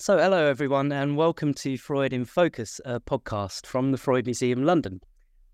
So, 0.00 0.16
hello 0.16 0.46
everyone, 0.46 0.92
and 0.92 1.14
welcome 1.14 1.52
to 1.52 1.76
Freud 1.76 2.14
in 2.14 2.24
Focus, 2.24 2.80
a 2.86 2.98
podcast 2.98 3.66
from 3.66 3.92
the 3.92 3.98
Freud 3.98 4.24
Museum 4.24 4.64
London, 4.64 5.02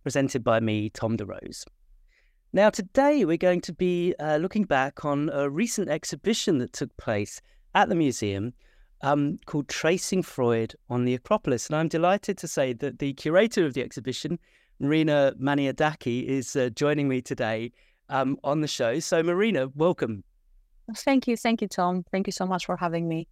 presented 0.04 0.44
by 0.44 0.60
me, 0.60 0.88
Tom 0.88 1.16
DeRose. 1.16 1.64
Now, 2.52 2.70
today 2.70 3.24
we're 3.24 3.38
going 3.38 3.60
to 3.62 3.72
be 3.72 4.14
uh, 4.20 4.36
looking 4.36 4.62
back 4.62 5.04
on 5.04 5.30
a 5.32 5.50
recent 5.50 5.88
exhibition 5.88 6.58
that 6.58 6.72
took 6.72 6.96
place 6.96 7.42
at 7.74 7.88
the 7.88 7.96
museum 7.96 8.54
um, 9.02 9.40
called 9.46 9.66
Tracing 9.66 10.22
Freud 10.22 10.76
on 10.88 11.04
the 11.04 11.14
Acropolis. 11.14 11.66
And 11.66 11.74
I'm 11.74 11.88
delighted 11.88 12.38
to 12.38 12.46
say 12.46 12.72
that 12.74 13.00
the 13.00 13.14
curator 13.14 13.66
of 13.66 13.74
the 13.74 13.82
exhibition, 13.82 14.38
Marina 14.78 15.34
Maniadaki, 15.40 16.24
is 16.24 16.54
uh, 16.54 16.68
joining 16.68 17.08
me 17.08 17.20
today 17.20 17.72
um, 18.10 18.38
on 18.44 18.60
the 18.60 18.68
show. 18.68 19.00
So, 19.00 19.24
Marina, 19.24 19.66
welcome. 19.74 20.22
Thank 20.98 21.26
you. 21.26 21.36
Thank 21.36 21.62
you, 21.62 21.66
Tom. 21.66 22.04
Thank 22.12 22.28
you 22.28 22.32
so 22.32 22.46
much 22.46 22.66
for 22.66 22.76
having 22.76 23.08
me. 23.08 23.26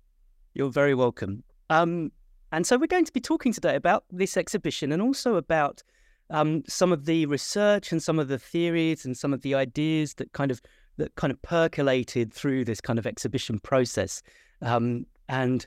You're 0.54 0.70
very 0.70 0.94
welcome. 0.94 1.42
Um, 1.68 2.12
and 2.52 2.64
so 2.64 2.78
we're 2.78 2.86
going 2.86 3.04
to 3.04 3.12
be 3.12 3.20
talking 3.20 3.52
today 3.52 3.74
about 3.74 4.04
this 4.10 4.36
exhibition 4.36 4.92
and 4.92 5.02
also 5.02 5.34
about 5.34 5.82
um, 6.30 6.62
some 6.68 6.92
of 6.92 7.04
the 7.04 7.26
research 7.26 7.90
and 7.90 8.00
some 8.00 8.20
of 8.20 8.28
the 8.28 8.38
theories 8.38 9.04
and 9.04 9.16
some 9.16 9.34
of 9.34 9.42
the 9.42 9.54
ideas 9.54 10.14
that 10.14 10.32
kind 10.32 10.50
of 10.50 10.62
that 10.96 11.12
kind 11.16 11.32
of 11.32 11.42
percolated 11.42 12.32
through 12.32 12.64
this 12.64 12.80
kind 12.80 13.00
of 13.00 13.06
exhibition 13.06 13.58
process. 13.58 14.22
Um, 14.62 15.06
and 15.28 15.66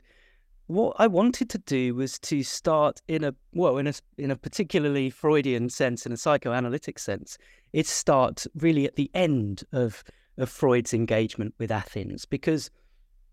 what 0.68 0.96
I 0.98 1.06
wanted 1.06 1.50
to 1.50 1.58
do 1.58 1.94
was 1.94 2.18
to 2.20 2.42
start 2.42 3.02
in 3.08 3.24
a 3.24 3.34
well, 3.52 3.76
in 3.76 3.86
a 3.86 3.92
in 4.16 4.30
a 4.30 4.36
particularly 4.36 5.10
Freudian 5.10 5.68
sense, 5.68 6.06
in 6.06 6.12
a 6.12 6.16
psychoanalytic 6.16 6.98
sense, 6.98 7.36
it 7.74 7.86
start 7.86 8.46
really 8.54 8.86
at 8.86 8.96
the 8.96 9.10
end 9.12 9.64
of 9.72 10.02
of 10.38 10.48
Freud's 10.48 10.94
engagement 10.94 11.54
with 11.58 11.70
Athens, 11.70 12.24
because 12.24 12.70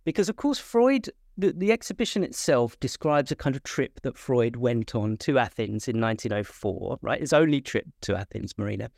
because 0.03 0.27
of 0.27 0.35
course 0.35 0.59
Freud 0.59 1.09
the, 1.37 1.51
the 1.51 1.71
exhibition 1.71 2.23
itself 2.23 2.79
describes 2.79 3.31
a 3.31 3.35
kind 3.35 3.55
of 3.55 3.63
trip 3.63 3.99
that 4.01 4.17
Freud 4.17 4.55
went 4.55 4.95
on 4.95 5.17
to 5.17 5.37
Athens 5.37 5.87
in 5.87 5.99
1904, 5.99 6.99
right? 7.01 7.19
His 7.19 7.33
only 7.33 7.61
trip 7.61 7.85
to 8.01 8.15
Athens, 8.15 8.53
Marina. 8.57 8.89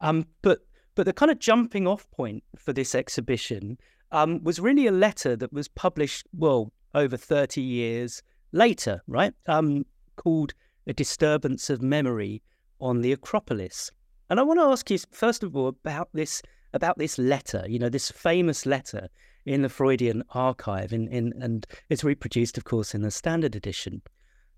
Um, 0.00 0.26
but 0.42 0.60
but 0.94 1.06
the 1.06 1.12
kind 1.12 1.30
of 1.30 1.38
jumping 1.38 1.86
off 1.86 2.10
point 2.10 2.42
for 2.56 2.72
this 2.72 2.94
exhibition 2.94 3.78
um, 4.12 4.42
was 4.42 4.60
really 4.60 4.86
a 4.86 4.92
letter 4.92 5.36
that 5.36 5.52
was 5.52 5.68
published, 5.68 6.26
well, 6.36 6.72
over 6.94 7.16
30 7.16 7.60
years 7.60 8.22
later, 8.52 9.00
right? 9.06 9.32
Um, 9.46 9.86
called 10.16 10.52
A 10.86 10.92
Disturbance 10.92 11.70
of 11.70 11.80
Memory 11.80 12.42
on 12.80 13.00
the 13.00 13.12
Acropolis. 13.12 13.90
And 14.28 14.40
I 14.40 14.42
want 14.42 14.60
to 14.60 14.64
ask 14.64 14.90
you, 14.90 14.98
first 15.12 15.42
of 15.42 15.56
all, 15.56 15.68
about 15.68 16.08
this 16.12 16.42
about 16.72 16.98
this 16.98 17.18
letter, 17.18 17.64
you 17.68 17.78
know, 17.78 17.88
this 17.88 18.10
famous 18.10 18.66
letter 18.66 19.08
in 19.46 19.62
the 19.62 19.68
Freudian 19.68 20.22
archive, 20.30 20.92
in, 20.92 21.08
in, 21.08 21.32
and 21.40 21.66
it's 21.88 22.04
reproduced, 22.04 22.58
of 22.58 22.64
course, 22.64 22.94
in 22.94 23.02
the 23.02 23.10
standard 23.10 23.56
edition. 23.56 24.02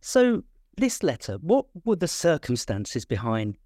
So, 0.00 0.42
this 0.76 1.02
letter, 1.02 1.36
what 1.40 1.66
were 1.84 1.96
the 1.96 2.08
circumstances 2.08 3.04
behind 3.04 3.56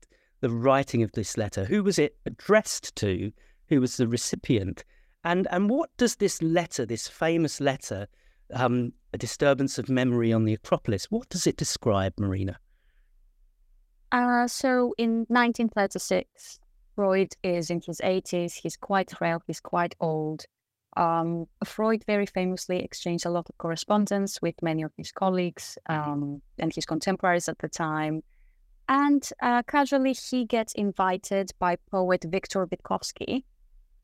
the 0.41 0.51
writing 0.51 1.03
of 1.03 1.13
this 1.13 1.37
letter? 1.37 1.65
Who 1.65 1.83
was 1.83 1.99
it 1.99 2.17
addressed 2.27 2.95
to? 2.97 3.33
Who 3.69 3.81
was 3.81 3.97
the 3.97 4.09
recipient? 4.09 4.85
And, 5.25 5.49
and 5.51 5.71
what 5.71 5.91
does 5.97 6.17
this 6.17 6.43
letter, 6.43 6.85
this 6.85 7.09
famous 7.09 7.61
letter, 7.61 8.07
um, 8.53 8.93
A 9.13 9.19
Disturbance 9.19 9.79
of 9.79 9.89
Memory 9.89 10.33
on 10.33 10.45
the 10.45 10.55
Acropolis, 10.55 11.11
what 11.11 11.29
does 11.29 11.47
it 11.47 11.57
describe, 11.57 12.15
Marina? 12.19 12.59
Uh, 14.13 14.47
so, 14.47 14.95
in 14.99 15.27
1936, 15.29 16.61
Freud 16.97 17.35
is 17.43 17.71
in 17.71 17.81
his 17.87 18.01
80s. 18.01 18.55
He's 18.55 18.77
quite 18.77 19.11
frail, 19.11 19.43
he's 19.47 19.61
quite 19.61 19.95
old. 20.01 20.45
Um, 20.97 21.45
Freud 21.63 22.03
very 22.07 22.25
famously 22.25 22.83
exchanged 22.83 23.27
a 23.27 23.31
lot 23.31 23.51
of 23.51 23.59
correspondence 23.59 24.41
with 24.41 24.55
many 24.63 24.83
of 24.83 24.93
his 24.97 25.13
colleagues 25.13 25.77
um, 25.91 26.41
and 26.59 26.75
his 26.75 26.87
contemporaries 26.87 27.51
at 27.51 27.59
the 27.59 27.69
time. 27.69 28.23
And 28.89 29.29
uh, 29.43 29.63
casually, 29.65 30.15
he 30.15 30.47
gets 30.47 30.73
invited 30.73 31.51
by 31.59 31.77
poet 31.91 32.25
Victor 32.27 32.67
Wittkowski 32.67 33.45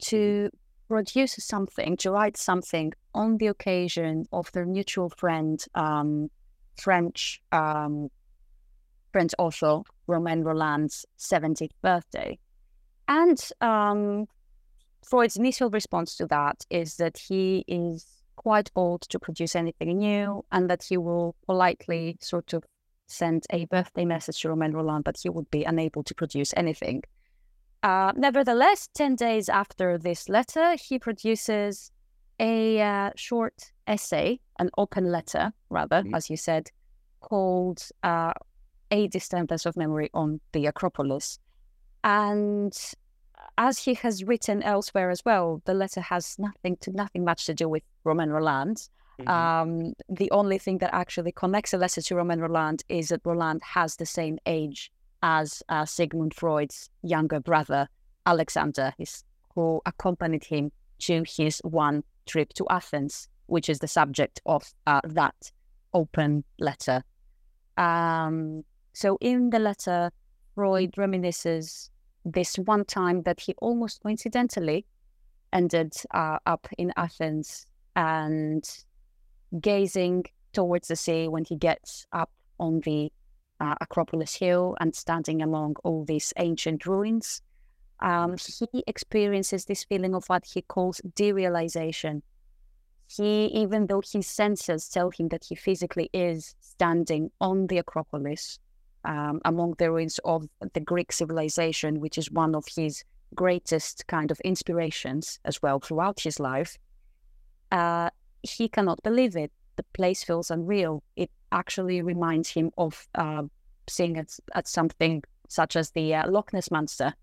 to 0.00 0.16
mm-hmm. 0.16 0.94
produce 0.94 1.36
something, 1.38 1.96
to 1.98 2.10
write 2.10 2.36
something 2.36 2.92
on 3.14 3.38
the 3.38 3.46
occasion 3.46 4.26
of 4.32 4.52
their 4.52 4.66
mutual 4.66 5.08
friend, 5.08 5.64
um, 5.74 6.28
French 6.76 7.40
um, 7.52 8.08
French 9.12 9.32
author 9.38 9.80
Romain 10.06 10.42
Rolland's 10.42 11.06
70th 11.18 11.70
birthday. 11.82 12.38
And 13.12 13.38
um, 13.60 14.26
Freud's 15.04 15.36
initial 15.36 15.68
response 15.68 16.16
to 16.16 16.26
that 16.28 16.64
is 16.70 16.96
that 16.96 17.18
he 17.18 17.62
is 17.68 18.06
quite 18.36 18.70
old 18.74 19.02
to 19.02 19.18
produce 19.18 19.54
anything 19.54 19.98
new 19.98 20.42
and 20.50 20.70
that 20.70 20.82
he 20.82 20.96
will 20.96 21.36
politely 21.44 22.16
sort 22.20 22.54
of 22.54 22.64
send 23.08 23.44
a 23.50 23.66
birthday 23.66 24.06
message 24.06 24.40
to 24.40 24.48
Romain 24.48 24.72
Rolland 24.72 25.04
that 25.04 25.18
he 25.22 25.28
would 25.28 25.50
be 25.50 25.62
unable 25.62 26.02
to 26.04 26.14
produce 26.14 26.54
anything. 26.56 27.02
Uh, 27.82 28.12
nevertheless, 28.16 28.88
10 28.94 29.16
days 29.16 29.50
after 29.50 29.98
this 29.98 30.30
letter, 30.30 30.74
he 30.76 30.98
produces 30.98 31.92
a 32.40 32.80
uh, 32.80 33.10
short 33.14 33.72
essay, 33.86 34.40
an 34.58 34.70
open 34.78 35.12
letter, 35.12 35.52
rather, 35.68 36.00
mm-hmm. 36.02 36.14
as 36.14 36.30
you 36.30 36.38
said, 36.38 36.70
called 37.20 37.82
uh, 38.02 38.32
A 38.90 39.06
Disturbance 39.08 39.66
of 39.66 39.76
Memory 39.76 40.08
on 40.14 40.40
the 40.52 40.64
Acropolis. 40.64 41.38
And 42.04 42.74
as 43.62 43.78
he 43.78 43.94
has 43.94 44.24
written 44.24 44.60
elsewhere 44.64 45.08
as 45.08 45.24
well, 45.24 45.62
the 45.66 45.74
letter 45.74 46.00
has 46.00 46.36
nothing 46.36 46.76
to 46.78 46.90
nothing 46.90 47.24
much 47.24 47.46
to 47.46 47.54
do 47.54 47.68
with 47.68 47.84
Romain 48.02 48.30
Rolland. 48.30 48.88
Mm-hmm. 49.20 49.28
Um, 49.28 49.92
the 50.08 50.28
only 50.32 50.58
thing 50.58 50.78
that 50.78 50.92
actually 50.92 51.30
connects 51.30 51.70
the 51.70 51.78
letter 51.78 52.02
to 52.02 52.16
Romain 52.16 52.40
Rolland 52.40 52.82
is 52.88 53.10
that 53.10 53.20
Rolland 53.24 53.62
has 53.62 53.94
the 53.96 54.06
same 54.06 54.36
age 54.46 54.90
as 55.22 55.62
uh, 55.68 55.84
Sigmund 55.84 56.34
Freud's 56.34 56.90
younger 57.02 57.38
brother, 57.38 57.88
Alexander, 58.26 58.94
his, 58.98 59.22
who 59.54 59.80
accompanied 59.86 60.42
him 60.42 60.72
to 60.98 61.22
his 61.24 61.60
one 61.62 62.02
trip 62.26 62.52
to 62.54 62.66
Athens, 62.68 63.28
which 63.46 63.68
is 63.68 63.78
the 63.78 63.86
subject 63.86 64.40
of 64.44 64.74
uh, 64.88 65.02
that 65.04 65.52
open 65.94 66.42
letter. 66.58 67.04
Um, 67.76 68.64
so 68.92 69.18
in 69.20 69.50
the 69.50 69.60
letter, 69.60 70.10
Freud 70.56 70.92
reminisces 70.98 71.90
this 72.24 72.56
one 72.56 72.84
time 72.84 73.22
that 73.22 73.40
he 73.40 73.54
almost 73.58 74.02
coincidentally 74.02 74.84
ended 75.52 75.92
uh, 76.12 76.38
up 76.46 76.66
in 76.78 76.92
Athens 76.96 77.66
and 77.94 78.68
gazing 79.60 80.24
towards 80.52 80.88
the 80.88 80.96
sea 80.96 81.28
when 81.28 81.44
he 81.44 81.56
gets 81.56 82.06
up 82.12 82.30
on 82.58 82.80
the 82.80 83.12
uh, 83.60 83.74
Acropolis 83.80 84.34
Hill 84.34 84.76
and 84.80 84.94
standing 84.94 85.42
among 85.42 85.76
all 85.84 86.04
these 86.04 86.32
ancient 86.36 86.86
ruins. 86.86 87.42
Um, 88.00 88.36
he 88.72 88.82
experiences 88.86 89.64
this 89.64 89.84
feeling 89.84 90.14
of 90.14 90.24
what 90.26 90.44
he 90.44 90.62
calls 90.62 91.00
derealization. 91.14 92.22
He, 93.06 93.46
even 93.46 93.86
though 93.86 94.02
his 94.04 94.26
senses 94.26 94.88
tell 94.88 95.10
him 95.10 95.28
that 95.28 95.44
he 95.44 95.54
physically 95.54 96.08
is 96.12 96.56
standing 96.60 97.30
on 97.40 97.66
the 97.66 97.78
Acropolis, 97.78 98.58
um, 99.04 99.40
among 99.44 99.74
the 99.78 99.90
ruins 99.90 100.18
of 100.24 100.46
the 100.74 100.80
Greek 100.80 101.12
civilization, 101.12 102.00
which 102.00 102.18
is 102.18 102.30
one 102.30 102.54
of 102.54 102.64
his 102.74 103.04
greatest 103.34 104.06
kind 104.06 104.30
of 104.30 104.40
inspirations 104.40 105.38
as 105.44 105.60
well 105.62 105.80
throughout 105.80 106.20
his 106.20 106.38
life, 106.38 106.76
uh, 107.70 108.10
he 108.42 108.68
cannot 108.68 109.02
believe 109.02 109.36
it. 109.36 109.52
The 109.76 109.84
place 109.94 110.22
feels 110.22 110.50
unreal. 110.50 111.02
It 111.16 111.30
actually 111.50 112.02
reminds 112.02 112.50
him 112.50 112.70
of 112.76 113.08
uh, 113.14 113.44
seeing 113.88 114.18
at, 114.18 114.36
at 114.54 114.68
something 114.68 115.22
such 115.48 115.76
as 115.76 115.90
the 115.90 116.14
uh, 116.14 116.30
Loch 116.30 116.52
Ness 116.52 116.70
Monster. 116.70 117.14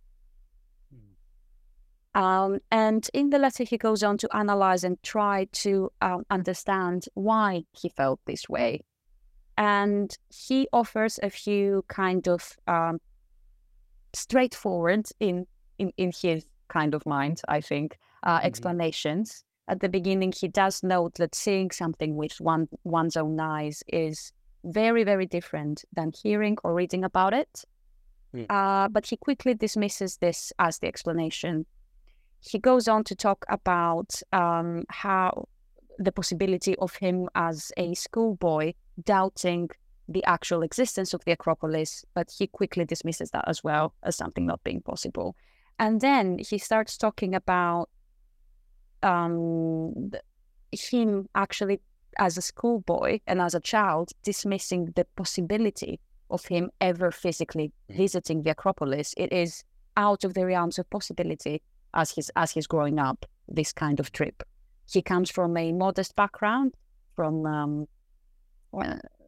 Hmm. 0.92 2.22
Um, 2.22 2.60
and 2.72 3.08
in 3.14 3.30
the 3.30 3.40
letter, 3.40 3.64
he 3.64 3.78
goes 3.78 4.04
on 4.04 4.18
to 4.18 4.36
analyze 4.36 4.84
and 4.84 5.02
try 5.04 5.48
to 5.52 5.92
um, 6.02 6.26
understand 6.30 7.06
why 7.14 7.64
he 7.72 7.90
felt 7.90 8.20
this 8.26 8.50
way 8.50 8.82
and 9.60 10.18
he 10.30 10.68
offers 10.72 11.20
a 11.22 11.30
few 11.30 11.84
kind 11.90 12.28
of 12.28 12.58
um, 12.66 13.00
straightforward 14.14 15.06
in, 15.20 15.46
in 15.78 15.92
in 15.98 16.12
his 16.20 16.46
kind 16.70 16.96
of 16.96 17.06
mind, 17.06 17.42
I 17.48 17.62
think, 17.62 17.98
uh, 18.24 18.38
mm-hmm. 18.38 18.48
explanations. 18.48 19.44
At 19.68 19.82
the 19.82 19.90
beginning, 19.90 20.32
he 20.32 20.48
does 20.48 20.82
note 20.82 21.16
that 21.16 21.36
seeing 21.36 21.72
something 21.72 22.16
with 22.16 22.40
one 22.40 22.70
one's 22.86 23.18
own 23.18 23.40
eyes 23.40 23.84
is 23.88 24.32
very, 24.64 25.04
very 25.04 25.26
different 25.26 25.84
than 25.94 26.12
hearing 26.24 26.58
or 26.64 26.74
reading 26.74 27.04
about 27.04 27.34
it. 27.34 27.66
Mm. 28.34 28.46
Uh, 28.50 28.88
but 28.88 29.06
he 29.08 29.18
quickly 29.18 29.54
dismisses 29.54 30.18
this 30.18 30.54
as 30.58 30.80
the 30.80 30.88
explanation. 30.88 31.66
He 32.40 32.60
goes 32.60 32.88
on 32.88 33.04
to 33.06 33.16
talk 33.16 33.46
about 33.50 34.22
um, 34.32 34.86
how 34.90 35.48
the 35.98 36.12
possibility 36.12 36.76
of 36.78 36.96
him 36.96 37.28
as 37.36 37.72
a 37.76 37.94
schoolboy 37.94 38.74
doubting 39.06 39.70
the 40.08 40.24
actual 40.26 40.64
existence 40.64 41.14
of 41.14 41.24
the 41.26 41.32
Acropolis, 41.32 42.04
but 42.16 42.32
he 42.36 42.48
quickly 42.48 42.86
dismisses 42.86 43.30
that 43.32 43.46
as 43.48 43.64
well 43.64 43.94
as 44.04 44.16
something 44.16 44.46
not 44.46 44.64
being 44.64 44.82
possible. 44.82 45.36
And 45.78 46.02
then 46.02 46.40
he 46.40 46.58
starts 46.58 46.98
talking 46.98 47.36
about 47.36 47.90
um, 49.04 50.12
him 50.72 51.30
actually 51.36 51.80
as 52.18 52.38
a 52.38 52.42
schoolboy 52.42 53.20
and 53.28 53.40
as 53.40 53.54
a 53.54 53.60
child 53.60 54.12
dismissing 54.24 54.92
the 54.96 55.06
possibility 55.16 56.00
of 56.30 56.46
him 56.46 56.70
ever 56.82 57.12
physically 57.12 57.72
visiting 57.90 58.42
the 58.42 58.52
Acropolis. 58.52 59.14
It 59.16 59.32
is 59.32 59.64
out 59.96 60.24
of 60.24 60.34
the 60.34 60.46
realms 60.46 60.80
of 60.80 60.90
possibility 60.90 61.62
as 61.94 62.12
he's 62.12 62.30
as 62.36 62.52
he's 62.52 62.68
growing 62.68 63.00
up. 63.00 63.26
This 63.48 63.74
kind 63.74 64.00
of 64.00 64.12
trip. 64.12 64.44
He 64.92 65.02
comes 65.02 65.30
from 65.32 65.58
a 65.58 65.72
modest 65.72 66.16
background. 66.16 66.74
From 67.16 67.46
um, 67.46 67.88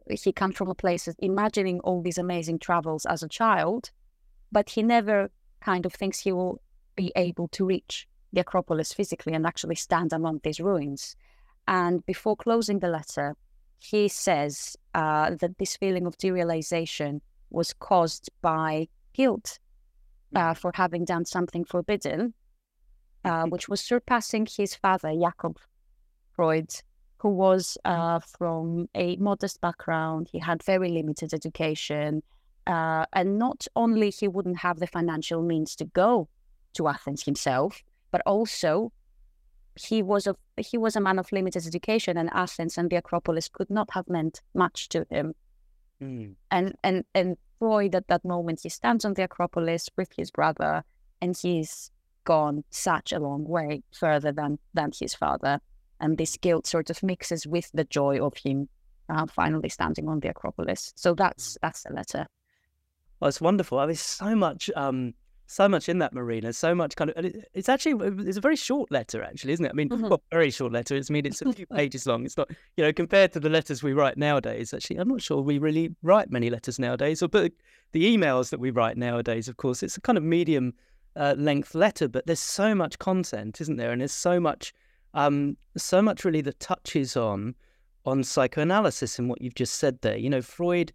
he 0.09 0.31
comes 0.33 0.55
from 0.55 0.69
a 0.69 0.75
place 0.75 1.07
of 1.07 1.15
imagining 1.19 1.79
all 1.81 2.01
these 2.01 2.17
amazing 2.17 2.59
travels 2.59 3.05
as 3.05 3.23
a 3.23 3.29
child, 3.29 3.91
but 4.51 4.69
he 4.69 4.83
never 4.83 5.31
kind 5.61 5.85
of 5.85 5.93
thinks 5.93 6.19
he 6.19 6.31
will 6.31 6.61
be 6.95 7.11
able 7.15 7.47
to 7.49 7.65
reach 7.65 8.07
the 8.33 8.41
Acropolis 8.41 8.93
physically 8.93 9.33
and 9.33 9.45
actually 9.45 9.75
stand 9.75 10.13
among 10.13 10.39
these 10.43 10.59
ruins. 10.59 11.15
And 11.67 12.05
before 12.05 12.35
closing 12.35 12.79
the 12.79 12.89
letter, 12.89 13.35
he 13.79 14.07
says 14.07 14.75
uh, 14.93 15.31
that 15.39 15.57
this 15.57 15.77
feeling 15.77 16.05
of 16.05 16.17
derealization 16.17 17.21
was 17.49 17.73
caused 17.73 18.29
by 18.41 18.87
guilt 19.13 19.59
uh, 20.35 20.51
mm. 20.51 20.57
for 20.57 20.71
having 20.75 21.05
done 21.05 21.25
something 21.25 21.65
forbidden, 21.65 22.33
uh, 23.25 23.45
which 23.45 23.67
was 23.67 23.81
surpassing 23.81 24.45
his 24.45 24.75
father, 24.75 25.13
Jakob 25.19 25.57
Freud, 26.35 26.69
who 27.21 27.29
was 27.29 27.77
uh, 27.85 28.19
from 28.19 28.89
a 28.95 29.15
modest 29.17 29.61
background. 29.61 30.27
He 30.31 30.39
had 30.39 30.63
very 30.63 30.89
limited 30.89 31.33
education. 31.33 32.23
Uh, 32.65 33.05
and 33.13 33.37
not 33.37 33.67
only 33.75 34.09
he 34.09 34.27
wouldn't 34.27 34.57
have 34.57 34.79
the 34.79 34.87
financial 34.87 35.41
means 35.41 35.75
to 35.75 35.85
go 35.85 36.27
to 36.73 36.87
Athens 36.87 37.23
himself, 37.23 37.83
but 38.11 38.21
also 38.25 38.91
he 39.79 40.01
was 40.03 40.27
a 40.27 40.35
he 40.57 40.77
was 40.77 40.95
a 40.95 41.01
man 41.01 41.19
of 41.19 41.31
limited 41.31 41.65
education, 41.65 42.17
and 42.17 42.29
Athens 42.33 42.77
and 42.77 42.89
the 42.89 42.97
Acropolis 42.97 43.47
could 43.47 43.69
not 43.69 43.89
have 43.91 44.09
meant 44.09 44.41
much 44.53 44.89
to 44.89 45.05
him. 45.09 45.33
Mm. 46.01 46.35
And 46.49 46.75
and 46.83 47.03
and 47.13 47.37
Freud 47.59 47.95
at 47.95 48.07
that 48.07 48.25
moment 48.25 48.61
he 48.63 48.69
stands 48.69 49.05
on 49.05 49.13
the 49.13 49.23
Acropolis 49.23 49.89
with 49.95 50.09
his 50.15 50.31
brother, 50.31 50.83
and 51.21 51.37
he's 51.37 51.91
gone 52.23 52.63
such 52.69 53.11
a 53.11 53.19
long 53.19 53.43
way 53.43 53.83
further 53.93 54.31
than 54.31 54.59
than 54.73 54.91
his 54.99 55.13
father, 55.15 55.59
and 56.01 56.17
this 56.17 56.35
guilt 56.37 56.67
sort 56.67 56.89
of 56.89 57.01
mixes 57.01 57.47
with 57.47 57.71
the 57.73 57.85
joy 57.85 58.19
of 58.19 58.35
him 58.35 58.67
uh, 59.09 59.25
finally 59.27 59.69
standing 59.69 60.07
on 60.09 60.19
the 60.19 60.29
Acropolis. 60.29 60.93
So 60.95 61.13
that's 61.13 61.57
that's 61.61 61.83
the 61.83 61.93
letter. 61.93 62.27
Well, 63.19 63.29
it's 63.29 63.41
wonderful. 63.41 63.79
I 63.79 63.85
mean, 63.85 63.95
so 63.95 64.35
much 64.35 64.69
um, 64.75 65.13
so 65.51 65.67
much 65.67 65.89
in 65.89 65.99
that 65.99 66.13
marina 66.13 66.53
so 66.53 66.73
much 66.73 66.95
kind 66.95 67.09
of 67.09 67.25
it's 67.53 67.67
actually 67.67 67.93
it's 68.25 68.37
a 68.37 68.41
very 68.41 68.55
short 68.55 68.89
letter 68.89 69.21
actually 69.21 69.51
isn't 69.51 69.65
it 69.65 69.71
i 69.71 69.73
mean 69.73 69.89
mm-hmm. 69.89 70.07
well 70.07 70.23
very 70.31 70.49
short 70.49 70.71
letter 70.71 70.95
it's 70.95 71.11
I 71.11 71.13
mean 71.13 71.25
it's 71.25 71.41
a 71.41 71.51
few 71.51 71.65
pages 71.73 72.07
long 72.07 72.23
it's 72.23 72.37
not 72.37 72.49
you 72.77 72.85
know 72.85 72.93
compared 72.93 73.33
to 73.33 73.39
the 73.41 73.49
letters 73.49 73.83
we 73.83 73.91
write 73.91 74.15
nowadays 74.17 74.73
actually 74.73 74.95
i'm 74.95 75.09
not 75.09 75.21
sure 75.21 75.41
we 75.41 75.59
really 75.59 75.93
write 76.03 76.31
many 76.31 76.49
letters 76.49 76.79
nowadays 76.79 77.21
or 77.21 77.27
but 77.27 77.51
the 77.91 78.05
emails 78.05 78.49
that 78.49 78.61
we 78.61 78.71
write 78.71 78.95
nowadays 78.95 79.49
of 79.49 79.57
course 79.57 79.83
it's 79.83 79.97
a 79.97 80.01
kind 80.01 80.17
of 80.17 80.23
medium 80.23 80.73
uh, 81.17 81.35
length 81.37 81.75
letter 81.75 82.07
but 82.07 82.25
there's 82.25 82.39
so 82.39 82.73
much 82.73 82.97
content 82.97 83.59
isn't 83.59 83.75
there 83.75 83.91
and 83.91 83.99
there's 83.99 84.13
so 84.13 84.39
much 84.39 84.73
um 85.13 85.55
so 85.77 86.01
much 86.01 86.25
really 86.25 86.41
that 86.41 86.59
touches 86.59 87.15
on 87.15 87.53
on 88.05 88.23
psychoanalysis 88.23 89.19
and 89.19 89.29
what 89.29 89.41
you've 89.41 89.55
just 89.55 89.75
said 89.75 89.99
there 90.01 90.17
you 90.17 90.29
know 90.29 90.41
freud 90.41 90.91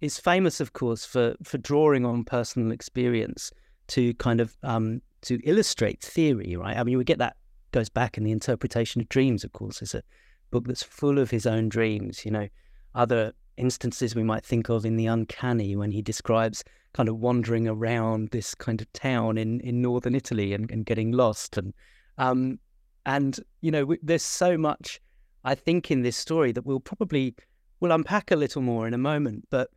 is 0.00 0.18
famous 0.18 0.60
of 0.60 0.72
course 0.72 1.04
for 1.04 1.34
for 1.42 1.58
drawing 1.58 2.04
on 2.04 2.24
personal 2.24 2.72
experience 2.72 3.52
to 3.90 4.14
kind 4.14 4.40
of 4.40 4.56
um, 4.62 5.02
to 5.22 5.40
illustrate 5.44 6.00
theory, 6.00 6.56
right? 6.56 6.76
I 6.76 6.84
mean, 6.84 6.96
we 6.96 7.04
get 7.04 7.18
that 7.18 7.36
goes 7.72 7.88
back 7.88 8.16
in 8.16 8.24
the 8.24 8.32
interpretation 8.32 9.00
of 9.00 9.08
dreams. 9.08 9.44
Of 9.44 9.52
course, 9.52 9.82
is 9.82 9.94
a 9.94 10.02
book 10.50 10.66
that's 10.66 10.82
full 10.82 11.18
of 11.18 11.30
his 11.30 11.44
own 11.44 11.68
dreams. 11.68 12.24
You 12.24 12.30
know, 12.30 12.48
other 12.94 13.32
instances 13.56 14.14
we 14.14 14.22
might 14.22 14.44
think 14.44 14.70
of 14.70 14.86
in 14.86 14.96
the 14.96 15.06
uncanny 15.06 15.76
when 15.76 15.90
he 15.90 16.00
describes 16.00 16.64
kind 16.92 17.08
of 17.08 17.18
wandering 17.18 17.68
around 17.68 18.30
this 18.30 18.54
kind 18.54 18.80
of 18.80 18.90
town 18.92 19.36
in, 19.36 19.60
in 19.60 19.82
northern 19.82 20.14
Italy 20.14 20.54
and, 20.54 20.70
and 20.70 20.86
getting 20.86 21.12
lost 21.12 21.56
and 21.56 21.74
um, 22.16 22.58
and 23.06 23.38
you 23.60 23.70
know 23.70 23.94
there's 24.02 24.22
so 24.22 24.58
much 24.58 25.00
I 25.44 25.54
think 25.54 25.90
in 25.90 26.02
this 26.02 26.16
story 26.16 26.52
that 26.52 26.66
we'll 26.66 26.80
probably 26.80 27.34
we'll 27.80 27.92
unpack 27.92 28.30
a 28.30 28.36
little 28.36 28.62
more 28.62 28.86
in 28.86 28.94
a 28.94 28.98
moment. 28.98 29.46
But 29.50 29.70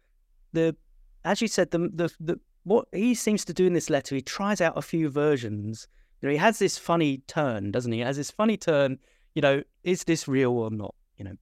the 0.52 0.76
as 1.24 1.42
you 1.42 1.48
said 1.48 1.72
the 1.72 1.90
the, 1.94 2.14
the 2.20 2.40
what 2.64 2.88
he 2.94 3.14
seems 3.14 3.44
to 3.46 3.54
do 3.54 3.66
in 3.66 3.74
this 3.74 3.90
letter, 3.90 4.16
he 4.16 4.22
tries 4.22 4.62
out 4.62 4.78
a 4.78 4.82
few 4.82 5.10
versions. 5.10 5.88
You 6.22 6.30
know, 6.30 6.34
he 6.34 6.38
has 6.38 6.60
this 6.60 6.78
funny 6.78 7.18
turn, 7.28 7.72
doesn't 7.72 7.92
he? 7.92 8.00
He 8.00 8.04
has 8.04 8.18
this 8.18 8.32
funny 8.32 8.58
turn. 8.58 8.98
You 9.36 9.42
know, 9.42 9.64
is 9.84 10.06
this 10.06 10.28
real 10.28 10.52
or 10.52 10.72
not? 10.72 10.96
You 11.18 11.26
know, 11.26 11.36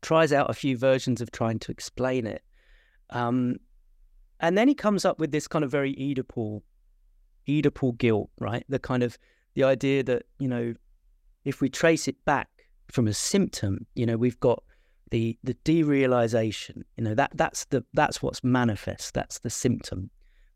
tries 0.00 0.32
out 0.32 0.50
a 0.50 0.54
few 0.54 0.76
versions 0.76 1.20
of 1.20 1.30
trying 1.30 1.58
to 1.60 1.70
explain 1.70 2.26
it. 2.26 2.42
Um, 3.10 3.56
and 4.40 4.58
then 4.58 4.66
he 4.66 4.74
comes 4.74 5.04
up 5.04 5.20
with 5.20 5.30
this 5.30 5.46
kind 5.46 5.64
of 5.64 5.70
very 5.70 5.94
Oedipal, 5.94 6.62
Oedipal 7.48 7.96
guilt, 7.96 8.30
right? 8.40 8.64
The 8.68 8.80
kind 8.80 9.04
of 9.04 9.16
the 9.54 9.62
idea 9.62 10.02
that 10.02 10.24
you 10.40 10.48
know, 10.48 10.74
if 11.44 11.60
we 11.60 11.68
trace 11.68 12.08
it 12.08 12.22
back 12.24 12.48
from 12.88 13.06
a 13.06 13.14
symptom, 13.14 13.86
you 13.94 14.06
know, 14.06 14.16
we've 14.16 14.40
got 14.40 14.62
the 15.12 15.38
the 15.44 15.54
derealization. 15.64 16.82
You 16.96 17.04
know 17.04 17.14
that 17.14 17.30
that's 17.34 17.66
the 17.66 17.84
that's 17.94 18.22
what's 18.22 18.42
manifest. 18.42 19.14
That's 19.14 19.38
the 19.38 19.50
symptom. 19.50 20.10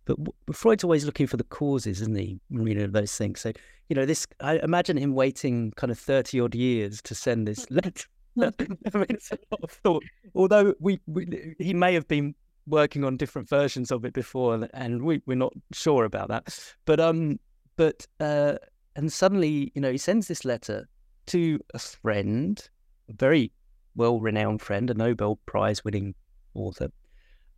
But, 0.07 0.19
Freud's 0.53 0.85
always 0.85 1.05
looking 1.05 1.27
for 1.27 1.37
the 1.37 1.45
causes, 1.45 2.01
isn't 2.01 2.17
he? 2.17 2.41
You 2.51 2.75
know 2.75 2.87
those 2.87 3.17
things. 3.17 3.41
So 3.41 3.53
you 3.89 3.95
know 3.95 4.07
this. 4.07 4.27
I 4.41 4.59
imagine 4.59 4.97
him 4.97 5.15
waiting 5.15 5.73
kind 5.77 5.91
of 5.91 5.99
thirty 5.99 6.41
odd 6.41 6.55
years 6.55 7.03
to 7.03 7.15
send 7.15 7.47
this 7.47 7.71
letter. 7.71 8.07
it's 8.37 9.31
a 9.31 9.39
lot 9.51 9.61
of 9.63 9.71
thought. 9.71 10.05
Although 10.35 10.75
we, 10.79 11.01
we, 11.07 11.55
he 11.59 11.73
may 11.73 11.95
have 11.95 12.07
been 12.07 12.35
working 12.67 13.03
on 13.03 13.17
different 13.17 13.49
versions 13.49 13.91
of 13.91 14.05
it 14.05 14.13
before, 14.13 14.69
and 14.75 15.03
we 15.03 15.23
we're 15.27 15.37
not 15.37 15.53
sure 15.73 16.05
about 16.05 16.29
that. 16.29 16.59
But 16.87 17.01
um, 17.01 17.39
but 17.77 18.07
uh, 18.21 18.57
and 18.97 19.13
suddenly 19.13 19.71
you 19.75 19.81
know 19.81 19.93
he 19.93 19.99
sends 19.99 20.27
this 20.27 20.45
letter 20.45 20.89
to 21.27 21.61
a 21.75 21.79
friend, 21.79 22.69
a 23.09 23.13
very 23.13 23.53
well 23.95 24.21
renowned 24.21 24.63
friend, 24.63 24.91
a 24.91 24.95
Nobel 24.95 25.37
Prize 25.47 25.85
winning 25.85 26.15
author, 26.55 26.89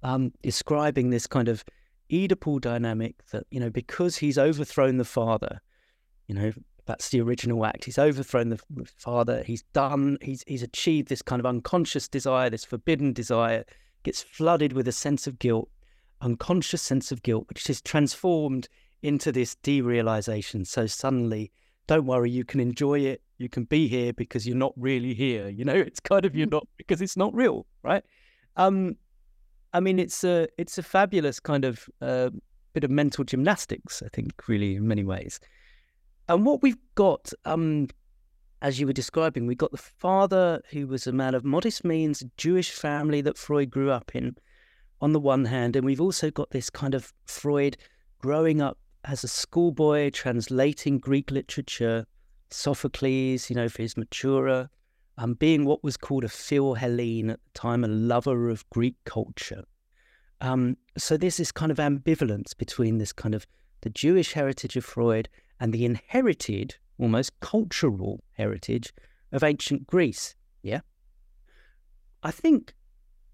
um, 0.02 0.32
describing 0.42 1.10
this 1.10 1.26
kind 1.26 1.48
of 1.48 1.64
Oedipal 2.10 2.60
dynamic 2.60 3.16
that, 3.32 3.44
you 3.50 3.60
know, 3.60 3.70
because 3.70 4.16
he's 4.16 4.38
overthrown 4.38 4.96
the 4.96 5.04
father, 5.04 5.60
you 6.26 6.34
know, 6.34 6.52
that's 6.86 7.10
the 7.10 7.20
original 7.20 7.66
act. 7.66 7.84
He's 7.84 7.98
overthrown 7.98 8.48
the 8.48 8.60
father. 8.96 9.42
He's 9.42 9.62
done, 9.74 10.16
he's, 10.22 10.42
he's 10.46 10.62
achieved 10.62 11.08
this 11.08 11.20
kind 11.20 11.38
of 11.38 11.46
unconscious 11.46 12.08
desire, 12.08 12.48
this 12.48 12.64
forbidden 12.64 13.12
desire, 13.12 13.64
gets 14.04 14.22
flooded 14.22 14.72
with 14.72 14.88
a 14.88 14.92
sense 14.92 15.26
of 15.26 15.38
guilt, 15.38 15.68
unconscious 16.22 16.80
sense 16.80 17.12
of 17.12 17.22
guilt, 17.22 17.46
which 17.48 17.68
is 17.68 17.82
transformed 17.82 18.68
into 19.02 19.32
this 19.32 19.56
derealization. 19.62 20.66
So 20.66 20.86
suddenly, 20.86 21.52
don't 21.86 22.06
worry, 22.06 22.30
you 22.30 22.44
can 22.44 22.60
enjoy 22.60 23.00
it. 23.00 23.22
You 23.38 23.48
can 23.48 23.64
be 23.64 23.88
here 23.88 24.12
because 24.12 24.46
you're 24.46 24.56
not 24.56 24.72
really 24.76 25.14
here. 25.14 25.48
You 25.48 25.64
know, 25.64 25.74
it's 25.88 26.00
kind 26.00 26.24
of 26.24 26.34
you're 26.34 26.46
mm. 26.46 26.52
not 26.52 26.68
because 26.76 27.00
it's 27.00 27.16
not 27.16 27.34
real, 27.34 27.66
right? 27.82 28.04
Um, 28.56 28.96
I 29.72 29.80
mean, 29.80 29.98
it's 29.98 30.24
a 30.24 30.48
it's 30.58 30.78
a 30.78 30.82
fabulous 30.82 31.40
kind 31.40 31.64
of 31.64 31.88
uh, 32.00 32.30
bit 32.72 32.84
of 32.84 32.90
mental 32.90 33.24
gymnastics. 33.24 34.02
I 34.02 34.08
think, 34.08 34.32
really, 34.48 34.76
in 34.76 34.86
many 34.88 35.04
ways. 35.04 35.40
And 36.28 36.44
what 36.44 36.62
we've 36.62 36.76
got, 36.94 37.32
um, 37.46 37.88
as 38.60 38.78
you 38.78 38.86
were 38.86 38.92
describing, 38.92 39.46
we 39.46 39.54
got 39.54 39.70
the 39.70 39.78
father 39.78 40.60
who 40.70 40.86
was 40.86 41.06
a 41.06 41.12
man 41.12 41.34
of 41.34 41.42
modest 41.42 41.84
means, 41.84 42.22
Jewish 42.36 42.70
family 42.70 43.22
that 43.22 43.38
Freud 43.38 43.70
grew 43.70 43.90
up 43.90 44.14
in, 44.14 44.36
on 45.00 45.12
the 45.12 45.20
one 45.20 45.46
hand, 45.46 45.74
and 45.74 45.86
we've 45.86 46.00
also 46.00 46.30
got 46.30 46.50
this 46.50 46.68
kind 46.68 46.94
of 46.94 47.14
Freud 47.24 47.78
growing 48.20 48.60
up 48.60 48.76
as 49.08 49.24
a 49.24 49.28
schoolboy, 49.28 50.10
translating 50.10 50.98
Greek 50.98 51.30
literature, 51.30 52.06
Sophocles, 52.50 53.48
you 53.48 53.56
know, 53.56 53.68
for 53.68 53.82
his 53.82 53.94
matura, 53.94 54.68
um, 55.16 55.32
being 55.34 55.64
what 55.64 55.82
was 55.82 55.96
called 55.96 56.24
a 56.24 56.28
Philhellene 56.28 57.30
at 57.30 57.40
the 57.42 57.58
time, 57.58 57.84
a 57.84 57.88
lover 57.88 58.50
of 58.50 58.68
Greek 58.70 58.96
culture. 59.04 59.64
Um, 60.42 60.76
so 60.96 61.16
there's 61.16 61.38
this 61.38 61.50
kind 61.50 61.72
of 61.72 61.78
ambivalence 61.78 62.56
between 62.56 62.98
this 62.98 63.12
kind 63.12 63.34
of 63.34 63.46
the 63.80 63.90
Jewish 63.90 64.34
heritage 64.34 64.76
of 64.76 64.84
Freud 64.84 65.28
and 65.58 65.72
the 65.72 65.84
inherited, 65.84 66.76
almost 66.98 67.40
cultural 67.40 68.20
heritage 68.32 68.92
of 69.32 69.42
ancient 69.42 69.86
Greece. 69.86 70.34
Yeah. 70.62 70.80
I 72.22 72.30
think 72.30 72.74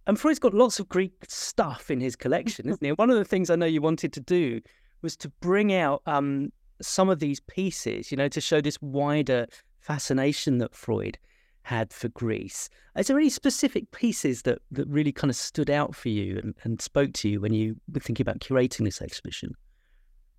and 0.06 0.20
Freud's 0.20 0.38
got 0.38 0.52
lots 0.52 0.78
of 0.78 0.88
Greek 0.88 1.14
stuff 1.28 1.90
in 1.90 2.00
his 2.00 2.14
collection, 2.14 2.68
isn't 2.68 2.84
he? 2.84 2.92
One 2.92 3.08
of 3.08 3.16
the 3.16 3.24
things 3.24 3.48
I 3.48 3.56
know 3.56 3.66
you 3.66 3.80
wanted 3.80 4.12
to 4.12 4.20
do 4.20 4.60
was 5.04 5.16
to 5.18 5.28
bring 5.40 5.72
out 5.72 6.02
um, 6.06 6.50
some 6.82 7.08
of 7.08 7.20
these 7.20 7.38
pieces, 7.38 8.10
you 8.10 8.16
know, 8.16 8.26
to 8.26 8.40
show 8.40 8.60
this 8.60 8.80
wider 8.82 9.46
fascination 9.78 10.58
that 10.58 10.74
Freud 10.74 11.18
had 11.62 11.92
for 11.92 12.08
Greece. 12.08 12.68
Is 12.96 13.06
there 13.06 13.18
any 13.18 13.30
specific 13.30 13.90
pieces 13.90 14.42
that, 14.42 14.58
that 14.72 14.88
really 14.88 15.12
kind 15.12 15.30
of 15.30 15.36
stood 15.36 15.70
out 15.70 15.94
for 15.94 16.08
you 16.08 16.38
and, 16.42 16.54
and 16.64 16.80
spoke 16.80 17.12
to 17.14 17.28
you 17.28 17.40
when 17.40 17.52
you 17.54 17.76
were 17.92 18.00
thinking 18.00 18.24
about 18.24 18.40
curating 18.40 18.84
this 18.84 19.00
exhibition? 19.00 19.54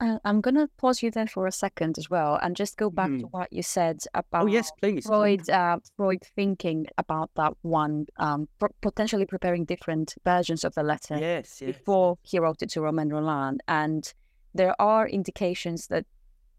Uh, 0.02 0.18
I'm 0.26 0.42
going 0.42 0.56
to 0.56 0.68
pause 0.78 1.02
you 1.02 1.10
there 1.10 1.26
for 1.26 1.48
a 1.48 1.52
second 1.54 1.98
as 1.98 2.10
well 2.10 2.38
and 2.42 2.54
just 2.56 2.76
go 2.76 2.90
back 2.90 3.10
mm. 3.10 3.22
to 3.22 3.28
what 3.28 3.54
you 3.54 3.64
said 3.64 4.02
about 4.14 4.44
oh, 4.44 4.48
yes, 4.48 4.70
please. 4.82 5.06
Freud, 5.06 5.50
uh, 5.50 5.78
Freud 5.96 6.22
thinking 6.36 6.86
about 6.98 7.32
that 7.38 7.54
one, 7.62 8.08
um, 8.18 8.50
potentially 8.82 9.26
preparing 9.26 9.64
different 9.64 10.14
versions 10.26 10.66
of 10.66 10.76
the 10.76 10.84
letter 10.84 11.18
yes, 11.18 11.62
yes. 11.62 11.68
before 11.68 12.18
he 12.24 12.40
wrote 12.40 12.62
it 12.62 12.72
to 12.72 12.82
Romain 12.82 13.10
Rolland. 13.10 13.62
And 13.70 14.14
there 14.56 14.80
are 14.82 15.08
indications 15.08 15.88
that, 15.88 16.06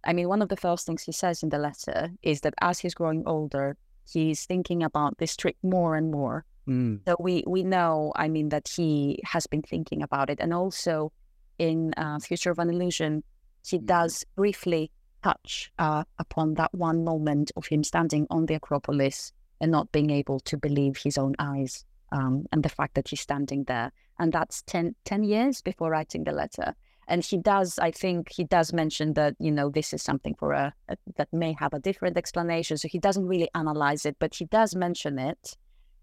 I 0.04 0.12
mean, 0.12 0.28
one 0.28 0.42
of 0.42 0.48
the 0.48 0.56
first 0.56 0.86
things 0.86 1.02
he 1.02 1.12
says 1.12 1.42
in 1.42 1.48
the 1.48 1.58
letter 1.58 2.10
is 2.22 2.42
that 2.42 2.54
as 2.60 2.78
he's 2.78 2.94
growing 2.94 3.24
older, 3.26 3.76
he's 4.08 4.44
thinking 4.44 4.82
about 4.82 5.18
this 5.18 5.36
trick 5.36 5.56
more 5.62 5.96
and 5.96 6.10
more. 6.10 6.44
Mm. 6.68 7.00
So 7.08 7.16
we, 7.18 7.42
we 7.46 7.64
know, 7.64 8.12
I 8.14 8.28
mean, 8.28 8.50
that 8.50 8.68
he 8.68 9.20
has 9.24 9.46
been 9.46 9.62
thinking 9.62 10.02
about 10.02 10.30
it. 10.30 10.38
And 10.40 10.52
also, 10.52 11.12
in 11.58 11.94
uh, 11.96 12.18
Future 12.18 12.50
of 12.50 12.58
an 12.58 12.70
Illusion, 12.70 13.24
he 13.66 13.78
mm-hmm. 13.78 13.86
does 13.86 14.24
briefly 14.36 14.90
touch 15.22 15.72
uh, 15.78 16.04
upon 16.18 16.54
that 16.54 16.72
one 16.74 17.04
moment 17.04 17.50
of 17.56 17.66
him 17.66 17.82
standing 17.82 18.26
on 18.30 18.46
the 18.46 18.54
Acropolis 18.54 19.32
and 19.60 19.72
not 19.72 19.90
being 19.90 20.10
able 20.10 20.40
to 20.40 20.56
believe 20.56 20.98
his 20.98 21.16
own 21.16 21.34
eyes 21.38 21.84
um, 22.12 22.46
and 22.52 22.62
the 22.62 22.68
fact 22.68 22.94
that 22.94 23.08
he's 23.08 23.20
standing 23.20 23.64
there. 23.64 23.90
And 24.18 24.32
that's 24.32 24.62
10, 24.62 24.94
10 25.04 25.24
years 25.24 25.62
before 25.62 25.90
writing 25.90 26.24
the 26.24 26.32
letter. 26.32 26.74
And 27.08 27.24
he 27.24 27.36
does, 27.36 27.78
I 27.78 27.90
think, 27.92 28.32
he 28.32 28.44
does 28.44 28.72
mention 28.72 29.14
that, 29.14 29.36
you 29.38 29.52
know, 29.52 29.70
this 29.70 29.92
is 29.92 30.02
something 30.02 30.34
for 30.34 30.52
a, 30.52 30.74
a 30.88 30.96
that 31.16 31.32
may 31.32 31.54
have 31.58 31.72
a 31.72 31.78
different 31.78 32.16
explanation. 32.16 32.76
So 32.78 32.88
he 32.88 32.98
doesn't 32.98 33.26
really 33.26 33.48
analyze 33.54 34.04
it, 34.04 34.16
but 34.18 34.34
he 34.34 34.46
does 34.46 34.74
mention 34.74 35.18
it. 35.18 35.56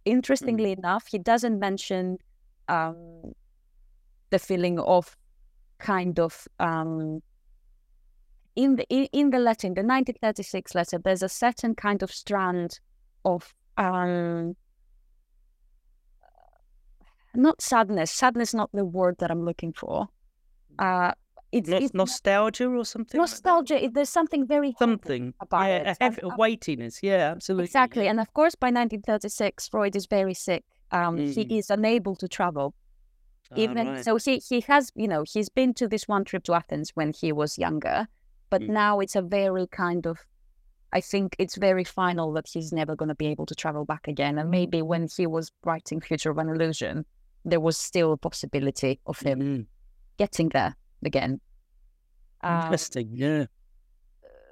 Interestingly 0.05 0.73
mm. 0.73 0.77
enough, 0.77 1.07
he 1.07 1.19
doesn't 1.19 1.59
mention 1.59 2.17
um, 2.69 3.33
the 4.29 4.39
feeling 4.39 4.79
of 4.79 5.17
kind 5.79 6.19
of 6.19 6.47
um, 6.59 7.21
in 8.55 8.75
the 8.75 8.85
in 8.89 9.29
the 9.31 9.39
letter, 9.39 9.67
in 9.67 9.73
the 9.73 9.81
1936 9.81 10.75
letter, 10.75 10.99
there's 11.03 11.23
a 11.23 11.29
certain 11.29 11.75
kind 11.75 12.03
of 12.03 12.11
strand 12.11 12.79
of 13.25 13.53
um, 13.77 14.55
not 17.33 17.61
sadness. 17.61 18.11
Sadness 18.11 18.53
not 18.53 18.69
the 18.73 18.85
word 18.85 19.17
that 19.19 19.31
I'm 19.31 19.43
looking 19.43 19.73
for. 19.73 20.07
Uh, 20.79 21.13
it's, 21.51 21.69
it's 21.69 21.93
nostalgia 21.93 22.67
or 22.67 22.83
something. 22.83 23.19
Nostalgia. 23.19 23.75
Like 23.75 23.93
there's 23.93 24.09
something 24.09 24.47
very 24.47 24.75
something 24.79 25.33
about 25.39 25.65
yeah, 25.65 25.77
it. 25.77 25.97
A, 25.99 26.03
heavy, 26.03 26.21
a 26.23 26.35
weightiness. 26.35 26.99
Yeah, 27.03 27.33
absolutely. 27.35 27.65
Exactly, 27.65 28.07
and 28.07 28.19
of 28.19 28.33
course, 28.33 28.55
by 28.55 28.67
1936, 28.67 29.67
Freud 29.67 29.95
is 29.95 30.07
very 30.07 30.33
sick. 30.33 30.63
Um, 30.91 31.17
mm. 31.17 31.31
He 31.31 31.59
is 31.59 31.69
unable 31.69 32.15
to 32.15 32.27
travel. 32.27 32.73
Ah, 33.51 33.55
Even 33.57 33.87
right. 33.87 34.03
so, 34.03 34.15
he 34.15 34.37
he 34.37 34.61
has 34.61 34.91
you 34.95 35.07
know 35.07 35.23
he's 35.31 35.49
been 35.49 35.75
to 35.75 35.87
this 35.87 36.07
one 36.07 36.23
trip 36.23 36.43
to 36.45 36.53
Athens 36.53 36.91
when 36.95 37.13
he 37.13 37.31
was 37.31 37.59
younger, 37.59 38.07
but 38.49 38.61
mm. 38.61 38.69
now 38.69 38.99
it's 38.99 39.15
a 39.15 39.21
very 39.21 39.67
kind 39.67 40.07
of 40.07 40.17
I 40.91 41.01
think 41.01 41.35
it's 41.37 41.55
very 41.55 41.83
final 41.83 42.31
that 42.33 42.47
he's 42.47 42.71
never 42.71 42.95
going 42.95 43.09
to 43.09 43.15
be 43.15 43.27
able 43.27 43.45
to 43.47 43.55
travel 43.55 43.85
back 43.85 44.07
again. 44.07 44.37
And 44.37 44.49
maybe 44.49 44.81
when 44.81 45.07
he 45.15 45.27
was 45.27 45.51
writing 45.63 45.99
Future 45.99 46.31
of 46.31 46.37
an 46.37 46.49
Illusion, 46.49 47.05
there 47.45 47.59
was 47.59 47.77
still 47.77 48.13
a 48.13 48.17
possibility 48.17 48.99
of 49.07 49.19
him 49.19 49.39
mm. 49.39 49.65
Getting 50.17 50.49
there 50.49 50.75
again. 51.05 51.39
Um, 52.41 52.63
Interesting, 52.63 53.09
yeah. 53.13 53.45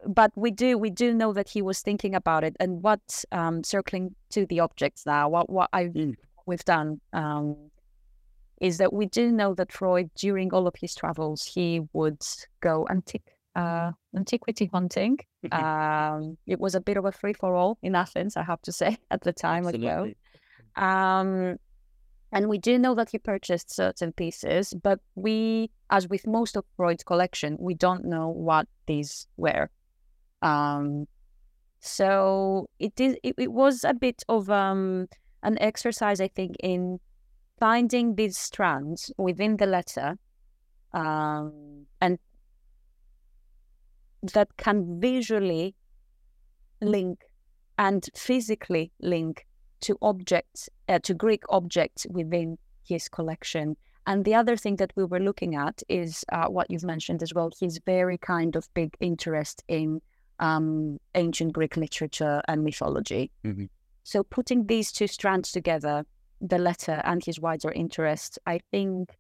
But 0.08 0.32
we 0.36 0.50
do 0.50 0.78
we 0.78 0.90
do 0.90 1.14
know 1.14 1.32
that 1.34 1.48
he 1.50 1.62
was 1.62 1.82
thinking 1.82 2.16
about 2.16 2.44
it, 2.44 2.56
and 2.60 2.82
what 2.82 3.24
um, 3.32 3.64
circling 3.64 4.16
to 4.32 4.46
the 4.48 4.60
objects 4.60 5.06
now, 5.06 5.30
what 5.30 5.50
what 5.50 5.70
I 5.74 5.86
mm. 5.86 6.16
we've 6.48 6.66
done 6.66 7.00
um, 7.14 7.56
is 8.60 8.78
that 8.78 8.94
we 8.94 9.06
do 9.08 9.32
know 9.32 9.54
that 9.56 9.72
Freud, 9.72 10.10
during 10.16 10.54
all 10.54 10.68
of 10.68 10.76
his 10.80 10.96
travels, 10.96 11.44
he 11.44 11.82
would 11.94 12.22
go 12.62 12.88
antique 12.90 13.30
uh, 13.56 13.92
antiquity 14.16 14.70
hunting. 14.72 15.18
um, 15.52 16.38
it 16.48 16.60
was 16.60 16.76
a 16.76 16.82
bit 16.82 16.98
of 16.98 17.06
a 17.06 17.12
free 17.12 17.34
for 17.34 17.56
all 17.56 17.78
in 17.82 17.96
Athens, 17.96 18.38
I 18.38 18.44
have 18.44 18.62
to 18.64 18.72
say, 18.72 18.98
at 19.12 19.22
the 19.22 19.34
time 19.34 19.68
Absolutely. 19.68 19.88
as 19.88 20.16
well. 20.78 20.88
Um, 20.88 21.58
and 22.32 22.48
we 22.48 22.58
do 22.58 22.80
know 22.80 22.96
that 22.96 23.10
he 23.12 23.18
purchased 23.18 23.74
certain 23.74 24.14
pieces, 24.14 24.74
but 24.82 25.00
we, 25.16 25.70
as 25.90 26.08
with 26.08 26.26
most 26.26 26.56
of 26.56 26.66
Freud's 26.78 27.04
collection, 27.04 27.58
we 27.60 27.74
don't 27.74 28.06
know 28.06 28.30
what 28.30 28.68
these 28.86 29.28
were. 29.36 29.70
Um, 30.42 31.08
so 31.80 32.70
it 32.80 33.00
is. 33.00 33.18
It, 33.24 33.36
it, 33.38 33.52
was 33.52 33.84
a 33.84 33.94
bit 33.94 34.24
of 34.30 34.50
um, 34.50 35.08
an 35.44 35.58
exercise, 35.60 36.22
I 36.22 36.30
think, 36.30 36.56
in 36.64 37.00
finding 37.60 38.16
these 38.16 38.38
strands 38.38 39.12
within 39.18 39.58
the 39.58 39.66
letter, 39.66 40.18
um, 40.94 41.86
and 42.00 42.18
that 44.34 44.56
can 44.58 45.02
visually 45.02 45.76
link 46.82 47.20
and 47.78 48.08
physically 48.16 48.92
link 49.02 49.46
to 49.82 49.98
objects, 50.02 50.70
uh, 50.88 51.00
to 51.00 51.14
Greek 51.14 51.44
objects 51.50 52.06
within 52.10 52.58
his 52.88 53.10
collection. 53.10 53.76
And 54.08 54.26
the 54.26 54.36
other 54.36 54.58
thing 54.58 54.78
that 54.78 54.92
we 54.96 55.04
were 55.04 55.20
looking 55.20 55.56
at 55.56 55.84
is 55.88 56.26
uh, 56.32 56.48
what 56.48 56.72
you've 56.72 56.84
mentioned 56.84 57.22
as 57.22 57.34
well. 57.34 57.52
His 57.60 57.80
very 57.86 58.18
kind 58.18 58.56
of 58.56 58.68
big 58.74 58.96
interest 59.00 59.64
in 59.68 60.02
um, 60.40 60.98
ancient 61.14 61.54
Greek 61.54 61.78
literature 61.78 62.42
and 62.48 62.64
mythology. 62.64 63.32
Mm-hmm. 63.46 63.66
So 64.04 64.24
putting 64.24 64.66
these 64.66 64.92
two 64.92 65.08
strands 65.08 65.52
together, 65.52 66.04
the 66.42 66.58
letter 66.58 67.02
and 67.04 67.24
his 67.24 67.40
wider 67.40 67.72
interest, 67.72 68.40
I 68.48 68.60
think 68.72 69.16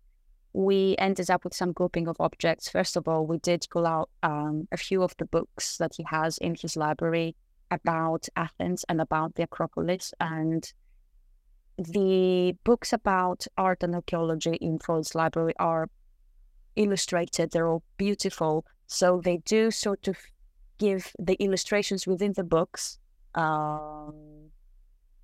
we 0.53 0.96
ended 0.98 1.30
up 1.30 1.44
with 1.44 1.53
some 1.53 1.72
grouping 1.72 2.08
of 2.08 2.18
objects. 2.20 2.68
First 2.68 2.98
of 2.98 3.08
all, 3.08 3.27
we 3.27 3.38
did 3.38 3.68
pull 3.70 3.86
out 3.86 4.10
um, 4.24 4.68
a 4.72 4.77
few 4.77 5.03
of 5.03 5.15
the 5.18 5.25
books 5.25 5.77
that 5.77 5.94
he 5.96 6.03
has 6.10 6.39
in 6.39 6.56
his 6.56 6.75
library 6.75 7.36
about 7.72 8.28
Athens 8.36 8.86
and 8.90 9.01
about 9.01 9.36
the 9.36 9.44
Acropolis. 9.44 10.13
And 10.20 10.72
the 11.78 12.56
books 12.63 12.94
about 12.94 13.48
art 13.58 13.82
and 13.82 13.96
archaeology 13.96 14.56
in 14.56 14.78
Freud's 14.78 15.16
library 15.16 15.54
are 15.58 15.90
illustrated, 16.75 17.51
they're 17.51 17.68
all 17.68 17.84
beautiful. 17.98 18.66
So 18.88 19.22
they 19.24 19.38
do 19.38 19.72
sort 19.72 20.08
of 20.08 20.18
give 20.78 21.12
the 21.18 21.36
illustrations 21.36 22.06
within 22.06 22.34
the 22.34 22.44
books, 22.44 23.00
um, 23.36 24.50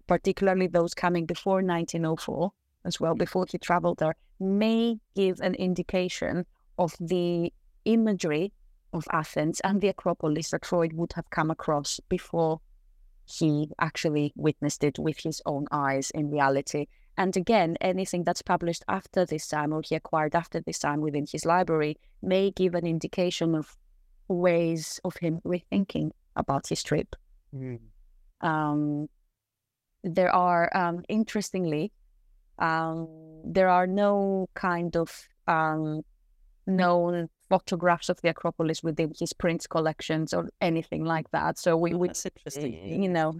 particularly 0.07 0.67
those 0.67 0.93
coming 0.93 1.25
before 1.25 1.61
1904 1.61 2.51
as 2.85 2.99
well, 2.99 3.15
before 3.15 3.45
he 3.49 3.57
traveled 3.57 3.99
there, 3.99 4.15
may 4.39 4.97
give 5.15 5.39
an 5.41 5.55
indication 5.55 6.45
of 6.77 6.95
the 6.99 7.51
imagery 7.85 8.53
of 8.97 9.07
Athens 9.11 9.61
and 9.61 9.79
the 9.79 9.87
Acropolis 9.87 10.49
that 10.49 10.65
Freud 10.65 10.93
would 10.93 11.13
have 11.13 11.29
come 11.29 11.51
across 11.51 11.99
before 12.09 12.59
he 13.25 13.69
actually 13.79 14.33
witnessed 14.35 14.83
it 14.83 14.97
with 14.97 15.19
his 15.19 15.41
own 15.45 15.67
eyes 15.71 16.11
in 16.11 16.29
reality. 16.31 16.87
And 17.17 17.35
again, 17.35 17.77
anything 17.81 18.23
that's 18.23 18.41
published 18.41 18.83
after 18.87 19.25
this 19.25 19.47
time 19.47 19.73
or 19.73 19.81
he 19.83 19.95
acquired 19.95 20.35
after 20.35 20.61
this 20.61 20.79
time 20.79 21.01
within 21.01 21.25
his 21.29 21.45
library 21.45 21.97
may 22.21 22.51
give 22.51 22.75
an 22.75 22.85
indication 22.85 23.55
of 23.55 23.75
ways 24.27 24.99
of 25.03 25.17
him 25.17 25.39
rethinking 25.45 26.11
about 26.35 26.67
his 26.67 26.83
trip. 26.83 27.15
Mm. 27.55 27.79
Um, 28.41 29.07
there 30.03 30.33
are, 30.33 30.69
um, 30.77 31.03
interestingly, 31.09 31.91
um, 32.59 33.07
there 33.43 33.69
are 33.69 33.87
no 33.87 34.47
kind 34.53 34.95
of 34.95 35.27
um, 35.47 36.03
known 36.67 37.29
photographs 37.49 38.09
of 38.09 38.21
the 38.21 38.29
Acropolis 38.29 38.83
within 38.83 39.13
his 39.17 39.33
print 39.33 39.65
collections 39.69 40.33
or 40.33 40.49
anything 40.61 41.05
like 41.05 41.29
that. 41.31 41.57
So 41.57 41.77
we, 41.77 41.93
would, 41.93 42.15
you 43.01 43.09
know, 43.09 43.33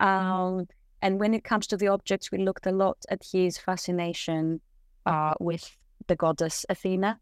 um, 0.00 0.66
and 1.02 1.20
when 1.20 1.34
it 1.34 1.44
comes 1.44 1.66
to 1.68 1.76
the 1.76 1.88
objects, 1.88 2.30
we 2.30 2.38
looked 2.38 2.66
a 2.66 2.72
lot 2.72 2.98
at 3.10 3.22
his 3.30 3.58
fascination 3.58 4.60
uh, 5.04 5.34
with 5.40 5.76
the 6.06 6.16
goddess 6.16 6.64
Athena. 6.68 7.18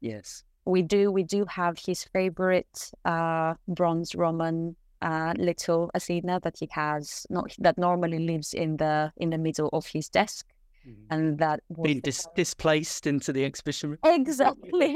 Yes, 0.00 0.44
we 0.64 0.82
do. 0.82 1.10
We 1.10 1.22
do 1.22 1.44
have 1.46 1.78
his 1.78 2.04
favorite 2.04 2.90
uh, 3.04 3.54
bronze 3.66 4.14
Roman 4.14 4.76
uh, 5.02 5.34
little 5.36 5.90
Athena 5.94 6.40
that 6.42 6.56
he 6.58 6.68
has, 6.72 7.26
not 7.30 7.54
that 7.58 7.78
normally 7.78 8.18
lives 8.18 8.54
in 8.54 8.76
the 8.76 9.12
in 9.16 9.30
the 9.30 9.38
middle 9.38 9.68
of 9.72 9.86
his 9.86 10.08
desk. 10.08 10.46
Mm-hmm. 10.86 11.14
and 11.14 11.38
that 11.38 11.60
being 11.82 12.00
dis- 12.00 12.28
displaced 12.36 13.06
into 13.06 13.32
the 13.32 13.42
exhibition 13.42 13.90
room. 13.90 13.98
Exactly. 14.04 14.94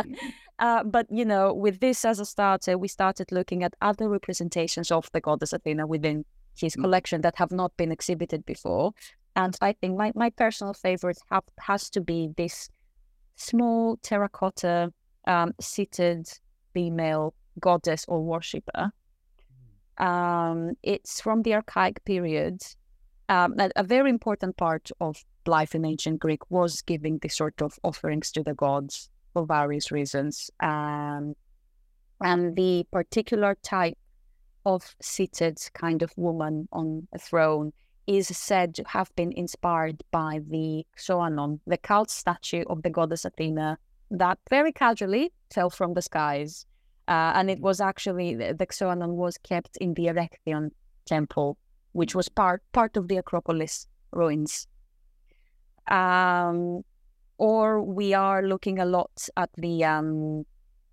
uh, 0.58 0.82
but 0.82 1.06
you 1.08 1.24
know, 1.24 1.54
with 1.54 1.78
this 1.78 2.04
as 2.04 2.18
a 2.18 2.24
starter, 2.26 2.76
we 2.76 2.88
started 2.88 3.30
looking 3.30 3.62
at 3.62 3.74
other 3.80 4.08
representations 4.08 4.90
of 4.90 5.08
the 5.12 5.20
goddess 5.20 5.52
Athena 5.52 5.86
within 5.86 6.24
his 6.58 6.74
mm. 6.74 6.82
collection 6.82 7.20
that 7.20 7.36
have 7.36 7.52
not 7.52 7.76
been 7.76 7.92
exhibited 7.92 8.44
before. 8.44 8.92
And 9.36 9.56
I 9.60 9.72
think 9.72 9.96
my, 9.96 10.10
my 10.16 10.30
personal 10.30 10.74
favorite 10.74 11.18
have, 11.30 11.44
has 11.60 11.88
to 11.90 12.00
be 12.00 12.30
this 12.36 12.68
small 13.36 13.98
terracotta 14.02 14.92
um, 15.26 15.52
seated 15.60 16.28
female 16.74 17.34
goddess 17.60 18.04
or 18.08 18.22
worshipper. 18.22 18.90
Um, 19.98 20.72
it's 20.82 21.20
from 21.20 21.42
the 21.42 21.54
archaic 21.54 22.04
period. 22.04 22.62
Um, 23.30 23.54
a, 23.60 23.70
a, 23.76 23.84
very 23.84 24.10
important 24.10 24.56
part 24.56 24.90
of 25.00 25.24
life 25.46 25.76
in 25.76 25.84
ancient 25.84 26.18
Greek 26.18 26.50
was 26.50 26.82
giving 26.82 27.18
this 27.18 27.36
sort 27.36 27.62
of 27.62 27.78
offerings 27.84 28.32
to 28.32 28.42
the 28.42 28.54
gods 28.54 29.08
for 29.32 29.46
various 29.46 29.92
reasons. 29.92 30.50
Um, 30.58 31.34
and 32.20 32.56
the 32.56 32.84
particular 32.90 33.56
type 33.62 33.96
of 34.66 34.96
seated 35.00 35.58
kind 35.74 36.02
of 36.02 36.12
woman 36.16 36.68
on 36.72 37.06
a 37.14 37.20
throne 37.20 37.72
is 38.08 38.26
said 38.36 38.74
to 38.74 38.84
have 38.88 39.14
been 39.14 39.32
inspired 39.32 40.02
by 40.10 40.40
the 40.48 40.84
Xoanon, 40.98 41.60
the 41.68 41.76
cult 41.76 42.10
statue 42.10 42.64
of 42.66 42.82
the 42.82 42.90
goddess 42.90 43.24
Athena 43.24 43.78
that 44.10 44.38
very 44.50 44.72
casually 44.72 45.32
fell 45.54 45.70
from 45.70 45.94
the 45.94 46.02
skies. 46.02 46.66
Uh, 47.06 47.32
and 47.36 47.48
it 47.48 47.58
mm. 47.58 47.62
was 47.62 47.80
actually 47.80 48.34
the, 48.34 48.54
the 48.54 48.66
Xoanon 48.66 49.14
was 49.14 49.38
kept 49.38 49.76
in 49.76 49.94
the 49.94 50.06
Erechtheion 50.06 50.70
temple, 51.06 51.56
which 51.92 52.14
was 52.14 52.28
part 52.28 52.62
part 52.72 52.96
of 52.96 53.08
the 53.08 53.16
Acropolis 53.16 53.86
ruins. 54.12 54.66
Um, 55.88 56.84
or 57.38 57.82
we 57.82 58.14
are 58.14 58.42
looking 58.42 58.78
a 58.78 58.84
lot 58.84 59.28
at 59.36 59.50
the 59.56 59.84
um, 59.84 60.44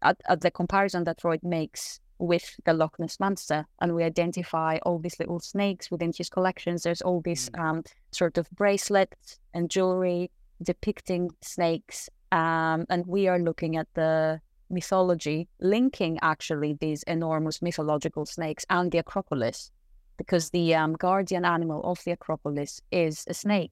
at, 0.01 0.17
at 0.29 0.41
the 0.41 0.51
comparison 0.51 1.03
that 1.03 1.21
Freud 1.21 1.43
makes 1.43 1.99
with 2.19 2.55
the 2.65 2.73
Loch 2.73 2.97
Ness 2.99 3.19
monster, 3.19 3.67
and 3.79 3.93
we 3.93 4.03
identify 4.03 4.77
all 4.83 4.97
these 4.97 5.19
little 5.19 5.39
snakes 5.39 5.91
within 5.91 6.11
his 6.17 6.29
collections. 6.29 6.83
There's 6.83 7.01
all 7.01 7.21
these 7.21 7.49
mm. 7.49 7.59
um, 7.59 7.83
sort 8.11 8.37
of 8.37 8.49
bracelets 8.51 9.39
and 9.53 9.69
jewelry 9.69 10.31
depicting 10.63 11.29
snakes, 11.41 12.09
um, 12.31 12.85
and 12.89 13.05
we 13.05 13.27
are 13.27 13.39
looking 13.39 13.75
at 13.77 13.87
the 13.93 14.41
mythology 14.69 15.47
linking 15.61 16.19
actually 16.21 16.73
these 16.73 17.03
enormous 17.03 17.61
mythological 17.61 18.25
snakes 18.25 18.65
and 18.69 18.91
the 18.91 18.97
Acropolis, 18.97 19.71
because 20.17 20.49
the 20.49 20.75
um, 20.75 20.93
guardian 20.93 21.45
animal 21.45 21.81
of 21.83 22.03
the 22.03 22.11
Acropolis 22.11 22.81
is 22.91 23.25
a 23.27 23.33
snake. 23.33 23.71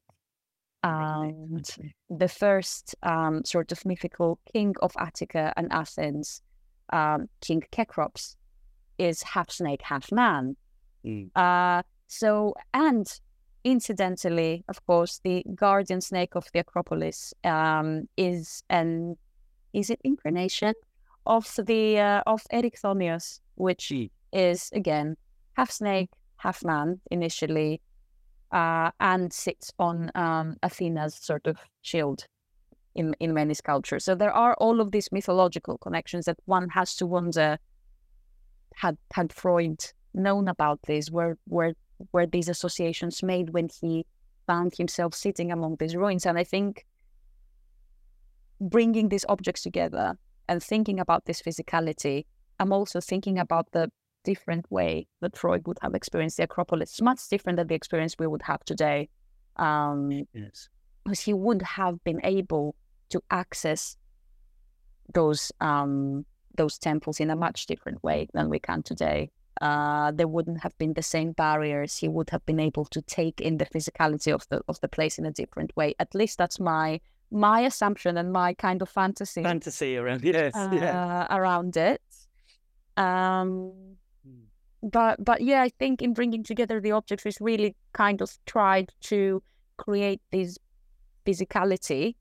And 0.83 1.67
the 2.09 2.27
first 2.27 2.95
um, 3.01 3.43
sort 3.43 3.71
of 3.71 3.83
mythical 3.85 4.39
king 4.53 4.75
of 4.81 4.91
Attica 4.99 5.51
and 5.57 5.71
Athens 5.73 6.41
um, 6.93 7.27
King 7.41 7.63
Cecrops 7.73 8.35
is 8.97 9.23
half 9.23 9.49
snake, 9.49 9.81
half 9.81 10.11
man. 10.11 10.55
Mm. 11.03 11.29
Uh, 11.35 11.81
so, 12.07 12.53
and 12.73 13.07
incidentally, 13.63 14.63
of 14.69 14.85
course, 14.85 15.19
the 15.23 15.43
guardian 15.55 16.01
snake 16.01 16.35
of 16.35 16.45
the 16.53 16.59
Acropolis 16.59 17.33
um, 17.43 18.07
is 18.15 18.63
an 18.69 19.17
is 19.73 19.89
it 19.89 19.99
incarnation 20.03 20.73
of 21.25 21.53
the 21.57 21.99
uh, 21.99 22.21
of 22.27 22.43
Erichthonius, 22.53 23.39
which 23.55 23.89
mm. 23.89 24.09
is 24.31 24.69
again 24.73 25.17
half 25.53 25.71
snake, 25.71 26.11
half 26.45 26.63
man 26.63 26.99
initially, 27.11 27.81
uh, 28.51 28.91
and 28.99 29.33
sits 29.33 29.73
on 29.79 30.11
um, 30.15 30.55
Athena's 30.63 31.15
sort 31.15 31.47
of 31.47 31.57
shield 31.81 32.27
in, 32.93 33.15
in 33.19 33.33
many 33.33 33.53
sculptures. 33.53 34.05
So 34.05 34.15
there 34.15 34.31
are 34.31 34.53
all 34.55 34.79
of 34.81 34.91
these 34.91 35.11
mythological 35.11 35.77
connections 35.77 36.25
that 36.25 36.37
one 36.45 36.69
has 36.69 36.95
to 36.95 37.05
wonder 37.05 37.57
had 38.75 38.97
had 39.13 39.31
Freud 39.33 39.81
known 40.13 40.47
about 40.47 40.79
this, 40.83 41.09
were 41.11 41.37
were 41.47 41.73
were 42.11 42.27
these 42.27 42.49
associations 42.49 43.23
made 43.23 43.49
when 43.51 43.69
he 43.81 44.05
found 44.47 44.75
himself 44.77 45.13
sitting 45.13 45.51
among 45.51 45.77
these 45.77 45.95
ruins. 45.95 46.25
And 46.25 46.37
I 46.37 46.43
think 46.43 46.85
bringing 48.59 49.09
these 49.09 49.25
objects 49.29 49.63
together 49.63 50.17
and 50.47 50.61
thinking 50.61 50.99
about 50.99 51.25
this 51.25 51.41
physicality, 51.41 52.25
I'm 52.59 52.73
also 52.73 52.99
thinking 53.01 53.39
about 53.39 53.71
the 53.71 53.89
different 54.25 54.65
way 54.69 55.07
that 55.21 55.37
Freud 55.37 55.65
would 55.67 55.77
have 55.81 55.95
experienced 55.95 56.37
the 56.37 56.43
Acropolis. 56.43 57.01
Much 57.01 57.21
different 57.29 57.57
than 57.57 57.67
the 57.67 57.75
experience 57.75 58.15
we 58.19 58.27
would 58.27 58.41
have 58.41 58.61
today. 58.65 59.09
Um, 59.55 60.11
yes. 60.33 60.69
Because 61.03 61.21
he 61.21 61.33
would 61.33 61.61
have 61.61 62.03
been 62.03 62.21
able 62.23 62.75
to 63.09 63.21
access 63.29 63.97
those 65.13 65.51
um, 65.61 66.25
those 66.57 66.77
temples 66.77 67.19
in 67.19 67.29
a 67.29 67.35
much 67.35 67.65
different 67.67 68.03
way 68.03 68.27
than 68.33 68.49
we 68.49 68.59
can 68.59 68.81
today. 68.83 69.29
Uh, 69.61 70.11
there 70.11 70.27
wouldn't 70.27 70.61
have 70.61 70.77
been 70.77 70.93
the 70.93 71.01
same 71.01 71.31
barriers. 71.31 71.97
He 71.97 72.07
would 72.07 72.29
have 72.29 72.45
been 72.45 72.59
able 72.59 72.85
to 72.85 73.01
take 73.01 73.39
in 73.39 73.57
the 73.57 73.65
physicality 73.65 74.33
of 74.33 74.45
the 74.49 74.61
of 74.67 74.79
the 74.81 74.87
place 74.87 75.19
in 75.19 75.25
a 75.25 75.31
different 75.31 75.75
way. 75.77 75.95
At 75.99 76.13
least 76.13 76.37
that's 76.37 76.59
my 76.59 76.99
my 77.31 77.61
assumption 77.61 78.17
and 78.17 78.31
my 78.31 78.53
kind 78.53 78.81
of 78.81 78.89
fantasy. 78.89 79.43
Fantasy 79.43 79.97
around 79.97 80.23
yes, 80.23 80.55
uh, 80.55 80.69
yeah. 80.73 81.27
around 81.29 81.77
it. 81.77 82.01
Um. 82.97 83.97
But 84.85 85.23
but 85.23 85.41
yeah, 85.41 85.63
I 85.63 85.69
think 85.69 86.01
in 86.01 86.13
bringing 86.13 86.43
together 86.43 86.79
the 86.79 86.91
objects, 86.91 87.25
we 87.25 87.53
really 87.53 87.75
kind 87.93 88.21
of 88.21 88.37
tried 88.45 88.91
to 89.01 89.41
create 89.77 90.21
this 90.31 90.57
physicality 91.25 92.15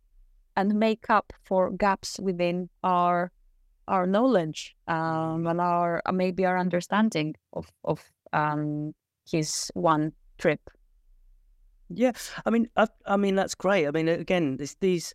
and 0.57 0.75
make 0.75 1.11
up 1.11 1.33
for 1.45 1.71
gaps 1.71 2.19
within 2.21 2.71
our 2.83 3.31
our 3.87 4.07
knowledge 4.07 4.75
um, 4.89 5.47
and 5.47 5.61
our 5.61 6.01
uh, 6.07 6.13
maybe 6.13 6.47
our 6.47 6.59
understanding 6.59 7.35
of 7.53 7.71
of 7.85 8.03
um, 8.33 8.95
his 9.31 9.71
one 9.75 10.13
trip. 10.39 10.61
Yeah, 11.91 12.13
I 12.47 12.51
mean, 12.51 12.69
I, 12.77 12.89
I 13.07 13.19
mean 13.19 13.35
that's 13.35 13.55
great. 13.55 13.87
I 13.87 13.91
mean, 13.91 14.09
again, 14.09 14.57
this, 14.57 14.75
these 14.81 15.15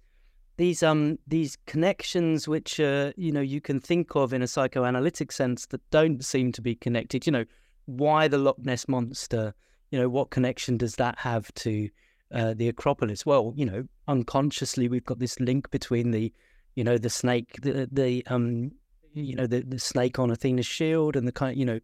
these 0.60 0.84
um 0.84 1.17
these 1.26 1.58
connections 1.65 2.45
which 2.45 2.82
uh, 2.82 3.13
you 3.15 3.32
know 3.32 3.39
you 3.39 3.62
can 3.62 3.80
think 3.80 4.13
of 4.13 4.34
in 4.34 4.41
a 4.41 4.48
psychoanalytic 4.48 5.32
sense 5.32 5.65
that 5.67 5.82
don't 5.89 6.24
seem 6.24 6.52
to 6.52 6.62
be 6.62 6.76
connected. 6.76 7.26
You 7.26 7.32
know, 7.32 7.45
why 7.86 8.28
the 8.28 8.38
Loch 8.38 8.60
Ness 8.60 8.88
monster? 8.89 9.56
You 9.89 10.00
know, 10.00 10.10
what 10.10 10.32
connection 10.32 10.76
does 10.76 10.95
that 10.98 11.17
have 11.17 11.52
to 11.56 11.89
uh, 12.34 12.54
the 12.54 12.67
Acropolis? 12.67 13.26
Well, 13.26 13.54
you 13.56 13.65
know, 13.65 13.86
unconsciously 14.10 14.89
we've 14.89 15.06
got 15.06 15.19
this 15.19 15.39
link 15.39 15.72
between 15.72 16.12
the, 16.12 16.32
you 16.76 16.84
know, 16.84 16.98
the 16.98 17.10
snake, 17.10 17.62
the 17.62 17.88
the 17.89 18.28
um, 18.28 18.72
you 19.13 19.36
know, 19.36 19.48
the 19.48 19.62
the 19.62 19.80
snake 19.80 20.19
on 20.19 20.30
Athena's 20.30 20.67
shield, 20.67 21.15
and 21.15 21.26
the 21.26 21.32
kind, 21.32 21.58
you 21.58 21.65
know, 21.65 21.80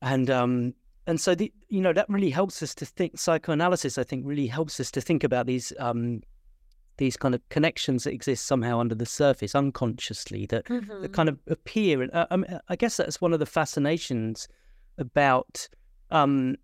and 0.00 0.30
um, 0.30 0.72
and 1.06 1.20
so 1.20 1.34
the 1.34 1.52
you 1.68 1.82
know 1.82 1.92
that 1.92 2.08
really 2.08 2.30
helps 2.30 2.62
us 2.62 2.74
to 2.76 2.86
think. 2.86 3.18
Psychoanalysis, 3.18 3.98
I 3.98 4.02
think, 4.02 4.24
really 4.26 4.46
helps 4.46 4.80
us 4.80 4.90
to 4.92 5.02
think 5.02 5.22
about 5.24 5.44
these 5.44 5.74
um, 5.78 6.22
these 6.98 7.16
kind 7.16 7.34
of 7.34 7.46
connections 7.48 8.04
that 8.04 8.12
exist 8.12 8.46
somehow 8.46 8.80
under 8.80 8.94
the 8.94 9.06
surface, 9.06 9.54
unconsciously, 9.54 10.46
that, 10.46 10.64
mm-hmm. 10.66 11.02
that 11.02 11.12
kind 11.12 11.28
of 11.28 11.38
appear. 11.48 12.02
And 12.02 12.12
uh, 12.12 12.26
I, 12.30 12.36
mean, 12.36 12.60
I 12.68 12.76
guess 12.76 12.96
that's 12.96 13.20
one 13.20 13.32
of 13.32 13.38
the 13.38 13.46
fascinations 13.46 14.48
about 14.98 15.68
um, 16.10 16.56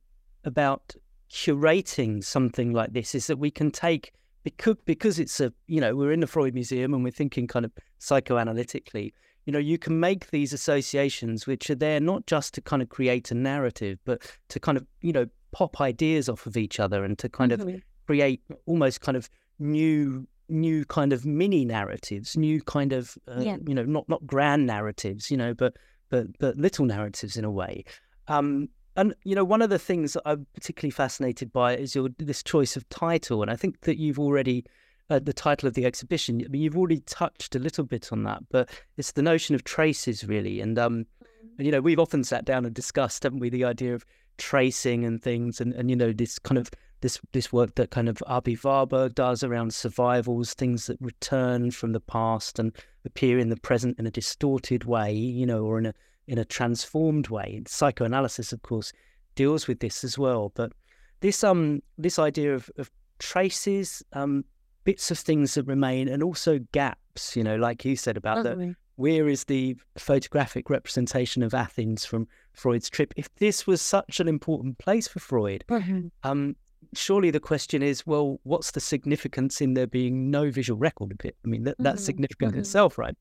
about 0.45 0.95
curating 1.31 2.23
something 2.23 2.73
like 2.73 2.93
this 2.93 3.15
is 3.15 3.27
that 3.27 3.39
we 3.39 3.51
can 3.51 3.71
take 3.71 4.13
because 4.45 4.77
because 4.85 5.19
it's 5.19 5.41
a 5.41 5.53
you 5.67 5.81
know 5.81 5.95
we're 5.95 6.13
in 6.13 6.21
the 6.21 6.27
Freud 6.27 6.55
Museum 6.55 6.95
and 6.95 7.05
we're 7.05 7.11
thinking 7.11 7.47
kind 7.47 7.65
of 7.65 7.73
psychoanalytically. 8.01 9.13
You 9.45 9.53
know, 9.53 9.59
you 9.59 9.77
can 9.77 9.99
make 9.99 10.31
these 10.31 10.53
associations 10.53 11.47
which 11.47 11.69
are 11.69 11.75
there 11.75 11.99
not 11.99 12.27
just 12.27 12.55
to 12.55 12.61
kind 12.61 12.81
of 12.81 12.89
create 12.89 13.31
a 13.33 13.35
narrative, 13.35 13.99
but 14.05 14.23
to 14.49 14.61
kind 14.61 14.79
of 14.79 14.87
you 15.01 15.13
know 15.13 15.27
pop 15.53 15.81
ideas 15.81 16.29
off 16.29 16.47
of 16.47 16.57
each 16.57 16.81
other 16.81 17.05
and 17.05 17.19
to 17.19 17.29
kind 17.29 17.53
mm-hmm. 17.53 17.69
of 17.69 17.83
create 18.07 18.43
almost 18.67 19.01
kind 19.01 19.17
of 19.17 19.29
new 19.63 20.27
new 20.49 20.85
kind 20.85 21.13
of 21.13 21.25
mini 21.25 21.65
narratives, 21.65 22.37
new 22.37 22.61
kind 22.63 22.93
of 22.93 23.17
uh, 23.29 23.41
yeah. 23.41 23.57
you 23.67 23.75
know 23.75 23.85
not 23.85 24.09
not 24.09 24.27
grand 24.27 24.67
narratives, 24.67 25.31
you 25.31 25.37
know, 25.37 25.55
but 25.55 25.77
but 26.11 26.27
but 26.39 26.57
little 26.57 26.85
narratives 26.85 27.37
in 27.37 27.45
a 27.45 27.51
way. 27.51 27.85
Um, 28.29 28.69
and 28.97 29.15
you 29.25 29.35
know, 29.35 29.45
one 29.45 29.63
of 29.63 29.71
the 29.71 29.79
things 29.79 30.13
that 30.13 30.23
I'm 30.27 30.47
particularly 30.55 30.91
fascinated 30.91 31.53
by 31.53 31.77
is 31.77 31.95
your 31.95 32.11
this 32.19 32.43
choice 32.43 32.77
of 32.77 32.89
title, 32.91 33.43
and 33.43 33.51
I 33.51 33.57
think 33.57 33.81
that 33.83 33.99
you've 33.99 34.19
already 34.19 34.65
uh, 35.09 35.19
the 35.19 35.33
title 35.33 35.67
of 35.67 35.75
the 35.75 35.87
exhibition. 35.87 36.43
I 36.45 36.49
mean, 36.49 36.63
you've 36.63 36.77
already 36.77 37.01
touched 37.01 37.55
a 37.55 37.59
little 37.59 37.85
bit 37.85 38.13
on 38.13 38.25
that, 38.25 38.43
but 38.51 38.69
it's 38.97 39.13
the 39.13 39.23
notion 39.23 39.55
of 39.55 39.65
traces, 39.65 40.25
really. 40.25 40.61
And 40.61 40.79
um, 40.79 40.93
mm-hmm. 40.93 41.47
and, 41.59 41.67
you 41.67 41.73
know, 41.73 41.81
we've 41.81 41.99
often 41.99 42.23
sat 42.25 42.45
down 42.45 42.67
and 42.67 42.75
discussed, 42.75 43.23
haven't 43.23 43.41
we, 43.41 43.49
the 43.49 43.65
idea 43.65 43.95
of 43.95 44.05
tracing 44.37 45.05
and 45.05 45.23
things, 45.23 45.61
and 45.61 45.73
and 45.73 45.89
you 45.89 45.97
know, 45.97 46.13
this 46.13 46.39
kind 46.39 46.59
of 46.59 46.71
this 47.03 47.21
this 47.33 47.53
work 47.53 47.75
that 47.75 47.91
kind 47.91 48.09
of 48.09 48.23
Aby 48.27 48.57
Warburg 48.63 49.15
does 49.15 49.45
around 49.45 49.75
survivals, 49.75 50.55
things 50.55 50.87
that 50.87 50.97
return 51.01 51.71
from 51.71 51.93
the 51.93 52.01
past 52.01 52.59
and 52.59 52.73
appear 53.05 53.39
in 53.39 53.51
the 53.51 53.57
present 53.57 53.99
in 53.99 54.07
a 54.07 54.11
distorted 54.11 54.85
way, 54.85 55.13
you 55.13 55.45
know, 55.45 55.65
or 55.65 55.79
in 55.79 55.87
a 55.87 55.95
in 56.27 56.39
a 56.39 56.45
transformed 56.45 57.29
way. 57.29 57.55
And 57.57 57.69
psychoanalysis, 57.69 58.53
of 58.53 58.63
course, 58.63 58.93
deals 59.35 59.69
with 59.69 59.81
this 59.81 60.05
as 60.05 60.19
well. 60.19 60.53
But 60.55 60.73
this 61.21 61.45
um 61.45 61.83
this 61.99 62.19
idea 62.19 62.55
of, 62.55 62.71
of 62.79 62.91
traces, 63.19 64.03
um, 64.15 64.45
bits 64.85 65.11
of 65.11 65.19
things 65.19 65.55
that 65.55 65.67
remain, 65.67 66.09
and 66.09 66.23
also 66.23 66.59
gaps. 66.73 67.37
You 67.37 67.45
know, 67.45 67.57
like 67.57 67.85
you 67.85 67.97
said 67.97 68.17
about 68.17 68.45
the 68.45 68.75
where 68.97 69.29
is 69.29 69.45
the 69.45 69.77
photographic 69.97 70.71
representation 70.71 71.43
of 71.43 71.55
Athens 71.55 72.05
from 72.05 72.29
Freud's 72.53 72.91
trip? 72.91 73.13
If 73.17 73.35
this 73.37 73.67
was 73.67 73.81
such 73.81 74.21
an 74.21 74.29
important 74.29 74.79
place 74.79 75.09
for 75.09 75.19
Freud, 75.19 75.65
mm-hmm. 75.69 76.09
um, 76.23 76.57
surely 76.95 77.31
the 77.31 77.41
question 77.41 77.83
is, 77.83 78.07
well, 78.07 78.41
what's 78.45 78.73
the 78.73 78.81
significance 78.81 79.61
in 79.61 79.75
there 79.75 79.87
being 79.87 80.31
no 80.31 80.51
visual 80.51 80.79
record 80.79 81.13
of 81.13 81.25
it? 81.25 81.37
I 81.45 81.49
mean, 81.49 81.65
that, 81.65 81.77
that's 81.79 82.03
mm-hmm. 82.03 82.07
significant 82.07 82.51
mm-hmm. 82.51 82.59
in 82.59 82.63
itself, 82.63 82.99
right? 82.99 83.17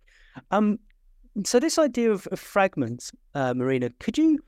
Um, 0.51 0.79
so 1.45 1.60
this 1.60 1.77
idea 1.77 2.12
of, 2.12 2.27
of 2.27 2.39
fragments, 2.39 3.12
uh, 3.36 3.53
Marina, 3.53 3.89
could 3.99 4.17
you 4.17 4.39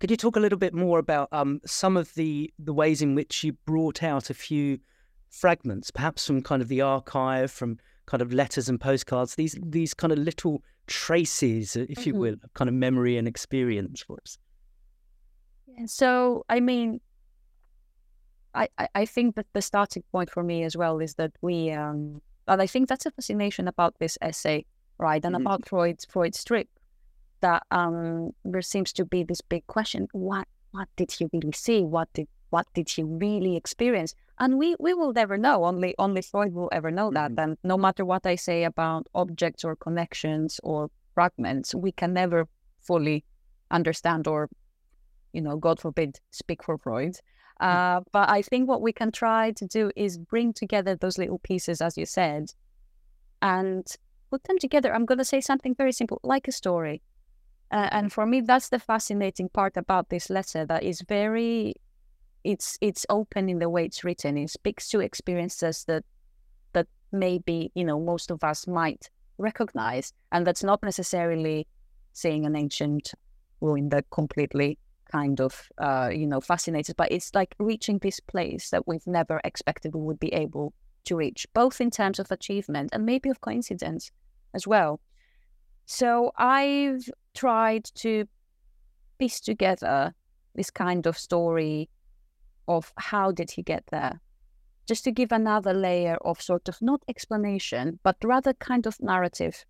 could 0.00 0.10
you 0.10 0.16
talk 0.16 0.36
a 0.36 0.40
little 0.40 0.58
bit 0.58 0.74
more 0.74 0.98
about 0.98 1.28
um, 1.32 1.60
some 1.64 1.96
of 1.96 2.12
the 2.14 2.52
the 2.58 2.72
ways 2.72 3.00
in 3.02 3.14
which 3.14 3.44
you 3.44 3.52
brought 3.64 4.02
out 4.02 4.30
a 4.30 4.34
few 4.34 4.78
fragments, 5.30 5.90
perhaps 5.90 6.26
from 6.26 6.42
kind 6.42 6.62
of 6.62 6.68
the 6.68 6.80
archive, 6.80 7.50
from 7.50 7.78
kind 8.06 8.20
of 8.20 8.32
letters 8.32 8.68
and 8.68 8.80
postcards, 8.80 9.34
these 9.34 9.56
these 9.62 9.94
kind 9.94 10.12
of 10.12 10.18
little 10.18 10.62
traces, 10.86 11.76
if 11.76 11.88
mm-hmm. 11.88 12.08
you 12.08 12.14
will, 12.14 12.34
of 12.34 12.52
kind 12.54 12.68
of 12.68 12.74
memory 12.74 13.16
and 13.16 13.28
experience 13.28 14.02
for 14.02 14.18
us? 14.22 14.38
Yeah, 15.66 15.86
so, 15.86 16.44
I 16.48 16.60
mean, 16.60 17.00
I, 18.54 18.88
I 18.94 19.04
think 19.04 19.36
that 19.36 19.46
the 19.52 19.62
starting 19.62 20.04
point 20.12 20.30
for 20.30 20.42
me 20.42 20.64
as 20.64 20.76
well 20.76 20.98
is 21.00 21.14
that 21.14 21.32
we, 21.42 21.70
um, 21.72 22.20
and 22.46 22.62
I 22.62 22.66
think 22.66 22.88
that's 22.88 23.06
a 23.06 23.10
fascination 23.10 23.68
about 23.68 23.98
this 23.98 24.16
essay, 24.20 24.64
right, 24.98 25.24
and 25.24 25.34
mm-hmm. 25.34 25.46
about 25.46 25.68
Freud's 25.68 26.04
Freud's 26.04 26.44
trip, 26.44 26.68
that 27.40 27.62
um, 27.70 28.30
there 28.44 28.62
seems 28.62 28.92
to 28.94 29.04
be 29.04 29.24
this 29.24 29.40
big 29.40 29.66
question: 29.66 30.08
what 30.12 30.46
what 30.70 30.88
did 30.96 31.10
he 31.12 31.26
really 31.32 31.52
see? 31.52 31.82
What 31.82 32.08
did 32.12 32.28
what 32.50 32.66
did 32.74 32.88
he 32.88 33.02
really 33.02 33.56
experience? 33.56 34.14
And 34.38 34.58
we 34.58 34.76
we 34.78 34.94
will 34.94 35.12
never 35.12 35.36
know. 35.36 35.64
Only 35.64 35.94
only 35.98 36.22
Freud 36.22 36.52
will 36.52 36.70
ever 36.72 36.90
know 36.90 37.10
that. 37.10 37.32
Mm-hmm. 37.32 37.40
And 37.40 37.58
no 37.64 37.76
matter 37.76 38.04
what 38.04 38.26
I 38.26 38.36
say 38.36 38.64
about 38.64 39.08
objects 39.14 39.64
or 39.64 39.74
connections 39.76 40.60
or 40.62 40.90
fragments, 41.14 41.74
we 41.74 41.92
can 41.92 42.12
never 42.12 42.46
fully 42.80 43.24
understand 43.70 44.26
or, 44.26 44.48
you 45.32 45.40
know, 45.40 45.56
God 45.56 45.80
forbid, 45.80 46.20
speak 46.30 46.62
for 46.62 46.78
Freud. 46.78 47.16
Mm. 47.60 47.66
Uh, 47.66 48.00
but 48.12 48.28
I 48.28 48.42
think 48.42 48.68
what 48.68 48.82
we 48.82 48.92
can 48.92 49.12
try 49.12 49.52
to 49.52 49.66
do 49.66 49.90
is 49.96 50.18
bring 50.18 50.52
together 50.52 50.96
those 50.96 51.18
little 51.18 51.38
pieces, 51.38 51.80
as 51.80 51.96
you 51.96 52.06
said, 52.06 52.52
and 53.42 53.86
put 54.30 54.44
them 54.44 54.58
together. 54.58 54.94
I'm 54.94 55.06
going 55.06 55.18
to 55.18 55.24
say 55.24 55.40
something 55.40 55.74
very 55.74 55.92
simple, 55.92 56.20
like 56.22 56.48
a 56.48 56.52
story. 56.52 57.02
Uh, 57.70 57.88
and 57.90 58.12
for 58.12 58.26
me, 58.26 58.40
that's 58.40 58.68
the 58.68 58.78
fascinating 58.78 59.48
part 59.48 59.76
about 59.76 60.08
this 60.08 60.30
letter. 60.30 60.64
That 60.66 60.82
is 60.82 61.02
very 61.08 61.74
it's 62.44 62.78
it's 62.80 63.06
open 63.08 63.48
in 63.48 63.58
the 63.58 63.68
way 63.70 63.86
it's 63.86 64.04
written. 64.04 64.36
It 64.36 64.50
speaks 64.50 64.88
to 64.90 65.00
experiences 65.00 65.84
that 65.86 66.04
that 66.74 66.86
maybe 67.10 67.72
you 67.74 67.84
know 67.84 67.98
most 67.98 68.30
of 68.30 68.44
us 68.44 68.66
might 68.66 69.10
recognize, 69.38 70.12
and 70.30 70.46
that's 70.46 70.62
not 70.62 70.82
necessarily 70.82 71.66
seeing 72.12 72.46
an 72.46 72.54
ancient 72.54 73.12
ruin 73.60 73.88
that 73.88 74.08
completely 74.10 74.78
kind 75.14 75.40
of 75.40 75.52
uh, 75.78 76.10
you 76.12 76.26
know 76.26 76.40
fascinated, 76.40 76.96
but 76.96 77.12
it's 77.12 77.30
like 77.34 77.54
reaching 77.58 77.98
this 77.98 78.20
place 78.20 78.70
that 78.70 78.86
we've 78.88 79.06
never 79.06 79.40
expected 79.44 79.94
we 79.94 80.00
would 80.00 80.20
be 80.20 80.32
able 80.44 80.72
to 81.04 81.16
reach, 81.16 81.46
both 81.54 81.80
in 81.80 81.90
terms 81.90 82.18
of 82.18 82.30
achievement 82.30 82.90
and 82.92 83.06
maybe 83.06 83.28
of 83.30 83.40
coincidence 83.40 84.10
as 84.54 84.66
well. 84.66 85.00
So 85.86 86.32
I've 86.36 87.08
tried 87.34 87.84
to 88.02 88.26
piece 89.18 89.40
together 89.40 90.14
this 90.54 90.70
kind 90.70 91.06
of 91.06 91.16
story 91.18 91.88
of 92.66 92.92
how 92.96 93.32
did 93.32 93.50
he 93.50 93.62
get 93.62 93.84
there 93.90 94.20
just 94.86 95.04
to 95.04 95.12
give 95.12 95.32
another 95.32 95.74
layer 95.74 96.16
of 96.24 96.40
sort 96.40 96.68
of 96.68 96.76
not 96.80 97.00
explanation 97.08 97.98
but 98.02 98.16
rather 98.24 98.52
kind 98.54 98.86
of 98.86 98.96
narrative 99.00 99.64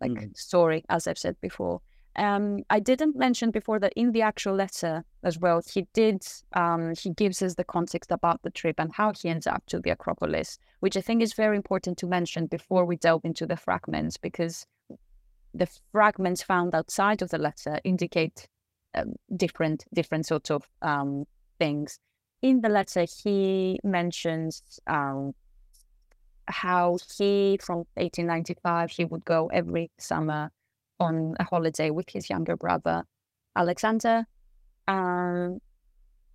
like 0.00 0.12
mm. 0.12 0.36
story 0.36 0.84
as 0.88 1.06
i've 1.06 1.18
said 1.18 1.36
before 1.40 1.80
um, 2.18 2.64
I 2.68 2.80
didn't 2.80 3.16
mention 3.16 3.52
before 3.52 3.78
that 3.78 3.92
in 3.94 4.10
the 4.10 4.22
actual 4.22 4.54
letter 4.54 5.04
as 5.22 5.38
well, 5.38 5.62
he 5.72 5.86
did, 5.94 6.26
um, 6.52 6.92
he 6.98 7.10
gives 7.10 7.40
us 7.42 7.54
the 7.54 7.64
context 7.64 8.10
about 8.10 8.42
the 8.42 8.50
trip 8.50 8.74
and 8.78 8.92
how 8.92 9.12
he 9.12 9.28
ends 9.28 9.46
up 9.46 9.64
to 9.66 9.78
the 9.78 9.90
Acropolis, 9.90 10.58
which 10.80 10.96
I 10.96 11.00
think 11.00 11.22
is 11.22 11.32
very 11.32 11.56
important 11.56 11.96
to 11.98 12.08
mention 12.08 12.46
before 12.46 12.84
we 12.84 12.96
delve 12.96 13.24
into 13.24 13.46
the 13.46 13.56
fragments, 13.56 14.16
because 14.16 14.66
the 15.54 15.68
fragments 15.92 16.42
found 16.42 16.74
outside 16.74 17.22
of 17.22 17.30
the 17.30 17.38
letter 17.38 17.78
indicate 17.84 18.48
um, 18.94 19.14
different, 19.36 19.84
different 19.94 20.26
sorts 20.26 20.50
of 20.50 20.68
um, 20.82 21.24
things. 21.60 22.00
In 22.42 22.62
the 22.62 22.68
letter, 22.68 23.06
he 23.22 23.78
mentions 23.84 24.80
um, 24.88 25.34
how 26.46 26.98
he, 27.16 27.58
from 27.62 27.78
1895, 27.94 28.90
he 28.90 29.04
would 29.04 29.24
go 29.24 29.48
every 29.52 29.90
summer 29.98 30.50
on 31.00 31.34
a 31.38 31.44
holiday 31.44 31.90
with 31.90 32.10
his 32.10 32.28
younger 32.28 32.56
brother, 32.56 33.04
Alexander. 33.56 34.26
Um, 34.86 35.60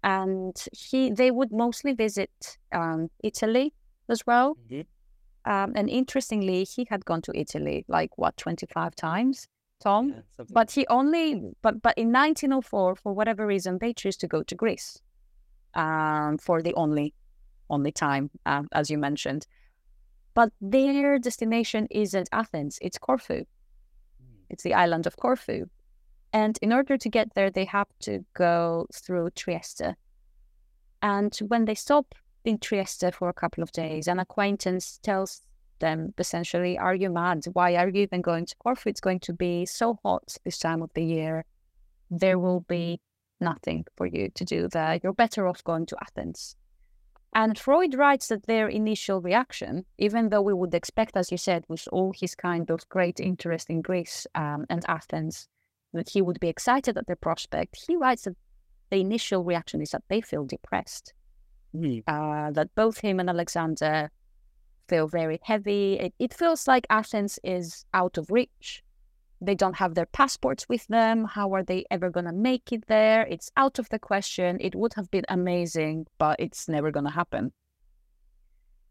and 0.04 0.56
he, 0.72 1.12
they 1.12 1.32
would 1.32 1.52
mostly 1.52 1.94
visit 1.94 2.58
um, 2.74 3.10
Italy 3.24 3.74
as 4.10 4.26
well. 4.28 4.58
Mm-hmm. 4.70 5.52
Um, 5.52 5.74
and 5.76 5.90
interestingly, 5.90 6.64
he 6.64 6.86
had 6.90 7.04
gone 7.06 7.22
to 7.24 7.32
Italy 7.38 7.86
like 7.88 8.18
what 8.18 8.38
25 8.38 8.96
times, 8.96 9.48
Tom. 9.82 10.10
Yeah, 10.10 10.46
but 10.52 10.72
he 10.72 10.88
only, 10.88 11.52
but 11.62 11.82
but 11.82 11.98
in 11.98 12.14
1904, 12.14 12.96
for 12.96 13.14
whatever 13.14 13.46
reason, 13.46 13.78
they 13.80 13.94
choose 13.94 14.16
to 14.18 14.28
go 14.28 14.44
to 14.44 14.56
Greece 14.56 15.02
um, 15.74 16.38
for 16.38 16.62
the 16.62 16.74
only 16.76 17.14
only 17.70 17.92
time, 17.92 18.30
um, 18.46 18.70
as 18.72 18.90
you 18.90 18.98
mentioned. 18.98 19.48
But 20.34 20.52
their 20.62 21.20
destination 21.20 21.88
isn't 21.92 22.30
Athens; 22.32 22.80
it's 22.82 22.98
Corfu. 22.98 23.44
It's 24.54 24.64
the 24.64 24.76
island 24.76 25.08
of 25.08 25.18
Corfu, 25.18 25.66
and 26.32 26.58
in 26.62 26.72
order 26.72 26.98
to 26.98 27.10
get 27.10 27.34
there, 27.34 27.50
they 27.50 27.66
have 27.66 27.88
to 28.02 28.24
go 28.34 28.88
through 28.94 29.32
Trieste. 29.32 29.96
And 31.02 31.36
when 31.48 31.66
they 31.66 31.76
stop 31.76 32.16
in 32.46 32.60
Trieste 32.60 33.14
for 33.14 33.30
a 33.30 33.34
couple 33.34 33.64
of 33.64 33.72
days, 33.72 34.08
an 34.08 34.20
acquaintance 34.20 35.00
tells 35.04 35.42
them 35.80 36.14
essentially, 36.18 36.78
Are 36.78 36.96
you 36.96 37.10
mad? 37.10 37.46
Why 37.54 37.76
are 37.76 37.90
you 37.90 38.02
even 38.04 38.22
going 38.22 38.46
to 38.46 38.56
Corfu? 38.58 38.90
It's 38.90 39.02
going 39.02 39.22
to 39.22 39.34
be 39.34 39.66
so 39.66 40.00
hot 40.04 40.38
this 40.46 40.60
time 40.60 40.82
of 40.82 40.92
the 40.94 41.04
year. 41.04 41.46
There 42.12 42.38
will 42.38 42.62
be 42.62 43.02
nothing 43.42 43.86
for 43.98 44.06
you 44.06 44.30
to 44.36 44.46
do 44.46 44.68
there. 44.70 45.00
You're 45.04 45.14
better 45.14 45.48
off 45.48 45.64
going 45.64 45.88
to 45.88 45.98
Athens. 46.02 46.56
And 47.36 47.58
Freud 47.58 47.96
writes 47.96 48.28
that 48.28 48.46
their 48.46 48.68
initial 48.68 49.20
reaction, 49.22 49.86
even 49.98 50.30
though 50.30 50.42
we 50.42 50.54
would 50.54 50.74
expect, 50.74 51.18
as 51.18 51.32
you 51.32 51.38
said, 51.38 51.64
with 51.68 51.88
all 51.92 52.14
his 52.16 52.36
kind 52.36 52.70
of 52.70 52.88
great 52.90 53.20
interest 53.20 53.70
in 53.70 53.82
Greece 53.82 54.28
um, 54.36 54.66
and 54.70 54.86
Athens, 54.88 55.48
that 55.94 56.10
he 56.10 56.22
would 56.22 56.40
be 56.40 56.50
excited 56.50 56.98
at 56.98 57.08
the 57.08 57.16
prospect, 57.16 57.78
he 57.88 57.96
writes 57.96 58.24
that 58.24 58.36
the 58.92 59.00
initial 59.00 59.44
reaction 59.44 59.82
is 59.82 59.92
that 59.92 60.04
they 60.10 60.22
feel 60.22 60.46
depressed. 60.46 61.14
Mm. 61.76 62.04
Uh, 62.08 62.52
that 62.52 62.74
both 62.76 63.00
him 63.00 63.20
and 63.20 63.30
Alexander 63.30 64.12
feel 64.88 65.08
very 65.08 65.40
heavy. 65.44 65.94
It, 66.00 66.14
it 66.20 66.34
feels 66.34 66.68
like 66.68 66.86
Athens 66.90 67.40
is 67.44 67.86
out 67.94 68.18
of 68.18 68.30
reach. 68.30 68.83
They 69.44 69.56
don't 69.56 69.76
have 69.76 69.94
their 69.94 70.06
passports 70.06 70.70
with 70.70 70.88
them. 70.88 71.26
How 71.26 71.54
are 71.54 71.64
they 71.64 71.86
ever 71.92 72.10
going 72.10 72.26
to 72.26 72.32
make 72.32 72.72
it 72.72 72.88
there? 72.88 73.28
It's 73.28 73.52
out 73.58 73.78
of 73.78 73.90
the 73.90 74.00
question. 74.00 74.58
It 74.62 74.74
would 74.74 74.94
have 74.94 75.12
been 75.12 75.26
amazing, 75.28 76.08
but 76.18 76.40
it's 76.40 76.70
never 76.70 76.92
going 76.92 77.06
to 77.06 77.12
happen. 77.12 77.52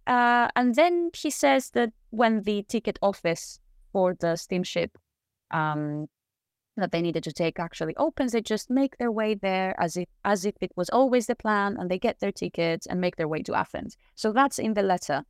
Uh, 0.06 0.48
and 0.54 0.74
then 0.74 1.10
he 1.16 1.30
says 1.30 1.70
that 1.70 1.90
when 2.10 2.42
the 2.42 2.64
ticket 2.64 2.98
office 3.00 3.60
for 3.92 4.14
the 4.20 4.36
steamship 4.36 4.98
um, 5.52 6.06
that 6.76 6.92
they 6.92 7.00
needed 7.00 7.22
to 7.24 7.32
take 7.32 7.58
actually 7.58 7.96
opens, 7.96 8.32
they 8.32 8.42
just 8.42 8.68
make 8.68 8.98
their 8.98 9.12
way 9.12 9.34
there 9.34 9.74
as 9.80 9.96
if 9.96 10.08
as 10.24 10.44
if 10.44 10.54
it 10.60 10.72
was 10.76 10.90
always 10.90 11.26
the 11.26 11.36
plan, 11.36 11.76
and 11.78 11.90
they 11.90 11.98
get 11.98 12.18
their 12.20 12.32
tickets 12.32 12.86
and 12.86 13.00
make 13.00 13.16
their 13.16 13.28
way 13.28 13.42
to 13.42 13.54
Athens. 13.54 13.96
So 14.16 14.32
that's 14.32 14.58
in 14.58 14.74
the 14.74 14.82
letter. 14.82 15.24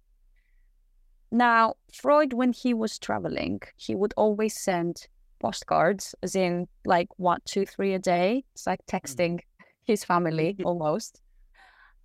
Now, 1.30 1.74
Freud, 1.92 2.32
when 2.32 2.52
he 2.52 2.74
was 2.74 2.98
traveling, 2.98 3.61
he 3.76 3.94
would 3.94 4.14
always 4.16 4.58
send 4.58 5.08
postcards, 5.42 6.14
as 6.22 6.35
in 6.37 6.66
like 6.85 7.09
one, 7.18 7.40
two, 7.44 7.66
three 7.66 7.94
a 7.94 7.98
day. 7.98 8.44
It's 8.55 8.66
like 8.66 8.81
mm. 8.87 8.98
texting 8.98 9.40
his 9.85 10.05
family 10.05 10.57
almost. 10.64 11.20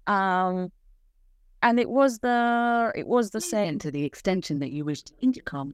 Um, 0.07 0.71
and 1.63 1.79
it 1.79 1.89
was 1.89 2.19
the 2.19 2.91
it 2.95 3.07
was 3.07 3.31
the 3.31 3.41
same 3.41 3.79
to 3.79 3.91
the 3.91 4.03
extension 4.03 4.59
that 4.59 4.71
you 4.71 4.85
wished 4.85 5.13
intercom 5.21 5.73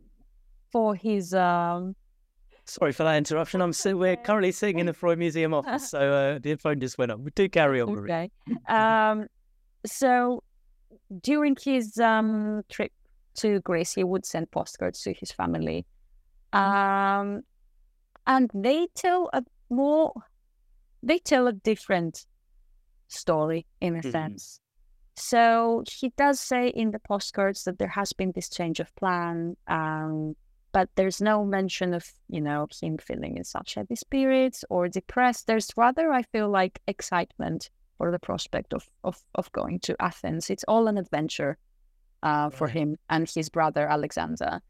for 0.71 0.95
his 0.95 1.33
um 1.33 1.95
Sorry 2.65 2.93
for 2.93 3.03
that 3.03 3.17
interruption. 3.17 3.61
I'm 3.61 3.73
so 3.73 3.97
we're 3.97 4.15
currently 4.15 4.53
sitting 4.53 4.79
in 4.79 4.85
the 4.85 4.93
Freud 4.93 5.19
Museum 5.19 5.53
office, 5.53 5.89
so 5.89 5.99
uh, 5.99 6.39
the 6.41 6.55
phone 6.55 6.79
just 6.79 6.97
went 6.97 7.11
up. 7.11 7.19
We 7.19 7.31
do 7.31 7.49
carry 7.49 7.81
on. 7.81 7.89
Okay. 7.99 8.31
um, 8.69 9.27
so 9.85 10.43
during 11.21 11.57
his 11.61 11.99
um 11.99 12.63
trip 12.69 12.93
to 13.35 13.59
Greece, 13.61 13.93
he 13.93 14.05
would 14.05 14.25
send 14.25 14.49
postcards 14.51 15.01
to 15.01 15.13
his 15.13 15.31
family. 15.31 15.85
Mm. 16.53 16.59
Um, 16.59 17.41
and 18.25 18.49
they 18.53 18.87
tell 18.95 19.29
a 19.33 19.43
more 19.69 20.13
they 21.01 21.19
tell 21.19 21.47
a 21.47 21.53
different 21.53 22.25
story 23.07 23.65
in 23.81 23.95
a 23.95 23.99
mm-hmm. 23.99 24.11
sense 24.11 24.59
so 25.15 25.83
he 25.87 26.09
does 26.17 26.39
say 26.39 26.67
in 26.69 26.91
the 26.91 26.99
postcards 26.99 27.63
that 27.65 27.77
there 27.77 27.87
has 27.87 28.13
been 28.13 28.31
this 28.33 28.49
change 28.49 28.79
of 28.79 28.93
plan 28.95 29.55
um, 29.67 30.35
but 30.71 30.89
there's 30.95 31.21
no 31.21 31.45
mention 31.45 31.93
of 31.93 32.05
you 32.29 32.41
know 32.41 32.67
him 32.81 32.97
feeling 32.97 33.37
in 33.37 33.43
such 33.43 33.75
heavy 33.75 33.95
spirits 33.95 34.65
or 34.69 34.87
depressed 34.87 35.45
there's 35.47 35.69
rather 35.77 36.11
i 36.11 36.23
feel 36.23 36.49
like 36.49 36.79
excitement 36.87 37.69
for 37.97 38.11
the 38.11 38.19
prospect 38.19 38.73
of 38.73 38.89
of, 39.03 39.23
of 39.35 39.51
going 39.51 39.79
to 39.79 39.95
Athens. 40.01 40.49
It's 40.49 40.65
all 40.67 40.87
an 40.87 40.97
adventure 40.97 41.57
uh, 42.21 42.49
for 42.49 42.67
Right. 42.67 42.75
him 42.75 42.97
and 43.09 43.29
his 43.29 43.49
brother 43.49 43.87
Alexander. 43.87 44.61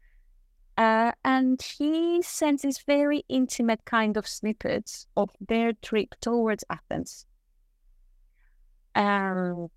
Uh, 0.76 1.12
and 1.24 1.62
he 1.62 2.20
sends 2.22 2.62
this 2.62 2.82
very 2.82 3.24
intimate 3.28 3.84
kind 3.84 4.16
of 4.16 4.26
snippets 4.26 5.06
of 5.16 5.30
their 5.40 5.72
trip 5.72 6.14
towards 6.20 6.64
Athens. 6.68 7.26
Um, 8.96 9.68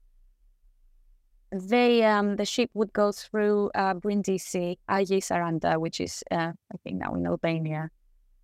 they 1.52 2.04
um, 2.04 2.36
the 2.36 2.46
ship 2.46 2.70
would 2.74 2.92
go 2.94 3.12
through 3.12 3.72
uh, 3.76 3.94
Brindisi, 3.94 4.78
Agioi 4.90 5.22
Saranda, 5.22 5.80
which 5.80 6.02
is 6.02 6.24
uh, 6.32 6.52
I 6.74 6.78
think 6.84 6.98
now 6.98 7.14
in 7.14 7.26
Albania, 7.26 7.90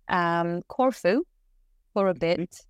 um, 0.08 0.62
Corfu 0.68 1.24
for 1.92 2.08
a 2.08 2.14
bit, 2.14 2.64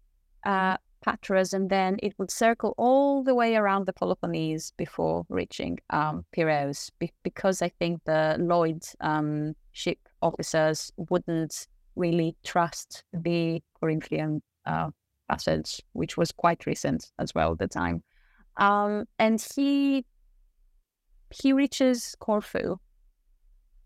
uh, 0.44 0.76
Patras, 1.04 1.52
and 1.52 1.68
then 1.68 1.98
it 2.02 2.14
would 2.18 2.30
circle 2.30 2.74
all 2.78 3.22
the 3.22 3.34
way 3.34 3.56
around 3.56 3.86
the 3.86 3.92
Peloponnese 3.92 4.72
before 4.78 5.26
reaching 5.28 5.78
um, 5.90 6.24
Piraeus, 6.32 6.90
be- 6.98 7.12
because 7.22 7.60
I 7.60 7.68
think 7.68 8.00
the 8.04 8.36
Lloyd 8.38 8.82
um, 9.00 9.54
ship 9.72 9.98
officers 10.22 10.90
wouldn't 10.96 11.66
really 11.94 12.36
trust 12.42 13.04
the 13.12 13.62
Corinthian 13.78 14.42
uh, 14.64 14.90
passage, 15.28 15.82
which 15.92 16.16
was 16.16 16.32
quite 16.32 16.64
recent 16.64 17.12
as 17.18 17.34
well 17.34 17.52
at 17.52 17.58
the 17.58 17.68
time. 17.68 18.02
Um, 18.56 19.04
and 19.18 19.44
he 19.54 20.06
he 21.30 21.52
reaches 21.52 22.14
Corfu 22.20 22.78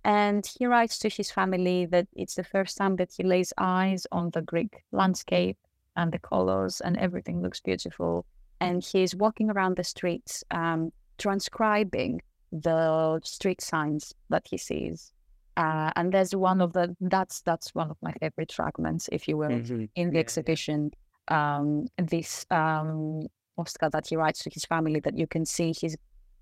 and 0.05 0.47
he 0.59 0.67
writes 0.67 0.99
to 0.99 1.09
his 1.09 1.31
family 1.31 1.87
that 1.87 2.07
it's 2.15 2.35
the 2.35 2.45
first 2.45 2.77
time 2.77 2.97
that 2.97 3.11
he 3.17 3.23
lays 3.23 3.53
eyes 3.57 4.07
on 4.13 4.31
the 4.31 4.43
Greek 4.43 4.85
landscape 4.93 5.57
and 5.97 6.13
the 6.13 6.19
colors 6.19 6.81
and 6.81 6.97
everything 6.97 7.43
looks 7.43 7.61
beautiful. 7.61 8.25
And 8.61 8.85
he's 8.85 9.15
walking 9.15 9.51
around 9.51 9.77
the 9.77 9.85
streets, 9.85 10.43
um, 10.51 10.93
transcribing 11.19 12.21
the 12.51 13.21
street 13.25 13.61
signs 13.61 14.15
that 14.31 14.47
he 14.51 14.59
sees. 14.59 15.13
Uh, 15.57 15.91
and 15.97 16.13
there's 16.13 16.35
one 16.35 16.61
of 16.61 16.73
the 16.73 16.97
that's 17.01 17.41
that's 17.43 17.75
one 17.75 17.91
of 17.91 17.97
my 18.01 18.13
favorite 18.21 18.53
fragments, 18.53 19.09
if 19.13 19.27
you 19.29 19.37
will, 19.37 19.51
Mhm. 19.51 19.89
in 19.97 20.11
the 20.11 20.17
Yeah, 20.17 20.21
exhibition. 20.21 20.93
Um, 21.29 21.87
this 21.97 22.47
um, 22.51 23.27
postcard 23.57 23.93
that 23.93 24.07
he 24.07 24.17
writes 24.17 24.43
to 24.45 24.51
his 24.51 24.65
family 24.65 25.01
that 25.01 25.19
you 25.19 25.27
can 25.27 25.45
see 25.45 25.75
his 25.79 25.97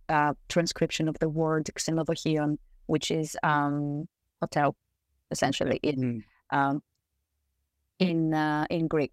uh, 0.09 0.35
transcription 0.49 1.09
of 1.09 1.19
the 1.19 1.29
word 1.29 1.65
xenodochion, 1.75 2.59
which 2.87 3.11
is 3.11 3.37
um, 3.43 4.07
hotel, 4.41 4.77
essentially 5.31 5.81
in 5.83 5.97
Mhm. 5.97 6.25
um, 6.51 6.83
in 7.99 8.35
uh, 8.35 8.67
in 8.71 8.87
Greek. 8.87 9.13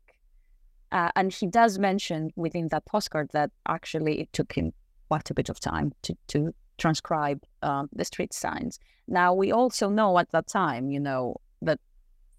Uh, 0.94 1.10
and 1.16 1.34
he 1.34 1.48
does 1.48 1.80
mention 1.80 2.30
within 2.36 2.68
that 2.70 2.86
postcard 2.86 3.28
that 3.34 3.50
actually 3.68 4.22
it 4.22 4.32
took 4.32 4.54
him 4.54 4.72
quite 5.10 5.30
a 5.32 5.34
bit 5.34 5.50
of 5.50 5.60
time 5.60 5.92
to 6.04 6.16
to 6.28 6.54
transcribe 6.78 7.40
um, 7.62 7.90
the 8.00 8.06
street 8.06 8.34
signs. 8.34 8.80
Now 9.08 9.34
we 9.34 9.52
also 9.52 9.90
know 9.90 10.18
at 10.20 10.30
that 10.32 10.48
time, 10.48 10.92
you 10.92 11.00
know, 11.00 11.36
that 11.62 11.80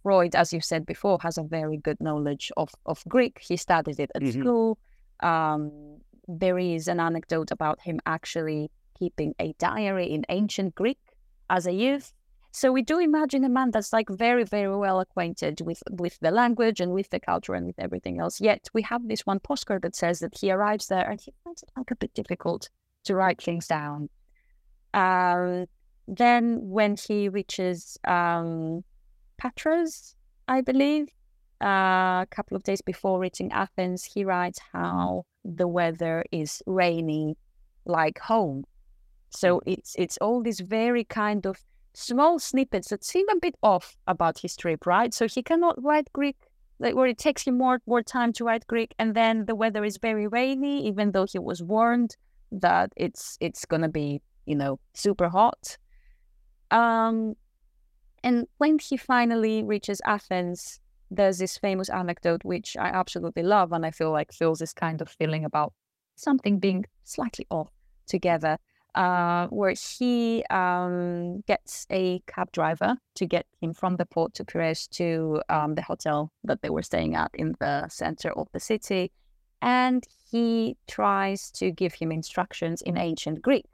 Freud, 0.03 0.35
as 0.35 0.53
you 0.53 0.61
said 0.61 0.85
before, 0.87 1.19
has 1.23 1.39
a 1.39 1.43
very 1.43 1.79
good 1.87 2.01
knowledge 2.01 2.53
of 2.57 2.71
of 2.87 3.03
Greek. 3.09 3.41
He 3.49 3.57
studied 3.57 3.99
it 4.01 4.11
at 4.15 4.23
Mhm. 4.23 4.33
school. 4.41 4.79
Um, 5.21 5.71
there 6.29 6.59
is 6.59 6.89
an 6.89 7.01
anecdote 7.01 7.51
about 7.51 7.81
him 7.81 8.01
actually 8.07 8.71
keeping 8.99 9.35
a 9.39 9.53
diary 9.59 10.07
in 10.07 10.25
ancient 10.29 10.75
Greek 10.75 11.01
as 11.51 11.67
a 11.67 11.73
youth. 11.73 12.13
So 12.55 12.71
we 12.71 12.83
do 12.83 13.01
imagine 13.01 13.43
a 13.43 13.49
man 13.49 13.73
that's 13.73 13.93
like 13.93 14.09
very, 14.09 14.45
very 14.45 14.77
well 14.77 15.01
acquainted 15.01 15.61
with 15.61 15.83
with 15.91 16.17
the 16.21 16.31
language 16.31 16.81
and 16.81 16.93
with 16.93 17.11
the 17.11 17.19
culture 17.19 17.55
and 17.55 17.67
with 17.67 17.81
everything 17.81 18.21
else. 18.21 18.41
Yet 18.41 18.69
we 18.73 18.83
have 18.83 19.09
this 19.09 19.27
one 19.27 19.41
postcard 19.41 19.83
that 19.83 19.97
says 19.97 20.21
that 20.21 20.39
he 20.41 20.53
arrives 20.53 20.87
there 20.87 21.11
and 21.11 21.21
he 21.21 21.33
finds 21.43 21.65
it 21.65 21.71
like 21.77 21.91
a 21.91 21.97
bit 21.97 22.15
difficult 22.15 22.71
to 23.07 23.17
write 23.17 23.43
things 23.43 23.67
down. 23.67 24.09
Um, 24.95 25.67
then 26.07 26.61
when 26.61 26.95
he 26.97 27.29
reaches 27.29 27.99
um, 28.07 28.85
Patras, 29.37 30.15
I 30.47 30.61
believe, 30.61 31.09
uh, 31.61 32.23
a 32.23 32.29
couple 32.31 32.57
of 32.57 32.63
days 32.63 32.83
before 32.83 33.19
reaching 33.19 33.51
Athens, 33.51 34.05
he 34.05 34.25
writes 34.25 34.61
how 34.73 35.25
the 35.45 35.67
weather 35.67 36.25
is 36.31 36.63
rainy 36.67 37.37
like 37.85 38.21
home. 38.21 38.63
So 39.31 39.61
it's 39.67 39.97
it's 39.99 40.19
all 40.19 40.41
this 40.41 40.61
very 40.61 41.03
kind 41.03 41.47
of 41.47 41.59
small 41.95 42.39
snippets 42.39 42.89
that 42.89 43.05
seem 43.05 43.29
a 43.29 43.39
bit 43.41 43.55
off 43.63 43.97
about 44.07 44.39
his 44.39 44.57
trip, 44.57 44.87
right? 44.87 45.15
So 45.15 45.27
he 45.27 45.43
cannot 45.43 45.83
write 45.83 46.13
Greek, 46.13 46.37
like 46.79 46.95
where 46.95 47.07
it 47.07 47.19
takes 47.19 47.45
him 47.45 47.57
more 47.57 47.81
more 47.87 48.03
time 48.03 48.33
to 48.35 48.45
write 48.45 48.67
Greek, 48.67 48.95
and 48.99 49.15
then 49.15 49.47
the 49.47 49.55
weather 49.55 49.85
is 49.85 49.99
very 49.99 50.27
rainy, 50.27 50.87
even 50.87 51.13
though 51.13 51.27
he 51.31 51.39
was 51.39 51.63
warned 51.63 52.17
that 52.53 52.93
it's 52.97 53.39
it's 53.41 53.65
gonna 53.65 53.89
be 53.89 54.21
you 54.47 54.57
know 54.57 54.79
super 54.95 55.29
hot. 55.29 55.79
Um, 56.71 57.37
and 58.23 58.47
when 58.59 58.79
he 58.79 58.97
finally 58.97 59.63
reaches 59.63 60.01
Athens, 60.05 60.81
there's 61.11 61.39
this 61.39 61.59
famous 61.59 61.89
anecdote 61.89 62.45
which 62.45 62.77
I 62.77 62.89
absolutely 62.89 63.43
love, 63.43 63.73
and 63.73 63.87
I 63.87 63.91
feel 63.91 64.11
like 64.11 64.33
feels 64.33 64.59
this 64.59 64.73
kind 64.73 65.01
of 65.01 65.09
feeling 65.09 65.45
about 65.45 65.73
something 66.17 66.59
being 66.59 66.85
slightly 67.05 67.47
off 67.51 67.71
together 68.07 68.59
uh, 68.95 69.49
where 69.49 69.75
he 69.75 70.45
um, 70.51 71.41
gets 71.47 71.87
a 71.91 72.21
cab 72.27 72.51
driver 72.53 72.97
to 73.15 73.27
get 73.27 73.47
him 73.61 73.73
from 73.73 73.97
the 73.97 74.07
port 74.07 74.35
to 74.35 74.45
Piraeus 74.45 74.87
to 74.89 75.43
um, 75.49 75.75
the 75.75 75.83
hotel 75.83 76.31
that 76.45 76.63
they 76.63 76.71
were 76.71 76.83
staying 76.83 77.15
at 77.15 77.31
in 77.35 77.55
the 77.61 77.89
center 77.89 78.33
of 78.33 78.49
the 78.53 78.61
city. 78.61 79.13
And 79.63 80.05
he 80.31 80.77
tries 80.87 81.51
to 81.53 81.71
give 81.71 81.95
him 81.95 82.13
instructions 82.13 82.83
in 82.83 82.99
ancient 82.99 83.41
Greek. 83.43 83.67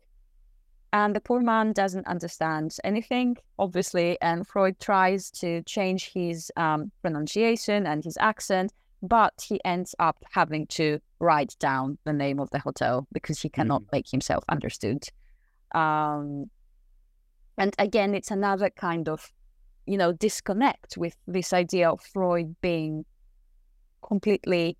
And 0.92 1.14
the 1.14 1.20
poor 1.20 1.40
man 1.40 1.72
doesn't 1.72 2.06
understand 2.06 2.76
anything, 2.82 3.36
obviously. 3.58 4.18
And 4.20 4.46
Freud 4.46 4.80
tries 4.80 5.30
to 5.32 5.62
change 5.62 6.12
his 6.12 6.50
um, 6.56 6.90
pronunciation 7.02 7.86
and 7.86 8.02
his 8.02 8.16
accent, 8.20 8.72
but 9.02 9.34
he 9.46 9.60
ends 9.64 9.94
up 9.98 10.22
having 10.30 10.66
to 10.66 11.00
write 11.18 11.56
down 11.58 11.98
the 12.04 12.12
name 12.12 12.38
of 12.38 12.50
the 12.50 12.58
hotel 12.58 13.06
because 13.12 13.40
he 13.40 13.48
cannot 13.48 13.82
make 13.92 14.10
himself 14.10 14.44
understood. 14.48 15.04
Um, 15.74 16.50
and 17.56 17.74
again, 17.78 18.14
it's 18.14 18.30
another 18.30 18.70
kind 18.70 19.08
of, 19.08 19.32
you 19.86 19.96
know, 19.96 20.12
disconnect 20.12 20.96
with 20.96 21.16
this 21.26 21.52
idea 21.52 21.90
of 21.90 22.00
Freud 22.00 22.56
being 22.60 23.04
completely 24.02 24.76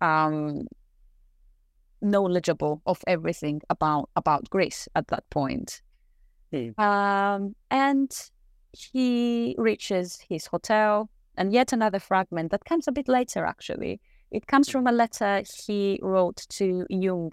um, 0.00 0.66
knowledgeable 2.00 2.82
of 2.86 3.00
everything 3.06 3.60
about 3.70 4.10
about 4.16 4.48
Greece 4.50 4.88
at 4.94 5.08
that 5.08 5.28
point. 5.30 5.82
Hmm. 6.52 6.80
Um, 6.80 7.56
and 7.70 8.10
he 8.72 9.54
reaches 9.58 10.18
his 10.28 10.46
hotel, 10.46 11.08
and 11.36 11.52
yet 11.52 11.72
another 11.72 11.98
fragment 11.98 12.50
that 12.50 12.64
comes 12.64 12.88
a 12.88 12.92
bit 12.92 13.08
later, 13.08 13.44
actually. 13.44 14.00
It 14.30 14.46
comes 14.46 14.68
from 14.68 14.86
a 14.86 14.92
letter 14.92 15.42
he 15.66 15.98
wrote 16.02 16.46
to 16.50 16.86
Jung 16.90 17.32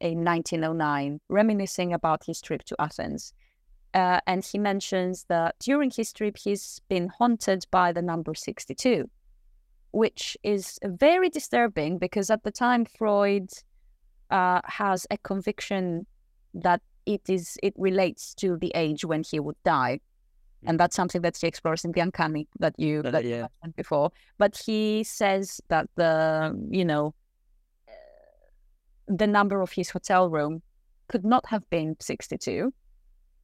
in 0.00 0.24
1909, 0.24 1.20
reminiscing 1.28 1.92
about 1.92 2.24
his 2.24 2.40
trip 2.40 2.64
to 2.64 2.76
Athens. 2.80 3.32
Uh, 3.94 4.20
and 4.26 4.44
he 4.44 4.58
mentions 4.58 5.24
that 5.28 5.54
during 5.60 5.90
his 5.90 6.12
trip, 6.12 6.36
he's 6.38 6.80
been 6.88 7.08
haunted 7.08 7.66
by 7.70 7.92
the 7.92 8.02
number 8.02 8.34
62, 8.34 9.08
which 9.92 10.36
is 10.42 10.78
very 10.84 11.28
disturbing 11.28 11.98
because 11.98 12.30
at 12.30 12.42
the 12.42 12.50
time, 12.50 12.86
Freud 12.86 13.50
uh, 14.30 14.60
has 14.64 15.06
a 15.10 15.18
conviction 15.18 16.06
that 16.54 16.80
it 17.04 17.22
is 17.28 17.58
it 17.62 17.74
relates 17.76 18.34
to 18.34 18.56
the 18.56 18.72
age 18.74 19.04
when 19.04 19.22
he 19.22 19.40
would 19.40 19.56
die 19.64 19.98
and 20.64 20.78
that's 20.78 20.96
something 20.96 21.22
that 21.22 21.36
he 21.36 21.46
explores 21.46 21.84
in 21.84 21.92
the 21.92 22.00
uncanny 22.00 22.46
that 22.58 22.74
you 22.78 23.02
that 23.02 23.24
you 23.24 23.30
yeah. 23.30 23.46
mentioned 23.62 23.76
before 23.76 24.10
but 24.38 24.56
he 24.56 25.02
says 25.04 25.60
that 25.68 25.88
the 25.96 26.56
you 26.70 26.84
know 26.84 27.14
the 29.08 29.26
number 29.26 29.60
of 29.60 29.72
his 29.72 29.90
hotel 29.90 30.30
room 30.30 30.62
could 31.08 31.24
not 31.24 31.44
have 31.46 31.68
been 31.70 31.96
62 32.00 32.72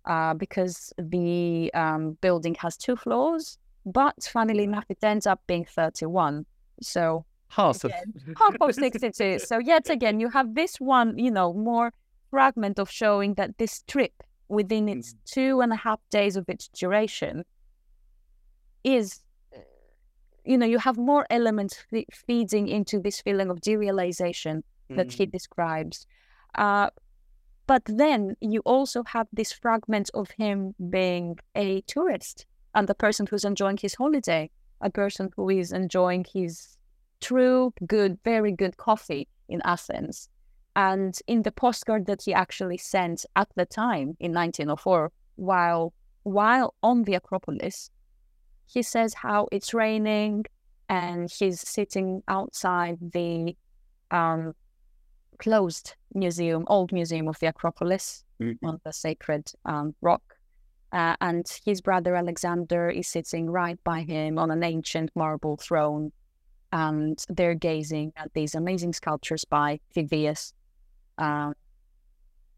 uh, 0.07 0.33
because 0.35 0.93
the 0.99 1.71
um, 1.75 2.17
building 2.21 2.55
has 2.61 2.77
two 2.77 2.97
floors 2.97 3.59
but 3.85 4.15
funnily 4.23 4.65
enough 4.65 4.85
it 4.89 4.99
ends 5.03 5.27
up 5.27 5.41
being 5.47 5.65
31 5.65 6.47
so 6.81 7.25
Half 7.49 7.85
of 7.85 7.93
half 8.37 8.57
of 8.61 8.75
62. 8.75 9.39
So 9.41 9.59
yet 9.59 9.89
again, 9.89 10.21
you 10.21 10.29
have 10.29 10.55
this 10.55 10.77
one, 10.77 11.19
you 11.19 11.31
know, 11.31 11.53
more 11.53 11.93
fragment 12.31 12.79
of 12.79 12.91
showing 12.91 13.35
that 13.35 13.57
this 13.59 13.83
trip 13.89 14.13
within 14.49 14.89
its 14.89 15.15
two 15.25 15.61
and 15.61 15.73
a 15.73 15.77
half 15.77 16.01
days 16.11 16.37
of 16.37 16.49
its 16.49 16.69
duration 16.69 17.45
is, 18.85 19.21
you 20.45 20.57
know, 20.57 20.67
you 20.67 20.79
have 20.79 20.97
more 20.97 21.27
elements 21.31 21.77
fe- 21.91 22.07
feeding 22.13 22.69
into 22.69 23.01
this 23.01 23.21
feeling 23.21 23.51
of 23.51 23.61
derealization 23.61 24.63
that 24.97 25.13
he 25.13 25.27
describes. 25.27 26.07
Uh, 26.55 26.89
but 27.67 27.83
then 27.85 28.35
you 28.41 28.61
also 28.65 29.05
have 29.05 29.29
this 29.33 29.53
fragment 29.53 30.11
of 30.15 30.31
him 30.31 30.75
being 30.89 31.39
a 31.55 31.83
tourist 31.83 32.47
and 32.75 32.89
the 32.89 32.95
person 32.95 33.27
who's 33.27 33.45
enjoying 33.45 33.77
his 33.77 33.95
holiday, 33.95 34.51
a 34.81 34.89
person 34.89 35.31
who 35.37 35.51
is 35.51 35.73
enjoying 35.73 36.25
his 36.33 36.79
true, 37.21 37.75
good, 37.87 38.19
very 38.25 38.53
good 38.53 38.79
coffee 38.79 39.29
in 39.49 39.61
Athens. 39.65 40.31
And 40.79 41.19
in 41.27 41.43
the 41.43 41.51
postcard 41.51 42.07
that 42.07 42.23
he 42.23 42.33
actually 42.33 42.79
sent 42.79 43.27
at 43.35 43.49
the 43.57 43.67
time 43.67 44.17
in 44.21 44.33
1904, 44.33 45.11
while 45.35 45.93
while 46.23 46.75
on 46.85 47.03
the 47.03 47.15
Acropolis, 47.15 47.91
he 48.67 48.83
says 48.83 49.13
how 49.15 49.49
it's 49.51 49.75
raining 49.75 50.45
and 50.89 51.29
he's 51.29 51.61
sitting 51.69 52.23
outside 52.29 52.99
the 53.13 53.57
um, 54.13 54.53
closed 55.41 55.97
museum, 56.15 56.63
old 56.69 56.93
museum 56.93 57.27
of 57.27 57.41
the 57.41 57.49
Acropolis 57.49 58.25
mm-hmm. 58.41 58.65
on 58.65 58.81
the 58.85 58.93
sacred 58.93 59.51
um, 59.65 59.97
rock. 60.01 60.23
Uh, 60.93 61.17
and 61.21 61.45
his 61.65 61.81
brother 61.81 62.15
Alexander 62.15 62.89
is 62.89 63.09
sitting 63.09 63.51
right 63.51 63.83
by 63.83 64.03
him 64.03 64.39
on 64.39 64.53
an 64.53 64.63
ancient 64.63 65.11
marble 65.17 65.57
throne. 65.57 66.13
And 66.71 67.19
they're 67.29 67.57
gazing 67.57 68.13
at 68.17 68.33
these 68.35 68.55
amazing 68.55 68.93
sculptures 68.93 69.45
by 69.45 69.81
Phidias. 69.93 70.53
Um, 71.19 71.55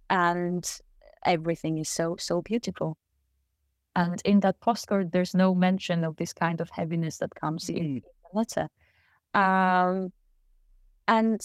and 0.08 0.80
everything 1.24 1.78
is 1.78 1.88
so, 1.88 2.16
so 2.18 2.42
beautiful. 2.42 2.96
And 3.96 4.20
in 4.24 4.40
that 4.40 4.60
postcard, 4.60 5.12
there's 5.12 5.34
no 5.34 5.54
mention 5.54 6.04
of 6.04 6.16
this 6.16 6.32
kind 6.32 6.60
of 6.60 6.70
heaviness 6.70 7.18
that 7.18 7.34
comes 7.34 7.66
mm. 7.66 7.76
in 7.76 7.94
the 7.94 8.38
letter. 8.38 8.68
Um, 9.34 10.12
and 11.08 11.40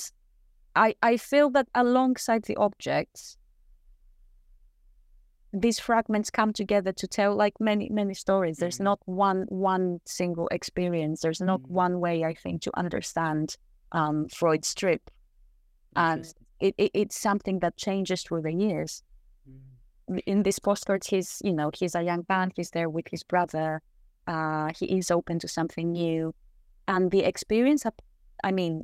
I, 0.75 0.95
I 1.01 1.17
feel 1.17 1.49
that 1.51 1.67
alongside 1.73 2.43
the 2.43 2.57
objects, 2.57 3.37
these 5.53 5.79
fragments 5.79 6.29
come 6.29 6.51
together 6.51 6.91
to 6.91 7.07
tell 7.07 7.33
like 7.33 7.53
many 7.61 7.87
many 7.89 8.13
stories 8.13 8.57
there's 8.57 8.77
mm. 8.77 8.83
not 8.83 8.99
one 9.05 9.45
one 9.47 10.01
single 10.05 10.49
experience 10.51 11.21
there's 11.21 11.39
not 11.39 11.61
mm. 11.61 11.69
one 11.69 12.01
way 12.01 12.25
i 12.25 12.33
think 12.33 12.61
to 12.61 12.71
understand 12.77 13.55
um, 13.93 14.27
freud's 14.27 14.75
trip 14.75 15.09
and 15.95 16.33
it, 16.59 16.75
it, 16.77 16.91
it's 16.93 17.19
something 17.19 17.59
that 17.59 17.77
changes 17.77 18.23
through 18.23 18.41
the 18.41 18.53
years 18.53 19.03
mm. 19.49 20.19
in 20.25 20.43
this 20.43 20.59
postcard 20.59 21.03
he's 21.05 21.41
you 21.43 21.53
know 21.53 21.71
he's 21.73 21.95
a 21.95 22.03
young 22.03 22.25
man 22.29 22.51
he's 22.55 22.71
there 22.71 22.89
with 22.89 23.07
his 23.09 23.23
brother 23.23 23.81
uh, 24.27 24.69
he 24.77 24.97
is 24.97 25.11
open 25.11 25.37
to 25.39 25.47
something 25.47 25.91
new 25.91 26.33
and 26.87 27.11
the 27.11 27.23
experience 27.23 27.85
of, 27.85 27.93
i 28.43 28.51
mean 28.51 28.83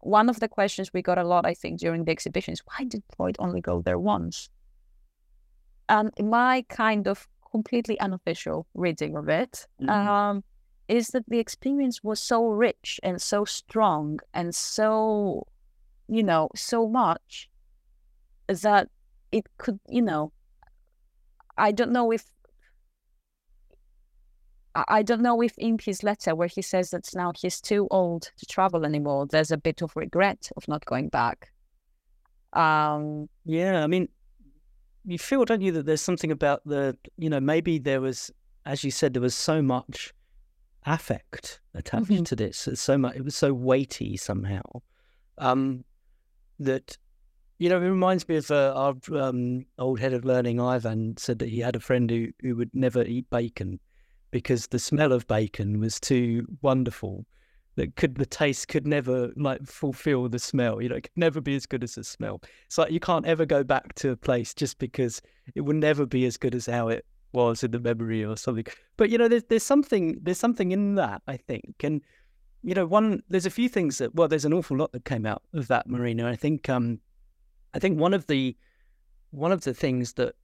one 0.00 0.28
of 0.28 0.40
the 0.40 0.48
questions 0.48 0.92
we 0.92 1.02
got 1.02 1.18
a 1.18 1.24
lot, 1.24 1.46
I 1.46 1.54
think, 1.54 1.78
during 1.78 2.04
the 2.04 2.12
exhibition 2.12 2.52
is 2.52 2.60
why 2.60 2.84
did 2.84 3.02
Freud 3.16 3.36
only 3.38 3.60
go 3.60 3.82
there 3.82 3.98
once? 3.98 4.48
And 5.88 6.10
my 6.18 6.64
kind 6.68 7.06
of 7.06 7.28
completely 7.50 7.98
unofficial 8.00 8.66
reading 8.74 9.16
of 9.16 9.28
it 9.28 9.66
mm-hmm. 9.80 9.90
um, 9.90 10.44
is 10.88 11.08
that 11.08 11.24
the 11.28 11.38
experience 11.38 12.02
was 12.02 12.20
so 12.20 12.46
rich 12.46 13.00
and 13.02 13.20
so 13.20 13.44
strong 13.44 14.20
and 14.32 14.54
so, 14.54 15.46
you 16.10 16.22
know, 16.22 16.48
so 16.56 16.88
much 16.88 17.48
that 18.48 18.88
it 19.30 19.44
could, 19.58 19.78
you 19.88 20.02
know, 20.02 20.32
I 21.56 21.72
don't 21.72 21.92
know 21.92 22.10
if 22.10 22.24
I 24.74 25.02
don't 25.02 25.22
know 25.22 25.42
if 25.42 25.56
in 25.58 25.78
his 25.82 26.02
letter 26.04 26.34
where 26.34 26.48
he 26.48 26.62
says 26.62 26.90
that 26.90 27.08
now 27.14 27.32
he's 27.36 27.60
too 27.60 27.88
old 27.90 28.30
to 28.38 28.46
travel 28.46 28.84
anymore, 28.84 29.26
there's 29.26 29.50
a 29.50 29.56
bit 29.56 29.82
of 29.82 29.96
regret 29.96 30.48
of 30.56 30.68
not 30.68 30.84
going 30.84 31.08
back. 31.08 31.50
Um, 32.52 33.28
yeah, 33.44 33.82
I 33.82 33.88
mean, 33.88 34.08
you 35.04 35.18
feel, 35.18 35.44
don't 35.44 35.60
you, 35.60 35.72
that 35.72 35.86
there's 35.86 36.00
something 36.00 36.30
about 36.30 36.62
the, 36.64 36.96
you 37.18 37.28
know, 37.28 37.40
maybe 37.40 37.78
there 37.78 38.00
was, 38.00 38.30
as 38.64 38.84
you 38.84 38.92
said, 38.92 39.12
there 39.12 39.22
was 39.22 39.34
so 39.34 39.60
much 39.60 40.14
affect 40.86 41.60
attached 41.74 42.06
mm-hmm. 42.06 42.22
to 42.24 42.36
this, 42.36 42.68
so 42.74 42.96
much, 42.96 43.16
it 43.16 43.24
was 43.24 43.34
so 43.34 43.52
weighty 43.52 44.16
somehow, 44.16 44.62
um, 45.38 45.84
that, 46.60 46.96
you 47.58 47.68
know, 47.68 47.76
it 47.76 47.88
reminds 47.88 48.28
me 48.28 48.36
of 48.36 48.50
uh, 48.50 48.72
our 48.74 49.20
um, 49.20 49.66
old 49.78 50.00
head 50.00 50.12
of 50.12 50.24
learning, 50.24 50.60
Ivan, 50.60 51.16
said 51.16 51.38
that 51.40 51.48
he 51.48 51.60
had 51.60 51.76
a 51.76 51.80
friend 51.80 52.08
who, 52.10 52.28
who 52.40 52.56
would 52.56 52.70
never 52.72 53.02
eat 53.02 53.28
bacon 53.30 53.80
because 54.30 54.68
the 54.68 54.78
smell 54.78 55.12
of 55.12 55.26
bacon 55.26 55.80
was 55.80 55.98
too 55.98 56.46
wonderful 56.62 57.26
that 57.76 57.96
could 57.96 58.16
the 58.16 58.26
taste 58.26 58.68
could 58.68 58.86
never 58.86 59.30
like 59.36 59.64
fulfill 59.64 60.28
the 60.28 60.38
smell 60.38 60.82
you 60.82 60.88
know 60.88 60.96
it 60.96 61.02
could 61.02 61.10
never 61.16 61.40
be 61.40 61.56
as 61.56 61.66
good 61.66 61.82
as 61.82 61.94
the 61.94 62.04
smell. 62.04 62.40
It's 62.66 62.78
like 62.78 62.92
you 62.92 63.00
can't 63.00 63.26
ever 63.26 63.46
go 63.46 63.64
back 63.64 63.94
to 63.96 64.10
a 64.10 64.16
place 64.16 64.54
just 64.54 64.78
because 64.78 65.22
it 65.54 65.62
will 65.62 65.74
never 65.74 66.06
be 66.06 66.26
as 66.26 66.36
good 66.36 66.54
as 66.54 66.66
how 66.66 66.88
it 66.88 67.04
was 67.32 67.62
in 67.62 67.70
the 67.70 67.78
memory 67.78 68.24
or 68.24 68.36
something. 68.36 68.66
But 68.96 69.10
you 69.10 69.18
know 69.18 69.28
there's 69.28 69.44
there's 69.44 69.62
something 69.62 70.18
there's 70.22 70.38
something 70.38 70.72
in 70.72 70.96
that 70.96 71.22
i 71.26 71.36
think 71.36 71.74
and 71.82 72.02
you 72.62 72.74
know 72.74 72.86
one 72.86 73.22
there's 73.28 73.46
a 73.46 73.50
few 73.50 73.68
things 73.68 73.98
that 73.98 74.14
well 74.14 74.28
there's 74.28 74.44
an 74.44 74.52
awful 74.52 74.76
lot 74.76 74.92
that 74.92 75.04
came 75.04 75.24
out 75.24 75.42
of 75.54 75.68
that 75.68 75.88
marina 75.88 76.28
i 76.28 76.36
think 76.36 76.68
um 76.68 77.00
i 77.74 77.78
think 77.78 77.98
one 77.98 78.12
of 78.12 78.26
the 78.26 78.56
one 79.30 79.52
of 79.52 79.62
the 79.62 79.72
things 79.72 80.14
that 80.14 80.34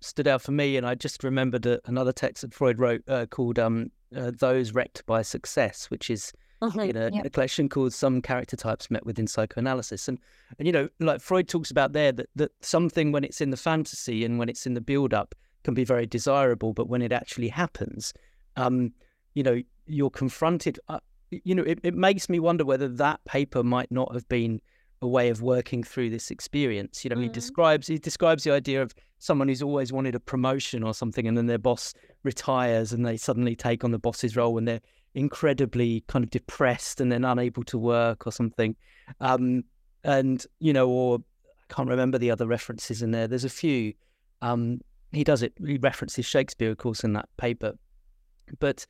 stood 0.00 0.28
out 0.28 0.42
for 0.42 0.52
me, 0.52 0.76
and 0.76 0.86
I 0.86 0.94
just 0.94 1.24
remembered 1.24 1.66
a, 1.66 1.80
another 1.86 2.12
text 2.12 2.42
that 2.42 2.54
Freud 2.54 2.78
wrote 2.78 3.02
uh, 3.08 3.26
called 3.26 3.58
um, 3.58 3.90
uh, 4.14 4.32
"Those 4.36 4.72
Wrecked 4.72 5.04
by 5.06 5.22
Success," 5.22 5.90
which 5.90 6.10
is 6.10 6.32
mm-hmm. 6.62 6.80
you 6.80 6.92
know, 6.92 7.10
yep. 7.12 7.24
a 7.24 7.30
collection 7.30 7.68
called 7.68 7.92
"Some 7.92 8.22
Character 8.22 8.56
Types 8.56 8.90
Met 8.90 9.04
Within 9.06 9.26
Psychoanalysis," 9.26 10.08
and 10.08 10.18
and 10.58 10.66
you 10.66 10.72
know, 10.72 10.88
like 11.00 11.20
Freud 11.20 11.48
talks 11.48 11.70
about 11.70 11.92
there 11.92 12.12
that 12.12 12.28
that 12.36 12.52
something 12.60 13.12
when 13.12 13.24
it's 13.24 13.40
in 13.40 13.50
the 13.50 13.56
fantasy 13.56 14.24
and 14.24 14.38
when 14.38 14.48
it's 14.48 14.66
in 14.66 14.74
the 14.74 14.80
build-up 14.80 15.34
can 15.64 15.74
be 15.74 15.84
very 15.84 16.06
desirable, 16.06 16.72
but 16.72 16.88
when 16.88 17.02
it 17.02 17.12
actually 17.12 17.48
happens, 17.48 18.14
um, 18.56 18.92
you 19.34 19.42
know, 19.42 19.60
you're 19.86 20.10
confronted. 20.10 20.78
Uh, 20.88 21.00
you 21.30 21.54
know, 21.54 21.62
it, 21.62 21.80
it 21.82 21.94
makes 21.94 22.28
me 22.28 22.38
wonder 22.38 22.64
whether 22.64 22.88
that 22.88 23.24
paper 23.24 23.62
might 23.62 23.90
not 23.90 24.12
have 24.14 24.28
been 24.28 24.60
a 25.02 25.08
way 25.08 25.28
of 25.28 25.42
working 25.42 25.82
through 25.82 26.10
this 26.10 26.30
experience. 26.30 27.04
You 27.04 27.10
know, 27.10 27.16
mm. 27.16 27.24
he 27.24 27.28
describes 27.28 27.86
he 27.86 27.98
describes 27.98 28.44
the 28.44 28.52
idea 28.52 28.82
of 28.82 28.94
someone 29.18 29.48
who's 29.48 29.62
always 29.62 29.92
wanted 29.92 30.14
a 30.14 30.20
promotion 30.20 30.82
or 30.82 30.94
something, 30.94 31.26
and 31.26 31.36
then 31.36 31.46
their 31.46 31.58
boss 31.58 31.94
retires, 32.22 32.92
and 32.92 33.04
they 33.04 33.16
suddenly 33.16 33.56
take 33.56 33.84
on 33.84 33.90
the 33.90 33.98
boss's 33.98 34.36
role, 34.36 34.58
and 34.58 34.66
they're 34.66 34.80
incredibly 35.14 36.04
kind 36.08 36.24
of 36.24 36.30
depressed 36.30 37.00
and 37.00 37.10
then 37.10 37.24
unable 37.24 37.64
to 37.64 37.78
work 37.78 38.26
or 38.26 38.32
something. 38.32 38.76
Um, 39.20 39.64
and 40.04 40.44
you 40.60 40.72
know, 40.72 40.88
or 40.88 41.18
I 41.18 41.74
can't 41.74 41.88
remember 41.88 42.18
the 42.18 42.30
other 42.30 42.46
references 42.46 43.02
in 43.02 43.10
there. 43.10 43.26
There's 43.26 43.44
a 43.44 43.50
few. 43.50 43.92
Um, 44.42 44.80
he 45.12 45.24
does 45.24 45.42
it. 45.42 45.52
He 45.64 45.78
references 45.78 46.26
Shakespeare, 46.26 46.70
of 46.70 46.78
course, 46.78 47.04
in 47.04 47.12
that 47.14 47.28
paper. 47.36 47.72
But 48.60 48.86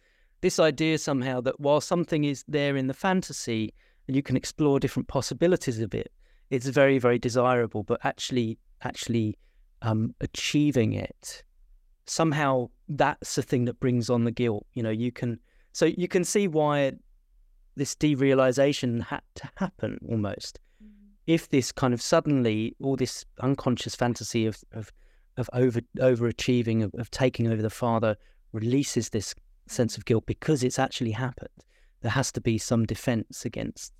this 0.46 0.60
idea 0.60 0.96
somehow 0.96 1.40
that 1.40 1.58
while 1.58 1.80
something 1.80 2.22
is 2.22 2.44
there 2.46 2.76
in 2.76 2.86
the 2.86 2.94
fantasy, 2.94 3.74
and 4.06 4.14
you 4.14 4.22
can 4.22 4.36
explore 4.36 4.78
different 4.78 5.08
possibilities 5.08 5.80
of 5.80 5.92
it, 5.92 6.12
it's 6.50 6.68
very, 6.68 6.98
very 7.00 7.18
desirable. 7.18 7.82
But 7.82 7.98
actually, 8.04 8.56
actually 8.82 9.36
um, 9.82 10.14
achieving 10.20 10.92
it, 10.92 11.42
somehow 12.06 12.70
that's 12.88 13.34
the 13.34 13.42
thing 13.42 13.64
that 13.64 13.80
brings 13.80 14.08
on 14.08 14.22
the 14.22 14.30
guilt. 14.30 14.64
You 14.74 14.84
know, 14.84 14.90
you 14.90 15.10
can 15.10 15.40
so 15.72 15.86
you 15.86 16.06
can 16.06 16.22
see 16.22 16.46
why 16.46 16.92
this 17.74 17.96
derealization 17.96 19.02
had 19.02 19.22
to 19.34 19.50
happen 19.56 19.98
almost. 20.08 20.60
Mm-hmm. 20.80 21.08
If 21.26 21.48
this 21.48 21.72
kind 21.72 21.92
of 21.92 22.00
suddenly 22.00 22.76
all 22.80 22.94
this 22.94 23.24
unconscious 23.40 23.96
fantasy 23.96 24.46
of 24.46 24.62
of, 24.72 24.92
of 25.36 25.50
over 25.52 25.80
overachieving 25.98 26.84
of, 26.84 26.94
of 26.94 27.10
taking 27.10 27.48
over 27.48 27.62
the 27.62 27.76
father 27.84 28.16
releases 28.52 29.08
this 29.08 29.34
sense 29.68 29.96
of 29.96 30.04
guilt 30.04 30.26
because 30.26 30.62
it's 30.62 30.78
actually 30.78 31.12
happened 31.12 31.50
there 32.06 32.12
has 32.12 32.30
to 32.32 32.40
be 32.40 32.58
some 32.58 32.84
defense 32.86 33.44
against 33.44 33.92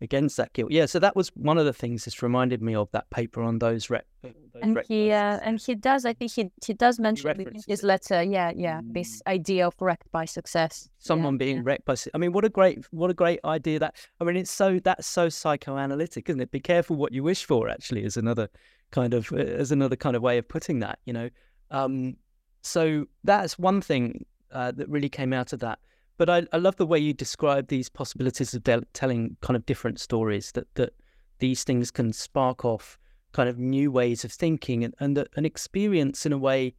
against 0.00 0.36
that 0.36 0.52
guilt. 0.52 0.70
Yeah, 0.70 0.86
so 0.86 1.00
that 1.00 1.16
was 1.16 1.30
one 1.34 1.58
of 1.58 1.64
the 1.64 1.72
things 1.72 2.04
this 2.04 2.22
reminded 2.22 2.62
me 2.62 2.76
of 2.76 2.88
that 2.92 3.10
paper 3.10 3.42
on 3.42 3.58
those 3.58 3.90
rep. 3.90 4.06
Uh, 4.22 4.28
those 4.54 4.62
and 4.62 4.80
he 4.86 5.10
uh, 5.10 5.40
and 5.42 5.60
he 5.60 5.74
does. 5.74 6.04
I 6.04 6.12
think 6.12 6.30
he 6.30 6.52
he 6.64 6.72
does 6.72 7.00
mention 7.00 7.28
in 7.40 7.60
his 7.66 7.82
letter. 7.82 8.22
Yeah, 8.22 8.52
yeah, 8.54 8.80
mm. 8.80 8.94
this 8.94 9.20
idea 9.26 9.66
of 9.66 9.74
wrecked 9.80 10.08
by 10.12 10.24
success. 10.24 10.88
Someone 10.98 11.34
yeah, 11.34 11.38
being 11.38 11.56
yeah. 11.56 11.62
wrecked 11.64 11.84
by. 11.84 11.96
I 12.14 12.18
mean, 12.18 12.32
what 12.32 12.44
a 12.44 12.48
great 12.48 12.84
what 12.92 13.10
a 13.10 13.14
great 13.14 13.40
idea 13.44 13.80
that. 13.80 13.96
I 14.20 14.24
mean, 14.24 14.36
it's 14.36 14.52
so 14.52 14.78
that's 14.84 15.08
so 15.08 15.28
psychoanalytic, 15.28 16.28
isn't 16.28 16.40
it? 16.40 16.52
Be 16.52 16.60
careful 16.60 16.94
what 16.94 17.12
you 17.12 17.24
wish 17.24 17.44
for. 17.44 17.68
Actually, 17.68 18.04
is 18.04 18.16
another 18.16 18.48
kind 18.92 19.14
of 19.14 19.32
uh, 19.32 19.36
as 19.36 19.72
another 19.72 19.96
kind 19.96 20.14
of 20.14 20.22
way 20.22 20.38
of 20.38 20.46
putting 20.46 20.78
that. 20.78 21.00
You 21.06 21.12
know, 21.12 21.30
um, 21.72 22.16
so 22.62 23.06
that's 23.24 23.58
one 23.58 23.80
thing 23.80 24.24
uh, 24.52 24.72
that 24.72 24.88
really 24.88 25.08
came 25.08 25.32
out 25.32 25.52
of 25.52 25.60
that. 25.60 25.78
But 26.16 26.28
I, 26.28 26.46
I 26.52 26.56
love 26.56 26.76
the 26.76 26.86
way 26.86 26.98
you 26.98 27.14
describe 27.14 27.68
these 27.68 27.88
possibilities 27.88 28.52
of 28.52 28.64
de- 28.64 28.82
telling 28.92 29.36
kind 29.40 29.56
of 29.56 29.64
different 29.66 30.00
stories. 30.00 30.52
That 30.52 30.66
that 30.74 30.94
these 31.38 31.64
things 31.64 31.90
can 31.90 32.12
spark 32.12 32.64
off 32.64 32.98
kind 33.32 33.48
of 33.48 33.58
new 33.58 33.92
ways 33.92 34.24
of 34.24 34.32
thinking 34.32 34.84
and, 34.84 34.94
and 35.00 35.24
an 35.36 35.44
experience 35.44 36.26
in 36.26 36.32
a 36.32 36.38
way, 36.38 36.74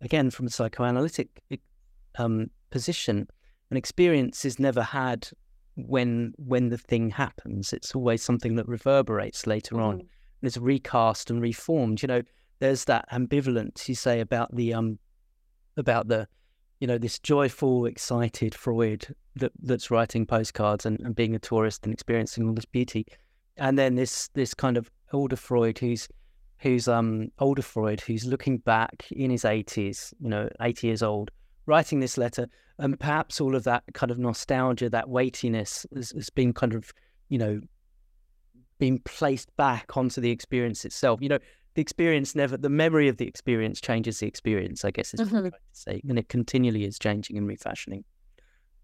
again 0.00 0.30
from 0.30 0.46
a 0.46 0.50
psychoanalytic 0.50 1.28
um, 2.18 2.50
position. 2.70 3.28
An 3.70 3.76
experience 3.76 4.44
is 4.44 4.58
never 4.58 4.82
had 4.82 5.28
when 5.76 6.34
when 6.36 6.68
the 6.68 6.78
thing 6.78 7.10
happens. 7.10 7.72
It's 7.72 7.94
always 7.94 8.22
something 8.22 8.56
that 8.56 8.68
reverberates 8.68 9.46
later 9.46 9.76
mm-hmm. 9.76 9.84
on 9.84 10.00
and 10.00 10.10
is 10.42 10.58
recast 10.58 11.30
and 11.30 11.40
reformed. 11.40 12.02
You 12.02 12.08
know, 12.08 12.22
there's 12.58 12.84
that 12.84 13.08
ambivalence 13.10 13.88
you 13.88 13.94
say 13.94 14.20
about 14.20 14.54
the 14.54 14.74
um 14.74 14.98
about 15.76 16.08
the 16.08 16.28
you 16.82 16.88
know, 16.88 16.98
this 16.98 17.20
joyful, 17.20 17.86
excited 17.86 18.56
Freud 18.56 19.14
that, 19.36 19.52
that's 19.62 19.88
writing 19.88 20.26
postcards 20.26 20.84
and, 20.84 20.98
and 21.02 21.14
being 21.14 21.36
a 21.36 21.38
tourist 21.38 21.84
and 21.84 21.94
experiencing 21.94 22.48
all 22.48 22.54
this 22.54 22.64
beauty. 22.64 23.06
and 23.56 23.78
then 23.78 23.94
this 23.94 24.28
this 24.34 24.54
kind 24.54 24.76
of 24.76 24.90
older 25.12 25.36
Freud 25.36 25.78
who's 25.78 26.08
who's 26.58 26.88
um 26.88 27.28
older 27.38 27.62
Freud 27.62 28.00
who's 28.00 28.24
looking 28.24 28.58
back 28.58 29.06
in 29.10 29.30
his 29.30 29.44
eighties, 29.44 30.12
you 30.20 30.28
know, 30.28 30.48
eighty 30.60 30.88
years 30.88 31.02
old, 31.02 31.30
writing 31.66 32.00
this 32.00 32.18
letter, 32.18 32.48
and 32.78 32.98
perhaps 32.98 33.40
all 33.40 33.54
of 33.54 33.64
that 33.64 33.84
kind 33.94 34.10
of 34.10 34.18
nostalgia, 34.18 34.90
that 34.90 35.08
weightiness, 35.08 35.86
has, 35.94 36.10
has 36.10 36.30
been 36.30 36.52
kind 36.52 36.74
of, 36.74 36.92
you 37.28 37.38
know, 37.38 37.60
being 38.78 38.98
placed 39.04 39.54
back 39.56 39.96
onto 39.96 40.20
the 40.20 40.30
experience 40.30 40.84
itself. 40.84 41.20
You 41.22 41.28
know, 41.28 41.38
the 41.74 41.82
experience 41.82 42.34
never, 42.34 42.56
the 42.56 42.68
memory 42.68 43.08
of 43.08 43.16
the 43.16 43.26
experience 43.26 43.80
changes 43.80 44.18
the 44.20 44.26
experience. 44.26 44.84
I 44.84 44.90
guess 44.90 45.14
is 45.14 45.20
what 45.20 45.28
I'm 45.28 45.44
Mhm. 45.44 45.50
trying 45.50 45.50
to 45.52 45.58
say, 45.72 46.02
and 46.08 46.18
it 46.18 46.28
continually 46.28 46.84
is 46.84 46.98
changing 46.98 47.36
and 47.38 47.46
refashioning. 47.48 48.04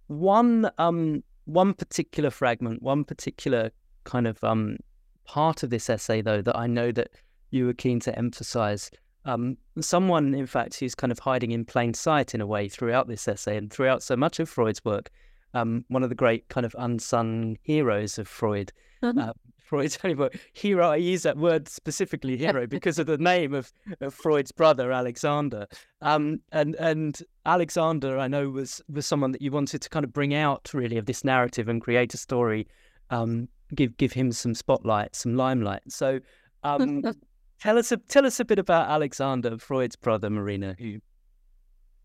One 0.07 0.71
um 0.79 1.23
one 1.45 1.75
particular 1.75 2.31
fragment, 2.31 2.83
one 2.83 3.05
particular 3.05 3.71
kind 4.05 4.27
of 4.27 4.43
um 4.45 4.79
part 5.25 5.63
of 5.63 5.71
this 5.71 5.91
essay 5.91 6.23
though 6.23 6.41
that 6.43 6.57
I 6.57 6.67
know 6.67 6.93
that 6.93 7.11
you 7.51 7.67
were 7.67 7.75
keen 7.75 8.01
to 8.01 8.17
emphasize. 8.19 8.91
Um, 9.25 9.59
someone, 9.81 10.35
in 10.35 10.47
fact, 10.47 10.79
who's 10.81 10.95
kind 10.95 11.11
of 11.13 11.19
hiding 11.19 11.51
in 11.51 11.65
plain 11.67 11.93
sight 11.93 12.35
in 12.35 12.41
a 12.41 12.47
way 12.47 12.69
throughout 12.69 13.09
this 13.09 13.29
essay 13.29 13.59
and 13.59 13.71
throughout 13.71 14.03
so 14.03 14.17
much 14.17 14.41
of 14.41 14.49
Freud's 14.49 14.83
work. 14.87 15.11
Um, 15.55 15.85
one 15.89 16.03
of 16.03 16.09
the 16.09 16.15
great 16.15 16.49
kind 16.49 16.65
of 16.65 16.75
unsung 16.79 17.57
heroes 17.63 18.19
of 18.19 18.27
Freud. 18.29 18.73
Mhm. 19.03 19.29
Uh, 19.29 19.33
Freud's 19.69 19.99
only 20.05 20.15
word, 20.15 20.41
hero. 20.55 20.89
I 20.89 20.97
use 20.97 21.23
that 21.23 21.37
word 21.37 21.69
specifically, 21.69 22.37
hero, 22.37 22.67
because 22.67 22.99
of 22.99 23.07
the 23.07 23.19
name 23.19 23.53
of, 23.53 23.71
of 24.01 24.15
Freud's 24.15 24.51
brother, 24.51 24.91
Alexander. 24.91 25.67
Um, 26.01 26.41
and 26.53 26.75
and 26.77 27.23
Alexander, 27.45 28.19
I 28.19 28.29
know, 28.29 28.49
was 28.49 28.83
was 28.91 29.07
someone 29.07 29.33
that 29.33 29.43
you 29.43 29.53
wanted 29.53 29.83
to 29.83 29.89
kind 29.91 30.05
of 30.05 30.13
bring 30.13 30.35
out 30.35 30.71
really 30.73 30.97
of 30.97 31.07
this 31.07 31.23
narrative 31.23 31.69
and 31.69 31.83
create 31.83 32.15
a 32.15 32.17
story, 32.17 32.67
um, 33.11 33.49
give 33.75 33.97
give 33.99 34.13
him 34.13 34.33
some 34.33 34.55
spotlight, 34.55 35.15
some 35.15 35.37
limelight. 35.37 35.83
So, 35.89 36.21
um, 36.63 37.03
tell 37.61 37.77
us 37.77 37.93
a, 37.93 37.99
tell 37.99 38.25
us 38.25 38.41
a 38.41 38.45
bit 38.47 38.59
about 38.59 38.89
Alexander, 38.89 39.59
Freud's 39.59 39.97
brother, 39.97 40.31
Marina. 40.31 40.77
Who 40.79 40.99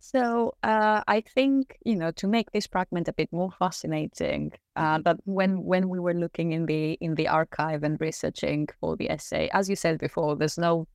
So 0.06 0.54
uh, 0.64 1.02
I 1.08 1.22
think 1.22 1.78
you 1.86 1.96
know 1.96 2.12
to 2.12 2.28
make 2.28 2.52
this 2.52 2.68
fragment 2.68 3.08
a 3.08 3.14
bit 3.14 3.32
more 3.32 3.52
fascinating, 3.52 4.52
uh, 4.76 5.00
that 5.06 5.16
when 5.24 5.64
when 5.64 5.88
we 5.88 5.98
were 5.98 6.14
looking 6.14 6.52
in 6.52 6.66
the 6.66 6.98
in 7.00 7.16
the 7.16 7.30
archive 7.30 7.84
and 7.84 8.00
researching 8.02 8.68
for 8.82 8.98
the 8.98 9.10
essay, 9.10 9.50
as 9.54 9.70
you 9.70 9.78
said 9.78 10.00
before, 10.00 10.36
there's 10.36 10.58
no 10.58 10.90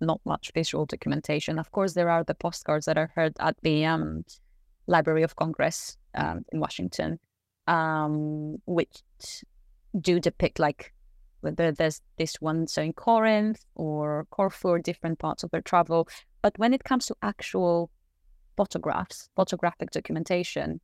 not 0.00 0.22
much 0.24 0.52
visual 0.54 0.86
documentation. 0.86 1.58
Of 1.58 1.70
course, 1.70 1.92
there 1.92 2.08
are 2.08 2.24
the 2.24 2.34
postcards 2.34 2.86
that 2.86 2.96
are 2.96 3.12
heard 3.14 3.34
at 3.40 3.56
the 3.60 3.84
um, 3.84 4.24
Library 4.86 5.22
of 5.22 5.36
Congress 5.36 5.98
um, 6.14 6.46
in 6.50 6.58
Washington, 6.58 7.18
um, 7.66 8.56
which 8.64 9.02
do 10.00 10.18
depict 10.18 10.58
like 10.58 10.94
whether 11.42 11.72
there's 11.72 12.00
this 12.16 12.36
one 12.40 12.66
so 12.66 12.80
in 12.80 12.94
Corinth 12.94 13.66
or 13.74 14.26
Corfu 14.30 14.68
or 14.68 14.78
different 14.78 15.18
parts 15.18 15.44
of 15.44 15.50
their 15.50 15.60
travel. 15.60 16.08
But 16.40 16.58
when 16.58 16.72
it 16.72 16.84
comes 16.84 17.04
to 17.06 17.16
actual 17.20 17.90
photographs, 18.56 19.28
photographic 19.36 19.90
documentation, 19.90 20.80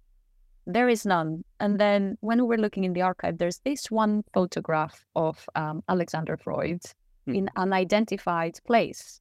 there 0.66 0.88
is 0.88 1.04
none. 1.04 1.44
And 1.60 1.78
then 1.78 2.16
when 2.20 2.38
we 2.38 2.46
were 2.46 2.58
looking 2.58 2.84
in 2.84 2.92
the 2.92 3.02
archive, 3.02 3.38
there's 3.38 3.60
this 3.64 3.90
one 3.90 4.22
photograph 4.32 5.04
of 5.16 5.48
um, 5.54 5.82
Alexander 5.88 6.36
Freud 6.36 6.82
Hmm. 7.26 7.34
in 7.34 7.44
an 7.48 7.50
unidentified 7.56 8.58
place. 8.66 9.20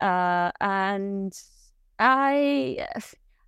Uh, 0.00 0.50
and 0.60 1.32
I, 1.98 2.86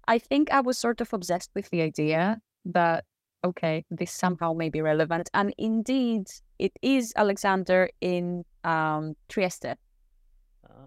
I 0.07 0.18
think 0.18 0.51
I 0.51 0.61
was 0.61 0.76
sort 0.76 1.01
of 1.01 1.12
obsessed 1.12 1.51
with 1.55 1.70
the 1.70 1.81
idea 1.83 2.41
that, 2.66 3.05
okay, 3.45 3.85
this 3.91 4.12
somehow 4.12 4.53
may 4.53 4.68
be 4.68 4.83
relevant. 4.83 5.31
And 5.33 5.55
indeed, 5.57 6.26
it 6.59 6.72
is 6.83 7.14
Alexander 7.16 7.89
in 8.01 8.45
um, 8.64 9.16
Trieste. 9.28 9.76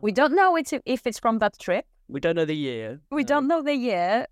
We 0.02 0.12
don't 0.12 0.36
know 0.36 0.56
it's, 0.56 0.74
if 0.86 1.08
it's 1.08 1.20
from 1.20 1.40
that 1.40 1.58
trip. 1.60 1.86
We 2.14 2.20
don't 2.20 2.36
know 2.36 2.46
the 2.46 2.56
year. 2.56 3.00
We 3.10 3.24
no. 3.24 3.28
don't 3.28 3.48
know 3.48 3.64
the 3.64 3.76
year, 3.76 4.28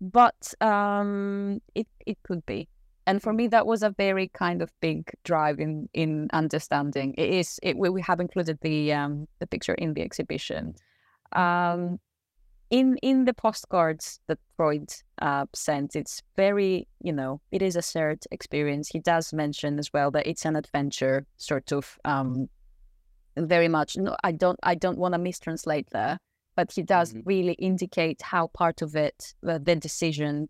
but 0.00 0.54
um, 0.60 1.60
it 1.74 1.86
it 2.06 2.16
could 2.22 2.44
be. 2.46 2.68
And 3.06 3.22
for 3.22 3.32
me, 3.32 3.46
that 3.48 3.66
was 3.66 3.82
a 3.84 3.90
very 3.90 4.28
kind 4.28 4.62
of 4.62 4.72
big 4.80 5.12
drive 5.22 5.60
in 5.60 5.88
in 5.92 6.28
understanding. 6.32 7.14
It 7.18 7.28
is. 7.28 7.60
It, 7.62 7.76
we 7.76 8.00
have 8.00 8.18
included 8.18 8.58
the 8.62 8.94
um, 8.94 9.28
the 9.40 9.46
picture 9.46 9.74
in 9.74 9.92
the 9.92 10.02
exhibition. 10.02 10.74
Um, 11.32 12.00
in 12.70 12.96
in 13.02 13.26
the 13.26 13.34
postcards 13.34 14.18
that 14.26 14.38
Freud 14.56 14.90
uh, 15.20 15.44
sent, 15.54 15.96
it's 15.96 16.22
very 16.34 16.88
you 17.02 17.12
know 17.12 17.42
it 17.52 17.60
is 17.60 17.76
a 17.76 17.82
shared 17.82 18.24
experience. 18.30 18.88
He 18.88 19.00
does 19.00 19.34
mention 19.34 19.78
as 19.78 19.92
well 19.92 20.10
that 20.12 20.26
it's 20.26 20.46
an 20.46 20.56
adventure, 20.56 21.26
sort 21.36 21.72
of 21.72 21.98
um, 22.06 22.48
very 23.36 23.68
much. 23.68 23.98
No, 23.98 24.16
I 24.24 24.32
don't 24.32 24.58
I 24.62 24.74
don't 24.74 24.98
want 24.98 25.12
to 25.12 25.20
mistranslate 25.20 25.90
there 25.90 26.18
but 26.56 26.72
he 26.72 26.82
does 26.82 27.12
Mhm. 27.12 27.22
really 27.24 27.52
indicate 27.54 28.22
how 28.22 28.48
part 28.48 28.82
of 28.82 28.96
it, 28.96 29.34
the, 29.42 29.58
the 29.58 29.76
decision, 29.76 30.48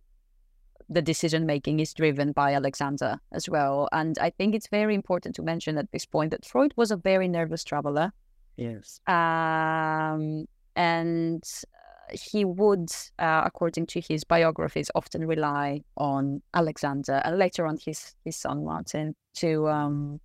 the 0.89 1.03
decision 1.03 1.45
making 1.47 1.81
is 1.81 1.93
driven 1.93 2.33
by 2.33 2.55
Alexander 2.55 3.19
as 3.33 3.49
well. 3.49 3.89
And 3.93 4.17
I 4.19 4.31
think 4.31 4.55
it's 4.55 4.69
very 4.69 4.95
important 4.95 5.35
to 5.37 5.43
mention 5.43 5.77
at 5.79 5.91
this 5.93 6.07
point 6.07 6.31
that 6.31 6.45
Freud 6.47 6.73
was 6.77 6.91
a 6.91 6.97
very 6.97 7.29
nervous 7.29 7.65
traveler, 7.65 8.13
Yes. 8.57 9.01
um, 9.07 10.47
and 10.77 11.43
uh, 11.75 12.17
he 12.31 12.45
would, 12.45 12.91
uh, 13.19 13.43
according 13.45 13.87
to 13.87 14.01
his 14.01 14.23
biographies, 14.25 14.91
often 14.95 15.27
rely 15.27 15.83
on 15.97 16.41
Alexander 16.55 17.21
and 17.25 17.37
later 17.37 17.67
on 17.67 17.77
his 17.85 18.15
his 18.25 18.37
son 18.37 18.65
Martin 18.65 19.15
to 19.35 19.69
um, 19.69 20.21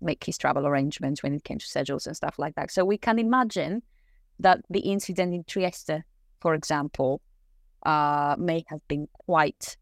make 0.00 0.24
his 0.24 0.38
travel 0.38 0.66
arrangements 0.66 1.22
when 1.22 1.34
it 1.34 1.44
came 1.44 1.58
to 1.58 1.66
schedules 1.66 2.06
and 2.06 2.16
stuff 2.16 2.38
like 2.38 2.54
that. 2.54 2.70
So 2.70 2.84
we 2.84 2.98
can 2.98 3.18
imagine 3.18 3.82
that 4.40 4.60
the 4.70 4.80
incident 4.80 5.34
in 5.34 5.44
Trieste, 5.44 6.02
for 6.40 6.54
example, 6.54 7.20
uh, 7.84 8.34
may 8.38 8.64
have 8.68 8.86
been 8.88 9.08
quite 9.12 9.76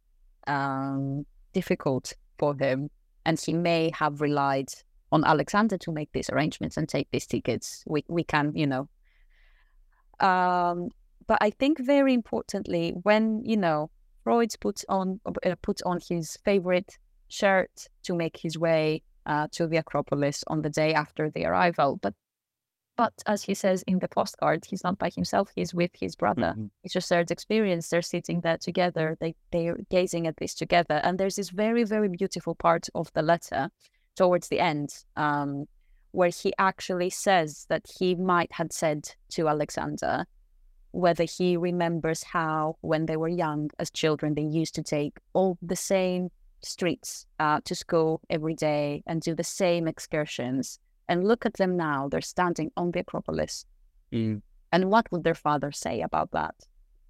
um, 0.46 1.26
difficult 1.52 2.12
for 2.38 2.54
him, 2.56 2.90
and 3.24 3.40
he 3.40 3.52
may 3.52 3.90
have 3.94 4.20
relied 4.20 4.68
on 5.10 5.24
Alexander 5.24 5.78
to 5.78 5.92
make 5.92 6.10
these 6.12 6.30
arrangements 6.30 6.76
and 6.76 6.88
take 6.88 7.08
these 7.10 7.26
tickets. 7.26 7.84
We 7.86 8.04
we 8.08 8.24
can, 8.24 8.52
you 8.54 8.66
know. 8.66 8.88
Um, 10.20 10.90
but 11.26 11.38
I 11.40 11.50
think 11.50 11.78
very 11.78 12.12
importantly, 12.12 12.92
when 13.02 13.44
you 13.44 13.56
know 13.56 13.90
Freud 14.22 14.54
puts 14.60 14.84
on 14.88 15.20
uh, 15.24 15.54
puts 15.62 15.82
on 15.82 16.00
his 16.08 16.36
favorite 16.44 16.98
shirt 17.28 17.88
to 18.02 18.14
make 18.14 18.36
his 18.36 18.58
way 18.58 19.02
uh, 19.26 19.48
to 19.52 19.66
the 19.66 19.78
Acropolis 19.78 20.44
on 20.48 20.62
the 20.62 20.70
day 20.70 20.94
after 20.94 21.30
the 21.30 21.46
arrival, 21.46 21.98
but 22.02 22.14
but 22.96 23.12
as 23.26 23.42
he 23.42 23.54
says 23.54 23.82
in 23.86 23.98
the 23.98 24.08
postcard, 24.08 24.64
he's 24.66 24.84
not 24.84 24.98
by 24.98 25.10
himself. 25.10 25.50
He's 25.54 25.74
with 25.74 25.90
his 25.94 26.14
brother. 26.16 26.54
Mhm. 26.56 26.70
It's 26.84 26.96
a 26.96 27.00
shared 27.00 27.30
experience. 27.30 27.88
They're 27.88 28.02
sitting 28.02 28.40
there 28.40 28.58
together. 28.58 29.16
They 29.20 29.34
they're 29.50 29.78
gazing 29.90 30.26
at 30.26 30.36
this 30.36 30.54
together. 30.54 31.00
And 31.02 31.18
there's 31.18 31.36
this 31.36 31.50
very 31.50 31.84
very 31.84 32.08
beautiful 32.08 32.54
part 32.54 32.88
of 32.94 33.12
the 33.12 33.22
letter 33.22 33.70
towards 34.14 34.48
the 34.48 34.60
end, 34.60 35.04
um, 35.16 35.66
where 36.12 36.30
he 36.30 36.52
actually 36.58 37.10
says 37.10 37.66
that 37.68 37.86
he 37.98 38.14
might 38.14 38.52
had 38.52 38.72
said 38.72 39.10
to 39.30 39.48
Alexander 39.48 40.26
whether 40.92 41.24
he 41.24 41.56
remembers 41.56 42.22
how 42.22 42.76
when 42.80 43.06
they 43.06 43.16
were 43.16 43.26
young 43.26 43.68
as 43.80 43.90
children 43.90 44.34
they 44.34 44.42
used 44.42 44.76
to 44.76 44.82
take 44.82 45.18
all 45.32 45.58
the 45.60 45.74
same 45.74 46.30
streets 46.62 47.26
uh, 47.40 47.60
to 47.64 47.74
school 47.74 48.20
every 48.30 48.54
day 48.54 49.02
and 49.08 49.20
do 49.20 49.34
the 49.34 49.42
same 49.42 49.88
excursions 49.88 50.78
and 51.08 51.26
look 51.26 51.46
at 51.46 51.54
them 51.54 51.76
now. 51.76 52.08
They're 52.08 52.20
standing 52.20 52.70
on 52.76 52.90
the 52.90 53.00
Acropolis. 53.00 53.64
Mm. 54.12 54.42
And 54.72 54.90
what 54.90 55.10
would 55.12 55.24
their 55.24 55.34
father 55.34 55.72
say 55.72 56.00
about 56.00 56.30
that? 56.32 56.54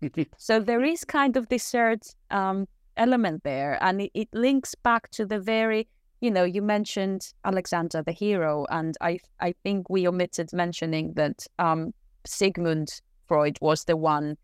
So 0.37 0.61
there 0.61 0.85
is 0.85 1.05
kind 1.05 1.37
of 1.37 1.49
this 1.49 1.71
third 1.71 2.03
um, 2.31 2.69
element 2.97 3.43
there. 3.43 3.79
And 3.81 4.03
it, 4.03 4.11
it 4.15 4.29
links 4.33 4.75
back 4.75 5.11
to 5.13 5.25
the 5.25 5.41
very, 5.41 5.89
you 6.21 6.31
know, 6.31 6.45
you 6.45 6.61
mentioned 6.61 7.33
Alexander 7.45 8.03
the 8.03 8.13
hero. 8.13 8.67
And 8.71 8.97
I, 9.01 9.19
I 9.41 9.55
think 9.63 9.89
we 9.89 10.07
omitted 10.07 10.53
mentioning 10.53 11.15
that 11.15 11.47
um, 11.59 11.95
Sigmund 12.27 13.01
Freud 13.27 13.59
was 13.61 13.85
the 13.85 13.97
one 13.97 14.37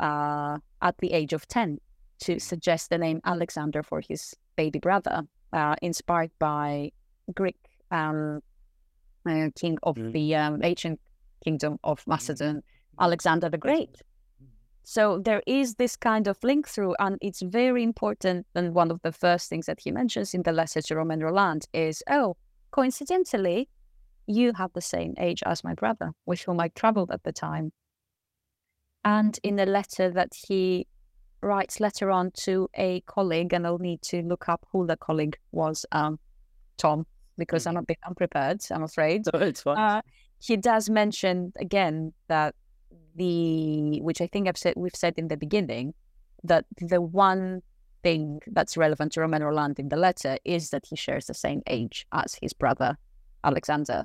uh, 0.00 0.58
at 0.82 0.96
the 0.98 1.12
age 1.12 1.32
of 1.32 1.48
10 1.48 1.78
to 2.20 2.38
suggest 2.38 2.90
the 2.90 2.98
name 2.98 3.20
Alexander 3.24 3.82
for 3.82 4.00
his 4.00 4.34
baby 4.56 4.78
brother, 4.78 5.22
uh, 5.52 5.74
inspired 5.82 6.30
by 6.38 6.90
Greek 7.34 7.56
um, 7.90 8.40
uh, 9.28 9.50
king 9.54 9.78
of 9.82 9.96
Mm. 9.96 10.12
the 10.12 10.34
um, 10.34 10.60
ancient 10.62 11.00
kingdom 11.44 11.78
of 11.84 12.04
Macedon, 12.06 12.62
Alexander 12.98 13.48
the 13.48 13.58
Great. 13.58 14.02
So 14.82 15.18
there 15.18 15.42
is 15.46 15.74
this 15.74 15.96
kind 15.96 16.26
of 16.28 16.42
link 16.42 16.66
through, 16.66 16.94
and 16.98 17.18
it's 17.20 17.42
very 17.42 17.82
important. 17.82 18.46
And 18.54 18.74
one 18.74 18.90
of 18.90 19.00
the 19.02 19.12
first 19.12 19.50
things 19.50 19.66
that 19.66 19.80
he 19.80 19.92
mentions 19.92 20.32
in 20.32 20.42
the 20.42 20.52
letter 20.52 20.80
to 20.80 20.96
Romain 20.96 21.20
Rolland 21.20 21.66
is, 21.74 22.02
oh, 22.08 22.36
coincidentally, 22.70 23.68
you 24.26 24.52
have 24.54 24.72
the 24.72 24.80
same 24.80 25.14
age 25.18 25.42
as 25.44 25.62
my 25.62 25.74
brother, 25.74 26.12
with 26.24 26.40
whom 26.40 26.58
I 26.60 26.68
traveled 26.68 27.10
at 27.10 27.22
the 27.22 27.32
time. 27.32 27.70
And 29.04 29.38
in 29.42 29.58
a 29.58 29.66
letter 29.66 30.10
that 30.10 30.32
he 30.48 30.86
writes 31.42 31.80
later 31.80 32.10
on 32.10 32.30
to 32.44 32.68
a 32.74 33.00
colleague, 33.02 33.52
and 33.52 33.66
I'll 33.66 33.78
need 33.78 34.02
to 34.02 34.22
look 34.22 34.48
up 34.48 34.66
who 34.72 34.86
the 34.86 34.96
colleague 34.96 35.36
was, 35.52 35.86
um, 35.92 36.18
Tom, 36.78 37.06
because 37.38 37.66
I'm 37.66 37.76
a 37.76 37.82
bit 37.82 37.98
unprepared. 38.06 38.60
I'm 38.70 38.82
afraid. 38.82 39.24
So 39.24 39.30
it's 39.38 39.62
fine. 39.62 39.78
Uh, 39.78 40.02
he 40.40 40.56
does 40.56 40.90
mention 40.90 41.52
again 41.58 42.12
that 42.28 42.54
the 43.16 44.00
which 44.00 44.20
I 44.20 44.26
think 44.26 44.48
I've 44.48 44.58
said 44.58 44.74
we've 44.76 44.94
said 44.94 45.14
in 45.16 45.28
the 45.28 45.36
beginning 45.36 45.94
that 46.44 46.64
the 46.80 47.00
one 47.00 47.62
thing 48.02 48.40
that's 48.46 48.76
relevant 48.76 49.12
to 49.12 49.20
Romain 49.20 49.42
Rolland 49.42 49.78
in 49.78 49.88
the 49.88 49.96
letter 49.96 50.38
is 50.44 50.70
that 50.70 50.84
he 50.88 50.94
shares 50.96 51.26
the 51.26 51.34
same 51.34 51.62
age 51.66 52.06
as 52.12 52.36
his 52.40 52.52
brother 52.52 52.96
Alexander. 53.42 54.04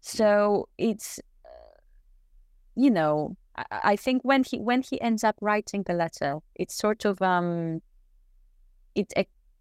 So 0.00 0.68
it's 0.76 1.18
uh, 1.44 1.78
you 2.76 2.90
know 2.90 3.36
I, 3.56 3.64
I 3.84 3.96
think 3.96 4.22
when 4.22 4.44
he 4.44 4.58
when 4.58 4.82
he 4.82 5.00
ends 5.00 5.24
up 5.24 5.36
writing 5.40 5.84
the 5.84 5.94
letter, 5.94 6.38
it's 6.54 6.74
sort 6.74 7.04
of 7.04 7.20
um 7.22 7.80
it 8.94 9.12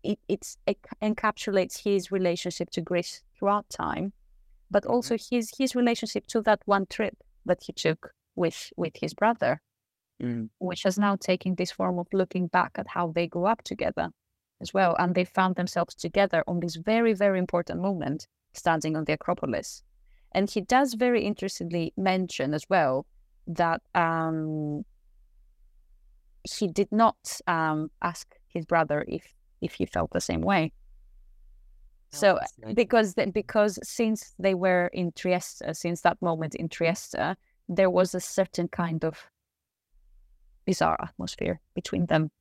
it 0.03 0.19
it's, 0.27 0.57
it 0.65 0.77
encapsulates 1.01 1.83
his 1.83 2.11
relationship 2.11 2.69
to 2.71 2.81
Greece 2.81 3.21
throughout 3.37 3.69
time, 3.69 4.13
but 4.71 4.85
also 4.85 5.17
his 5.17 5.51
his 5.57 5.75
relationship 5.75 6.27
to 6.27 6.41
that 6.41 6.61
one 6.65 6.85
trip 6.85 7.17
that 7.45 7.63
he 7.63 7.73
took 7.73 8.11
with 8.35 8.71
with 8.77 8.93
his 9.01 9.13
brother, 9.13 9.61
Mm. 10.21 10.49
which 10.59 10.83
has 10.83 10.99
now 10.99 11.15
taken 11.15 11.55
this 11.55 11.71
form 11.71 11.97
of 11.97 12.07
looking 12.11 12.47
back 12.47 12.71
at 12.75 12.87
how 12.89 13.07
they 13.15 13.25
grew 13.25 13.45
up 13.45 13.63
together 13.63 14.09
as 14.59 14.73
well, 14.73 14.93
and 14.99 15.15
they 15.15 15.23
found 15.23 15.55
themselves 15.55 15.95
together 15.95 16.43
on 16.45 16.59
this 16.59 16.75
very 16.75 17.13
very 17.13 17.39
important 17.39 17.81
moment, 17.81 18.27
standing 18.53 18.97
on 18.97 19.05
the 19.05 19.13
Acropolis, 19.13 19.81
and 20.33 20.49
he 20.49 20.61
does 20.61 20.93
very 20.95 21.23
interestingly 21.23 21.93
mention 21.95 22.53
as 22.53 22.65
well 22.69 23.05
that 23.47 23.81
um, 23.95 24.83
he 26.43 26.67
did 26.67 26.91
not 26.91 27.17
um, 27.47 27.89
ask 28.01 28.35
his 28.47 28.65
brother 28.65 29.05
if 29.07 29.23
if 29.61 29.73
he 29.73 29.85
felt 29.85 30.11
the 30.11 30.21
same 30.21 30.41
way. 30.41 30.71
So 32.11 32.37
uh, 32.37 32.73
because 32.73 33.13
because 33.33 33.77
since 33.83 34.33
they 34.39 34.55
were 34.55 34.87
in 34.93 35.11
Trieste, 35.11 35.63
since 35.73 36.01
that 36.01 36.21
moment 36.21 36.55
in 36.55 36.67
Trieste, 36.67 37.35
there 37.67 37.89
was 37.89 38.15
a 38.15 38.19
certain 38.19 38.67
kind 38.67 39.05
of 39.05 39.19
bizarre 40.65 40.97
atmosphere 41.01 41.59
between 41.75 42.07
them, 42.07 42.31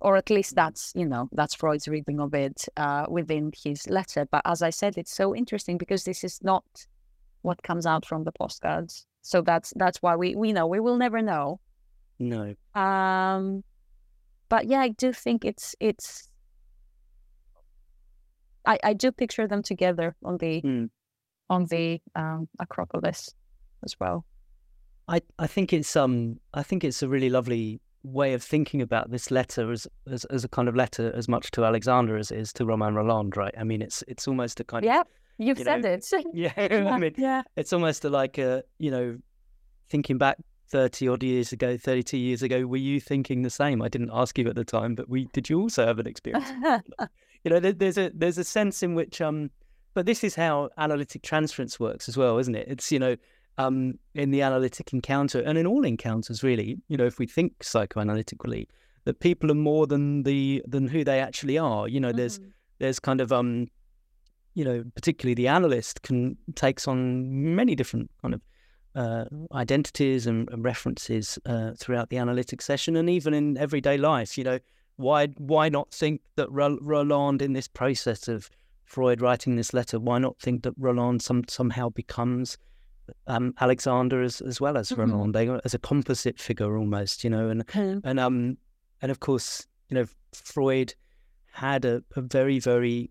or 0.00 0.16
at 0.16 0.28
least 0.28 0.54
that's 0.54 0.92
you 0.94 1.06
know 1.06 1.28
that's 1.32 1.54
Freud's 1.54 1.88
reading 1.88 2.20
of 2.20 2.34
it 2.34 2.66
uh, 2.76 3.06
within 3.08 3.52
his 3.64 3.88
letter. 3.88 4.26
But 4.30 4.42
as 4.44 4.60
I 4.60 4.70
said, 4.70 4.98
it's 4.98 5.14
so 5.14 5.34
interesting 5.34 5.78
because 5.78 6.04
this 6.04 6.22
is 6.22 6.38
not 6.42 6.64
what 7.42 7.62
comes 7.62 7.86
out 7.86 8.04
from 8.04 8.24
the 8.24 8.32
postcards. 8.32 9.06
So 9.22 9.40
that's 9.40 9.72
that's 9.76 10.02
why 10.02 10.16
we 10.16 10.36
we 10.36 10.52
know 10.52 10.66
we 10.66 10.80
will 10.80 10.98
never 10.98 11.22
know. 11.22 11.60
No. 12.18 12.54
Um, 12.74 13.62
but 14.48 14.66
yeah, 14.66 14.80
I 14.80 14.88
do 14.88 15.12
think 15.12 15.44
it's 15.44 15.74
it's. 15.80 16.28
I 18.66 18.78
I 18.84 18.92
do 18.92 19.12
picture 19.12 19.46
them 19.46 19.62
together 19.62 20.16
on 20.24 20.38
the 20.38 20.62
Mm. 20.62 20.90
on 21.50 21.66
the 21.66 22.00
um, 22.14 22.48
Acropolis 22.60 23.34
as 23.84 23.94
well. 24.00 24.24
I, 25.08 25.22
I 25.38 25.46
think 25.46 25.72
it's 25.72 25.96
um 25.96 26.38
I 26.52 26.62
think 26.62 26.84
it's 26.84 27.02
a 27.02 27.08
really 27.08 27.30
lovely 27.30 27.80
way 28.02 28.34
of 28.34 28.42
thinking 28.42 28.82
about 28.82 29.10
this 29.10 29.30
letter 29.30 29.72
as, 29.72 29.86
as 30.10 30.24
as 30.26 30.44
a 30.44 30.48
kind 30.48 30.68
of 30.68 30.76
letter 30.76 31.12
as 31.14 31.28
much 31.28 31.50
to 31.52 31.64
Alexander 31.64 32.16
as 32.16 32.30
it 32.30 32.38
is 32.38 32.52
to 32.54 32.66
Romain 32.66 32.94
Rolland, 32.94 33.36
right? 33.36 33.54
I 33.58 33.64
mean, 33.64 33.82
it's 33.82 34.04
it's 34.06 34.28
almost 34.28 34.60
a 34.60 34.64
kind 34.64 34.84
of 34.84 34.88
Yeah, 34.88 35.02
you've 35.38 35.58
you 35.58 35.64
said 35.64 35.82
know, 35.82 35.90
it. 35.90 36.06
yeah. 36.34 36.52
I 36.94 36.98
mean, 36.98 37.14
yeah. 37.16 37.42
it's 37.56 37.72
almost 37.72 38.04
a, 38.04 38.10
like 38.10 38.38
a 38.38 38.62
you 38.78 38.90
know, 38.90 39.18
thinking 39.88 40.18
back 40.18 40.36
thirty 40.68 41.08
odd 41.08 41.22
years 41.22 41.52
ago, 41.52 41.76
thirty 41.76 42.02
two 42.02 42.18
years 42.18 42.42
ago. 42.42 42.66
Were 42.66 42.76
you 42.76 43.00
thinking 43.00 43.42
the 43.42 43.50
same? 43.50 43.82
I 43.82 43.88
didn't 43.88 44.10
ask 44.12 44.38
you 44.38 44.48
at 44.48 44.54
the 44.56 44.64
time, 44.64 44.94
but 44.94 45.08
we 45.08 45.26
did. 45.32 45.48
You 45.48 45.60
also 45.60 45.86
have 45.86 45.98
an 45.98 46.06
experience. 46.12 46.48
you 47.44 47.50
know, 47.50 47.60
there, 47.60 47.72
there's 47.72 47.98
a 47.98 48.10
there's 48.14 48.38
a 48.38 48.44
sense 48.44 48.82
in 48.82 48.94
which 48.94 49.20
um, 49.20 49.50
but 49.94 50.06
this 50.06 50.22
is 50.22 50.34
how 50.34 50.70
analytic 50.78 51.22
transference 51.22 51.80
works 51.80 52.08
as 52.08 52.16
well, 52.16 52.38
isn't 52.38 52.54
it? 52.54 52.68
It's 52.68 52.92
you 52.92 52.98
know, 52.98 53.16
um, 53.58 53.98
in 54.14 54.30
the 54.30 54.42
analytic 54.42 54.92
encounter 54.92 55.40
and 55.40 55.58
in 55.58 55.66
all 55.66 55.84
encounters, 55.84 56.42
really. 56.42 56.78
You 56.88 56.96
know, 56.96 57.06
if 57.06 57.18
we 57.18 57.26
think 57.26 57.58
psychoanalytically, 57.60 58.66
that 59.04 59.20
people 59.20 59.50
are 59.50 59.54
more 59.54 59.86
than 59.86 60.22
the 60.22 60.62
than 60.66 60.86
who 60.88 61.04
they 61.04 61.20
actually 61.20 61.58
are. 61.58 61.88
You 61.88 62.00
know, 62.00 62.12
there's 62.12 62.38
Mhm. 62.38 62.52
there's 62.78 63.00
kind 63.00 63.20
of 63.20 63.32
um, 63.32 63.68
you 64.54 64.64
know, 64.64 64.84
particularly 64.94 65.34
the 65.34 65.48
analyst 65.48 66.02
can 66.02 66.36
takes 66.54 66.88
on 66.88 67.54
many 67.54 67.74
different 67.74 68.10
kind 68.22 68.34
of 68.34 68.40
uh, 68.98 69.24
identities 69.52 70.26
and, 70.26 70.50
and 70.50 70.64
references 70.64 71.38
uh, 71.46 71.72
throughout 71.80 72.08
the 72.10 72.16
analytic 72.18 72.60
session 72.60 72.96
and 72.96 73.08
even 73.08 73.32
in 73.32 73.56
everyday 73.56 73.96
life. 73.96 74.36
You 74.38 74.44
know, 74.44 74.58
why 74.96 75.28
why 75.52 75.68
not 75.68 75.92
think 75.92 76.20
that 76.36 76.48
Rolland 76.50 77.40
in 77.40 77.52
this 77.52 77.68
process 77.68 78.26
of 78.28 78.50
Freud 78.84 79.20
writing 79.20 79.56
this 79.56 79.72
letter, 79.72 79.98
why 80.00 80.18
not 80.18 80.38
think 80.40 80.62
that 80.64 80.74
Rolland 80.76 81.22
some, 81.22 81.44
somehow 81.48 81.90
becomes 81.90 82.58
um, 83.26 83.54
Alexander 83.60 84.20
as, 84.22 84.40
as 84.40 84.60
well 84.60 84.76
as 84.76 84.90
Mhm. 84.90 84.98
Rolland, 84.98 85.34
they, 85.34 85.48
as 85.64 85.74
a 85.74 85.78
composite 85.78 86.38
figure 86.40 86.76
almost, 86.76 87.22
you 87.24 87.30
know, 87.30 87.48
and 87.48 87.66
Mhm. 87.66 88.00
and 88.04 88.18
um 88.18 88.58
and 89.00 89.10
of 89.12 89.20
course, 89.20 89.66
you 89.88 89.94
know, 89.94 90.06
Freud 90.32 90.94
had 91.52 91.84
a, 91.84 92.02
a 92.16 92.20
very 92.20 92.58
very 92.58 93.10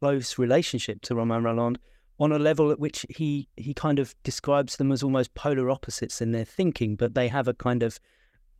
close 0.00 0.38
relationship 0.38 1.02
to 1.02 1.14
Romain 1.14 1.42
Rolland 1.42 1.78
on 2.20 2.32
a 2.32 2.38
level 2.38 2.70
at 2.70 2.80
which 2.80 3.06
he 3.08 3.48
he 3.56 3.72
kind 3.74 3.98
of 3.98 4.14
describes 4.24 4.76
them 4.76 4.90
as 4.92 5.02
almost 5.02 5.34
polar 5.34 5.70
opposites 5.70 6.20
in 6.20 6.32
their 6.32 6.44
thinking, 6.44 6.96
but 6.96 7.14
they 7.14 7.28
have 7.28 7.48
a 7.48 7.54
kind 7.54 7.82
of 7.82 7.98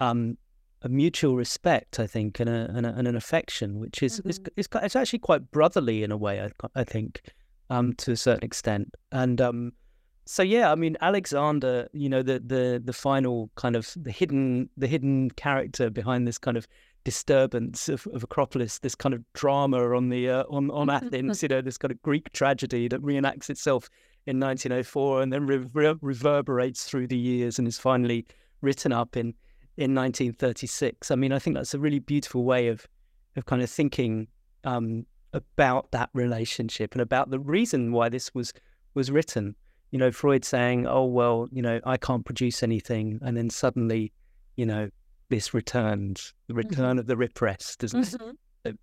um 0.00 0.36
a 0.82 0.88
mutual 0.88 1.34
respect, 1.34 1.98
I 1.98 2.06
think, 2.06 2.38
and, 2.38 2.48
a, 2.48 2.70
and, 2.72 2.86
a, 2.86 2.94
and 2.94 3.08
an 3.08 3.16
affection, 3.16 3.80
which 3.80 4.00
is, 4.00 4.20
is, 4.20 4.38
Mhm. 4.38 4.48
is 4.56 4.68
it's 4.82 4.94
actually 4.94 5.18
quite 5.18 5.50
brotherly 5.50 6.04
in 6.04 6.12
a 6.12 6.16
way, 6.16 6.40
I, 6.40 6.52
I 6.76 6.84
think, 6.84 7.20
um, 7.68 7.94
to 7.94 8.12
a 8.12 8.16
certain 8.16 8.44
extent. 8.44 8.94
And 9.10 9.40
um, 9.40 9.72
so, 10.24 10.44
yeah, 10.44 10.70
I 10.70 10.76
mean, 10.76 10.96
Alexander, 11.00 11.88
you 11.92 12.08
know, 12.08 12.22
the 12.22 12.38
the 12.38 12.80
the 12.84 12.92
final 12.92 13.50
kind 13.56 13.74
of 13.74 13.92
the 13.96 14.12
hidden 14.12 14.70
the 14.76 14.86
hidden 14.86 15.30
character 15.32 15.90
behind 15.90 16.28
this 16.28 16.38
kind 16.38 16.56
of 16.56 16.68
disturbance 17.04 17.88
of, 17.88 18.06
of 18.08 18.22
Acropolis, 18.22 18.78
this 18.80 18.94
kind 18.94 19.14
of 19.14 19.22
drama 19.32 19.96
on 19.96 20.08
the 20.08 20.28
uh, 20.28 20.44
on 20.50 20.70
on 20.70 20.90
Athens, 20.90 21.42
you 21.42 21.48
know, 21.48 21.60
this 21.60 21.78
kind 21.78 21.92
of 21.92 22.02
Greek 22.02 22.32
tragedy 22.32 22.88
that 22.88 23.02
reenacts 23.02 23.50
itself 23.50 23.88
in 24.26 24.38
1904 24.38 25.22
and 25.22 25.32
then 25.32 25.46
re- 25.46 25.94
reverberates 26.02 26.84
through 26.84 27.06
the 27.06 27.16
years 27.16 27.58
and 27.58 27.66
is 27.66 27.78
finally 27.78 28.26
written 28.60 28.92
up 28.92 29.16
in 29.16 29.34
in 29.76 29.94
1936. 29.94 31.10
I 31.10 31.14
mean, 31.14 31.32
I 31.32 31.38
think 31.38 31.56
that's 31.56 31.72
a 31.72 31.78
really 31.78 32.00
beautiful 32.00 32.44
way 32.44 32.68
of 32.68 32.86
of 33.36 33.46
kind 33.46 33.62
of 33.62 33.70
thinking 33.70 34.26
um, 34.64 35.06
about 35.32 35.90
that 35.92 36.10
relationship 36.12 36.92
and 36.92 37.00
about 37.00 37.30
the 37.30 37.38
reason 37.38 37.92
why 37.92 38.08
this 38.08 38.34
was 38.34 38.52
was 38.94 39.10
written. 39.10 39.54
You 39.90 39.98
know, 39.98 40.10
Freud 40.10 40.44
saying, 40.44 40.86
"Oh 40.86 41.04
well, 41.04 41.48
you 41.50 41.62
know, 41.62 41.80
I 41.84 41.96
can't 41.96 42.24
produce 42.24 42.62
anything," 42.62 43.18
and 43.22 43.36
then 43.36 43.48
suddenly, 43.48 44.12
you 44.56 44.66
know, 44.66 44.90
this 45.28 45.54
returns, 45.54 46.32
the 46.46 46.54
return 46.54 46.98
of 46.98 47.06
the 47.06 47.16
repressed, 47.16 47.84
isn't 47.84 48.14
it? 48.14 48.20
Mhm. 48.20 48.78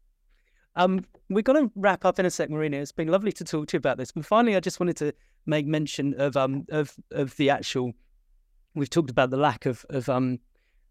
Um, 0.78 1.06
we're 1.30 1.42
going 1.42 1.68
to 1.68 1.72
wrap 1.76 2.04
up 2.04 2.20
in 2.20 2.26
a 2.26 2.30
sec, 2.30 2.50
Marina. 2.50 2.78
It's 2.78 2.92
been 2.92 3.08
lovely 3.08 3.32
to 3.34 3.44
talk 3.44 3.68
to 3.68 3.78
you 3.78 3.78
about 3.78 3.98
this. 3.98 4.12
But 4.12 4.26
finally, 4.26 4.56
I 4.56 4.60
just 4.60 4.80
wanted 4.80 4.98
to 4.98 5.14
make 5.46 5.66
mention 5.66 6.14
of 6.20 6.36
um 6.36 6.66
of 6.70 6.96
of 7.12 7.36
the 7.38 7.50
actual. 7.50 7.94
We've 8.74 8.90
talked 8.90 9.10
about 9.10 9.30
the 9.30 9.38
lack 9.38 9.66
of 9.66 9.86
of 9.90 10.10
um 10.10 10.40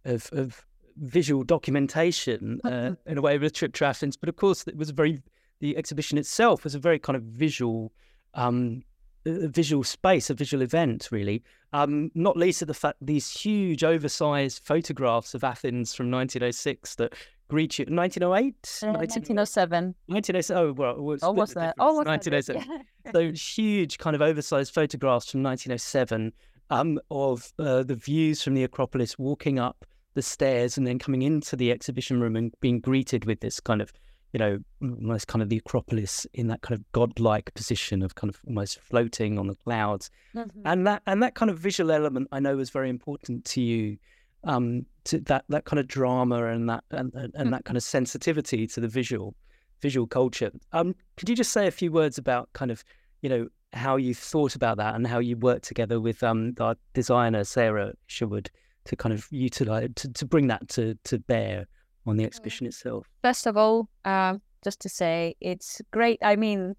of 0.05 0.30
of 0.32 0.64
visual 0.96 1.42
documentation 1.42 2.61
uh, 2.64 2.94
in 3.07 3.18
a 3.18 3.20
way 3.20 3.34
of 3.36 3.42
a 3.42 3.50
trip 3.50 3.74
to 3.74 3.84
Athens, 3.84 4.16
but 4.16 4.28
of 4.28 4.36
course 4.36 4.66
it 4.66 4.76
was 4.76 4.90
a 4.90 4.92
very 4.94 5.22
the 5.61 5.76
exhibition 5.76 6.18
itself 6.18 6.64
was 6.64 6.74
a 6.74 6.78
very 6.78 6.98
kind 6.98 7.16
of 7.16 7.22
visual 7.22 7.92
um 8.34 8.82
a 9.27 9.49
visual 9.49 9.85
space, 9.85 10.31
a 10.31 10.35
visual 10.35 10.62
event, 10.62 11.09
really. 11.11 11.43
Um, 11.72 12.11
not 12.14 12.37
least 12.37 12.62
of 12.62 12.68
the 12.68 12.75
fact 12.75 12.99
these 13.01 13.31
huge, 13.31 13.83
oversized 13.83 14.62
photographs 14.64 15.35
of 15.35 15.43
Athens 15.43 15.95
from 15.95 16.11
1906 16.11 16.95
that 16.97 17.14
greet 17.49 17.79
you. 17.79 17.85
1908? 17.85 18.81
Uh, 18.83 18.99
1907. 18.99 19.95
1907. 20.07 20.57
Oh, 20.57 20.72
well, 20.72 21.18
Almost 21.22 21.55
the 21.55 21.61
there. 21.61 21.68
difference. 21.70 21.75
Almost 21.79 22.07
there. 22.25 22.35
1907. 22.35 22.87
Those 23.12 23.43
huge, 23.43 23.99
kind 23.99 24.16
of 24.16 24.22
oversized 24.22 24.72
photographs 24.72 25.31
from 25.31 25.43
1907 25.43 26.33
um, 26.70 27.01
of 27.11 27.53
uh, 27.59 27.83
the 27.83 27.95
views 27.95 28.43
from 28.43 28.55
the 28.55 28.64
Acropolis 28.64 29.18
walking 29.18 29.59
up 29.59 29.85
the 30.14 30.22
stairs 30.22 30.79
and 30.79 30.87
then 30.87 30.99
coming 30.99 31.22
into 31.22 31.57
the 31.57 31.70
exhibition 31.72 32.20
room 32.20 32.37
and 32.37 32.53
being 32.61 32.81
greeted 32.81 33.25
with 33.25 33.41
this 33.41 33.61
kind 33.61 33.83
of, 33.83 33.93
you 34.35 34.39
know, 34.41 34.59
almost 34.82 35.28
kind 35.28 35.43
of 35.43 35.49
the 35.49 35.59
Acropolis 35.59 36.26
in 36.35 36.49
that 36.49 36.61
kind 36.61 36.76
of 36.76 36.85
godlike 36.91 37.55
position 37.55 38.03
of 38.03 38.16
kind 38.16 38.28
of 38.28 38.41
almost 38.49 38.80
floating 38.80 39.39
on 39.39 39.47
the 39.47 39.55
clouds 39.55 40.11
Mhm. 40.35 40.51
and 40.64 40.87
that 40.89 41.03
and 41.07 41.22
that 41.22 41.37
kind 41.37 41.51
of 41.53 41.59
visual 41.59 41.93
element 41.93 42.26
I 42.32 42.41
know 42.41 42.57
was 42.57 42.68
very 42.70 42.91
important 42.91 43.45
to 43.47 43.61
you 43.62 43.97
um 44.43 44.87
to 45.05 45.20
that 45.20 45.45
that 45.51 45.64
kind 45.66 45.78
of 45.78 45.87
drama 45.87 46.47
and 46.47 46.68
that 46.68 46.82
and, 46.91 47.14
and, 47.14 47.32
and 47.37 47.53
that 47.53 47.64
kind 47.64 47.76
of 47.76 47.85
sensitivity 47.85 48.66
to 48.66 48.80
the 48.80 48.89
visual 48.89 49.37
visual 49.80 50.07
culture 50.09 50.51
um 50.72 50.97
could 51.16 51.28
you 51.28 51.37
just 51.37 51.53
say 51.53 51.68
a 51.68 51.70
few 51.70 51.93
words 51.93 52.18
about 52.18 52.53
kind 52.55 52.72
of 52.72 52.82
you 53.22 53.28
know 53.28 53.47
how 53.72 53.95
you 53.97 54.14
thought 54.14 54.57
about 54.57 54.76
that 54.78 54.97
and 54.97 55.07
how 55.07 55.20
you 55.20 55.37
worked 55.37 55.64
together 55.64 56.01
with 56.01 56.24
um 56.24 56.55
our 56.59 56.74
designer 56.93 57.45
Sarah 57.45 57.93
Sherwood 58.09 58.51
to 58.87 58.97
kind 58.97 59.12
of 59.12 59.28
utilize 59.30 59.91
to, 59.95 60.12
to 60.12 60.26
bring 60.26 60.49
that 60.49 60.68
to 60.70 60.99
to 61.05 61.20
bear 61.20 61.66
on 62.07 62.16
the 62.16 62.24
exhibition 62.24 62.66
itself 62.66 63.07
First 63.22 63.46
of 63.46 63.57
all, 63.57 63.88
um, 64.05 64.40
just 64.62 64.80
to 64.80 64.88
say 64.88 65.34
it's 65.40 65.80
great. 65.90 66.18
I 66.22 66.36
mean, 66.36 66.74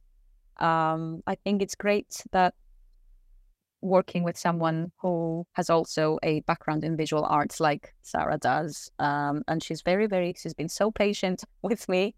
Um, 0.58 1.22
I 1.28 1.36
think 1.36 1.62
it's 1.62 1.76
great 1.76 2.24
that 2.32 2.54
working 3.82 4.24
with 4.24 4.38
someone 4.38 4.92
who 5.02 5.46
has 5.54 5.70
also 5.70 6.18
a 6.24 6.40
background 6.42 6.84
in 6.84 6.96
visual 6.98 7.26
arts 7.26 7.60
like 7.60 7.94
Sarah 8.02 8.38
does. 8.38 8.90
Um, 9.00 9.44
and 9.48 9.62
she's 9.62 9.82
very, 9.84 10.08
very, 10.08 10.34
she's 10.38 10.54
been 10.54 10.70
so 10.70 10.92
patient 10.92 11.44
with 11.62 11.88
me. 11.90 12.16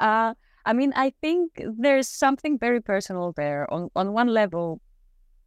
Uh, 0.00 0.34
I 0.64 0.72
mean, 0.72 0.92
I 0.96 1.12
think 1.20 1.62
there's 1.78 2.08
something 2.08 2.58
very 2.58 2.80
personal 2.80 3.32
there. 3.36 3.72
On, 3.72 3.88
on 3.94 4.12
one 4.12 4.28
level, 4.28 4.80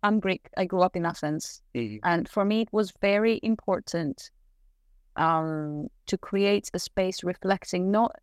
I'm 0.01 0.19
Greek. 0.19 0.47
I 0.55 0.65
grew 0.65 0.81
up 0.81 0.95
in 0.95 1.05
Athens. 1.05 1.61
Mm-hmm. 1.75 1.97
And 2.03 2.29
for 2.29 2.45
me, 2.45 2.61
it 2.61 2.69
was 2.71 2.93
very 3.01 3.39
important 3.43 4.31
um, 5.16 5.88
to 6.07 6.18
create 6.18 6.70
a 6.74 6.80
space 6.80 7.24
reflecting 7.24 7.91
not 7.91 8.16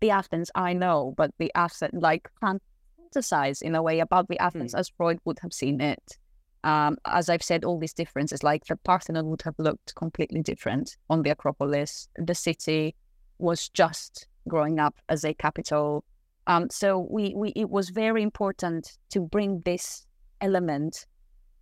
the 0.00 0.10
Athens 0.10 0.50
I 0.54 0.72
know, 0.72 1.14
but 1.16 1.32
the 1.38 1.52
Athens, 1.54 2.02
like 2.02 2.30
fantasize 2.42 3.62
in 3.62 3.74
a 3.74 3.82
way 3.82 4.00
about 4.00 4.28
the 4.28 4.38
Athens 4.38 4.72
mm-hmm. 4.72 4.80
as 4.80 4.88
Freud 4.88 5.18
would 5.24 5.38
have 5.40 5.52
seen 5.52 5.80
it 5.80 6.18
um, 6.64 6.98
as 7.06 7.28
I've 7.28 7.42
said, 7.42 7.64
all 7.64 7.78
these 7.78 7.92
differences, 7.92 8.42
like 8.42 8.66
the 8.66 8.76
Parthenon 8.76 9.26
would 9.26 9.42
have 9.42 9.54
looked 9.58 9.94
completely 9.94 10.42
different 10.42 10.96
on 11.08 11.22
the 11.22 11.30
Acropolis. 11.30 12.08
The 12.16 12.34
city 12.34 12.94
was 13.38 13.68
just 13.70 14.26
growing 14.48 14.78
up 14.78 14.96
as 15.08 15.24
a 15.24 15.32
capital. 15.32 16.04
Um, 16.46 16.68
so 16.70 17.06
we, 17.10 17.34
we, 17.34 17.50
it 17.56 17.70
was 17.70 17.90
very 17.90 18.22
important 18.22 18.98
to 19.10 19.20
bring 19.20 19.62
this 19.64 20.06
element 20.40 21.06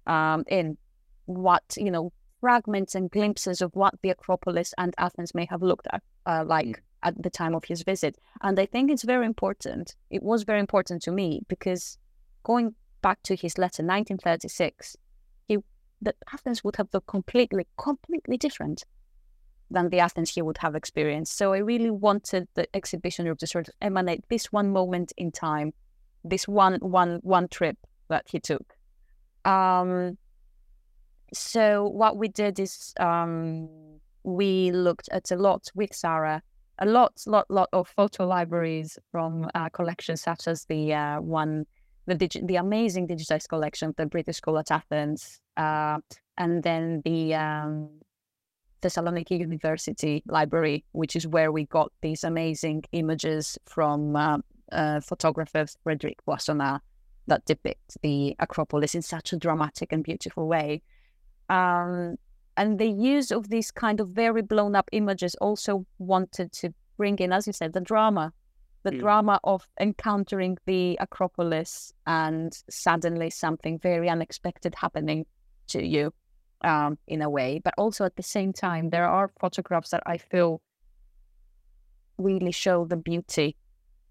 um, 0.06 0.44
in 0.48 0.76
what, 1.26 1.62
you 1.76 1.90
know, 1.90 2.12
fragments 2.40 2.94
and 2.94 3.10
glimpses 3.10 3.60
of 3.60 3.74
what 3.74 3.94
the 4.02 4.10
Acropolis 4.10 4.74
and 4.78 4.94
Athens 4.98 5.34
may 5.34 5.46
have 5.46 5.62
looked 5.62 5.86
at, 5.92 6.02
uh, 6.26 6.44
like 6.46 6.66
mm. 6.66 6.80
at 7.02 7.22
the 7.22 7.30
time 7.30 7.54
of 7.54 7.64
his 7.64 7.82
visit. 7.82 8.16
And 8.42 8.58
I 8.58 8.66
think 8.66 8.90
it's 8.90 9.04
very 9.04 9.26
important. 9.26 9.94
It 10.10 10.22
was 10.22 10.44
very 10.44 10.60
important 10.60 11.02
to 11.02 11.12
me 11.12 11.42
because 11.48 11.98
going 12.42 12.74
back 13.02 13.22
to 13.24 13.34
his 13.34 13.58
letter, 13.58 13.82
1936, 13.82 14.96
he, 15.46 15.58
the 16.00 16.14
Athens 16.32 16.62
would 16.64 16.76
have 16.76 16.88
looked 16.92 17.06
completely, 17.06 17.66
completely 17.76 18.36
different 18.36 18.84
than 19.70 19.90
the 19.90 20.00
Athens 20.00 20.30
he 20.30 20.42
would 20.42 20.58
have 20.58 20.74
experienced. 20.74 21.36
So 21.36 21.52
I 21.52 21.58
really 21.58 21.90
wanted 21.90 22.48
the 22.54 22.66
exhibition 22.74 23.34
to 23.34 23.46
sort 23.46 23.68
of 23.68 23.74
emanate 23.82 24.24
this 24.28 24.52
one 24.52 24.72
moment 24.72 25.12
in 25.16 25.30
time, 25.30 25.74
this 26.24 26.48
one 26.48 26.76
one 26.76 27.20
one 27.22 27.48
trip 27.48 27.76
that 28.08 28.26
he 28.30 28.40
took. 28.40 28.74
Um, 29.44 30.16
so 31.32 31.86
what 31.86 32.16
we 32.16 32.28
did 32.28 32.58
is 32.58 32.94
um, 33.00 33.68
we 34.22 34.70
looked 34.72 35.08
at 35.12 35.30
a 35.30 35.36
lot 35.36 35.70
with 35.74 35.94
Sarah, 35.94 36.42
a 36.78 36.86
lot, 36.86 37.12
lot, 37.26 37.46
lot 37.50 37.68
of 37.72 37.88
photo 37.88 38.26
libraries 38.26 38.98
from 39.10 39.48
uh, 39.54 39.68
collections 39.70 40.22
such 40.22 40.46
as 40.46 40.64
the 40.64 40.94
uh, 40.94 41.20
one 41.20 41.66
the 42.06 42.14
digi- 42.14 42.46
the 42.46 42.56
amazing 42.56 43.06
digitized 43.06 43.48
collection 43.48 43.90
of 43.90 43.96
the 43.96 44.06
British 44.06 44.36
School 44.36 44.58
at 44.58 44.70
Athens, 44.70 45.40
uh, 45.56 45.98
and 46.38 46.62
then 46.62 47.02
the 47.04 47.34
um, 47.34 47.90
Thessaloniki 48.82 49.38
University 49.38 50.22
Library, 50.26 50.84
which 50.92 51.14
is 51.14 51.26
where 51.26 51.52
we 51.52 51.66
got 51.66 51.92
these 52.00 52.24
amazing 52.24 52.84
images 52.92 53.58
from 53.66 54.16
uh, 54.16 54.38
uh, 54.72 55.00
photographer 55.00 55.66
Frederic 55.82 56.24
Boissonnas 56.26 56.80
that 57.26 57.44
depict 57.44 57.98
the 58.02 58.34
Acropolis 58.38 58.94
in 58.94 59.02
such 59.02 59.32
a 59.32 59.36
dramatic 59.36 59.92
and 59.92 60.02
beautiful 60.02 60.48
way. 60.48 60.82
Um, 61.48 62.16
and 62.56 62.78
the 62.78 62.88
use 62.88 63.30
of 63.30 63.48
these 63.48 63.70
kind 63.70 64.00
of 64.00 64.08
very 64.08 64.42
blown 64.42 64.74
up 64.74 64.88
images 64.92 65.34
also 65.36 65.86
wanted 65.98 66.52
to 66.52 66.74
bring 66.96 67.18
in, 67.18 67.32
as 67.32 67.46
you 67.46 67.52
said, 67.52 67.72
the 67.72 67.80
drama 67.80 68.32
the 68.82 68.90
mm. 68.90 69.00
drama 69.00 69.40
of 69.44 69.66
encountering 69.80 70.56
the 70.66 70.96
Acropolis 71.00 71.92
and 72.06 72.52
suddenly 72.70 73.30
something 73.30 73.78
very 73.78 74.08
unexpected 74.08 74.74
happening 74.74 75.26
to 75.68 75.84
you 75.84 76.12
um, 76.62 76.98
in 77.06 77.22
a 77.22 77.28
way. 77.30 77.60
But 77.62 77.74
also 77.76 78.04
at 78.04 78.16
the 78.16 78.22
same 78.22 78.52
time, 78.52 78.90
there 78.90 79.06
are 79.06 79.30
photographs 79.40 79.90
that 79.90 80.02
I 80.06 80.18
feel 80.18 80.60
really 82.18 82.52
show 82.52 82.84
the 82.84 82.96
beauty 82.96 83.56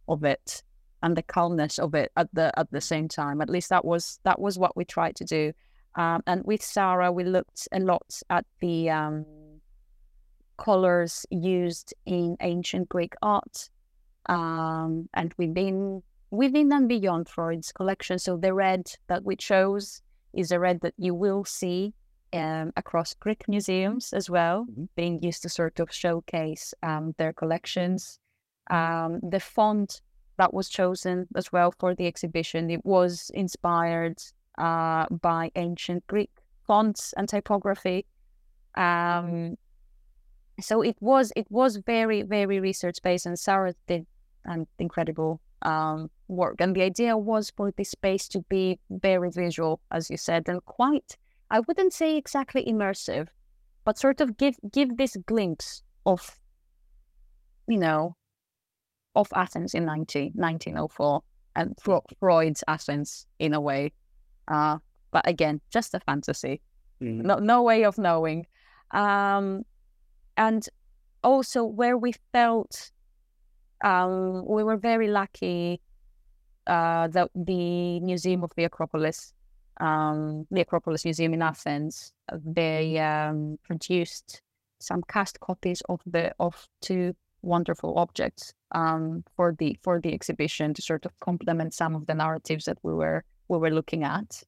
of 0.07 0.23
it 0.23 0.63
and 1.03 1.15
the 1.15 1.23
calmness 1.23 1.77
of 1.77 1.93
it 1.93 2.11
at 2.15 2.27
the 2.33 2.57
at 2.57 2.71
the 2.71 2.81
same 2.81 3.07
time. 3.07 3.41
At 3.41 3.49
least 3.49 3.69
that 3.69 3.85
was 3.85 4.19
that 4.23 4.39
was 4.39 4.57
what 4.57 4.75
we 4.75 4.85
tried 4.85 5.15
to 5.17 5.25
do. 5.25 5.53
Um, 5.97 6.21
and 6.27 6.43
with 6.45 6.61
Sarah, 6.61 7.11
we 7.11 7.23
looked 7.23 7.67
a 7.71 7.79
lot 7.79 8.21
at 8.29 8.45
the 8.61 8.89
um, 8.89 9.25
colors 10.57 11.25
used 11.31 11.93
in 12.05 12.37
ancient 12.39 12.87
Greek 12.87 13.15
art 13.21 13.69
um, 14.27 15.09
and 15.13 15.33
within 15.37 16.03
within 16.29 16.71
and 16.71 16.87
beyond 16.87 17.27
Freud's 17.27 17.71
collection. 17.71 18.19
So 18.19 18.37
the 18.37 18.53
red 18.53 18.91
that 19.07 19.23
we 19.23 19.35
chose 19.35 20.01
is 20.33 20.51
a 20.51 20.59
red 20.59 20.81
that 20.81 20.93
you 20.97 21.15
will 21.15 21.45
see 21.45 21.93
um, 22.33 22.73
across 22.75 23.13
Greek 23.13 23.47
museums 23.47 24.13
as 24.13 24.29
well, 24.29 24.65
mm-hmm. 24.69 24.85
being 24.95 25.23
used 25.23 25.41
to 25.43 25.49
sort 25.49 25.79
of 25.79 25.91
showcase 25.91 26.73
um, 26.83 27.15
their 27.17 27.33
collections. 27.33 28.19
Um, 28.69 29.21
the 29.23 29.39
font 29.39 30.01
that 30.37 30.53
was 30.53 30.69
chosen 30.69 31.27
as 31.35 31.51
well 31.51 31.73
for 31.79 31.95
the 31.95 32.05
exhibition 32.05 32.69
it 32.69 32.85
was 32.85 33.31
inspired 33.33 34.21
uh, 34.57 35.05
by 35.09 35.51
ancient 35.55 36.05
Greek 36.07 36.31
fonts 36.65 37.13
and 37.17 37.27
typography. 37.29 38.05
Um, 38.75 39.57
so 40.59 40.81
it 40.81 40.97
was 40.99 41.31
it 41.35 41.47
was 41.49 41.77
very 41.77 42.23
very 42.23 42.59
research 42.59 42.97
based, 43.03 43.25
and 43.25 43.37
Sarah 43.37 43.73
did 43.87 44.05
an 44.45 44.67
incredible 44.79 45.39
um, 45.61 46.09
work. 46.27 46.55
And 46.59 46.75
the 46.75 46.81
idea 46.81 47.17
was 47.17 47.51
for 47.55 47.71
this 47.71 47.91
space 47.91 48.27
to 48.29 48.41
be 48.49 48.79
very 48.89 49.29
visual, 49.29 49.79
as 49.91 50.09
you 50.09 50.17
said, 50.17 50.47
and 50.47 50.63
quite, 50.65 51.17
I 51.51 51.59
wouldn't 51.61 51.93
say 51.93 52.17
exactly 52.17 52.65
immersive, 52.65 53.27
but 53.85 53.97
sort 53.97 54.21
of 54.21 54.37
give 54.37 54.55
give 54.71 54.97
this 54.97 55.15
glimpse 55.25 55.83
of, 56.05 56.39
you 57.67 57.77
know, 57.77 58.15
of 59.15 59.27
Athens 59.35 59.73
in 59.73 59.85
19, 59.85 60.33
1904 60.35 61.21
and 61.55 61.75
Freud's 62.19 62.63
Athens 62.67 63.25
in 63.39 63.53
a 63.53 63.59
way. 63.59 63.91
Uh, 64.47 64.77
but 65.11 65.27
again, 65.27 65.61
just 65.71 65.93
a 65.93 65.99
fantasy. 65.99 66.61
Mm-hmm. 67.01 67.27
No, 67.27 67.35
no 67.39 67.63
way 67.63 67.83
of 67.83 67.97
knowing. 67.97 68.45
Um, 68.91 69.63
and 70.35 70.67
also 71.23 71.63
where 71.63 71.97
we 71.97 72.13
felt 72.31 72.91
um, 73.83 74.45
we 74.45 74.63
were 74.63 74.77
very 74.77 75.07
lucky 75.07 75.81
uh, 76.65 77.07
that 77.09 77.29
the 77.35 77.99
Museum 77.99 78.43
of 78.43 78.51
the 78.55 78.65
Acropolis, 78.65 79.33
um, 79.79 80.47
the 80.51 80.61
Acropolis 80.61 81.05
Museum 81.05 81.33
in 81.33 81.41
Athens, 81.41 82.11
they 82.43 82.97
um, 82.99 83.57
produced 83.63 84.41
some 84.79 85.03
cast 85.07 85.39
copies 85.39 85.81
of 85.89 86.01
the 86.05 86.33
of 86.39 86.67
two 86.81 87.15
wonderful 87.41 87.97
objects 87.97 88.53
um, 88.73 89.23
for 89.35 89.55
the 89.57 89.77
for 89.81 89.99
the 90.01 90.13
exhibition 90.13 90.73
to 90.73 90.81
sort 90.81 91.05
of 91.05 91.17
complement 91.19 91.73
some 91.73 91.95
of 91.95 92.05
the 92.07 92.13
narratives 92.13 92.65
that 92.65 92.77
we 92.83 92.93
were 92.93 93.23
we 93.47 93.57
were 93.57 93.71
looking 93.71 94.03
at. 94.03 94.43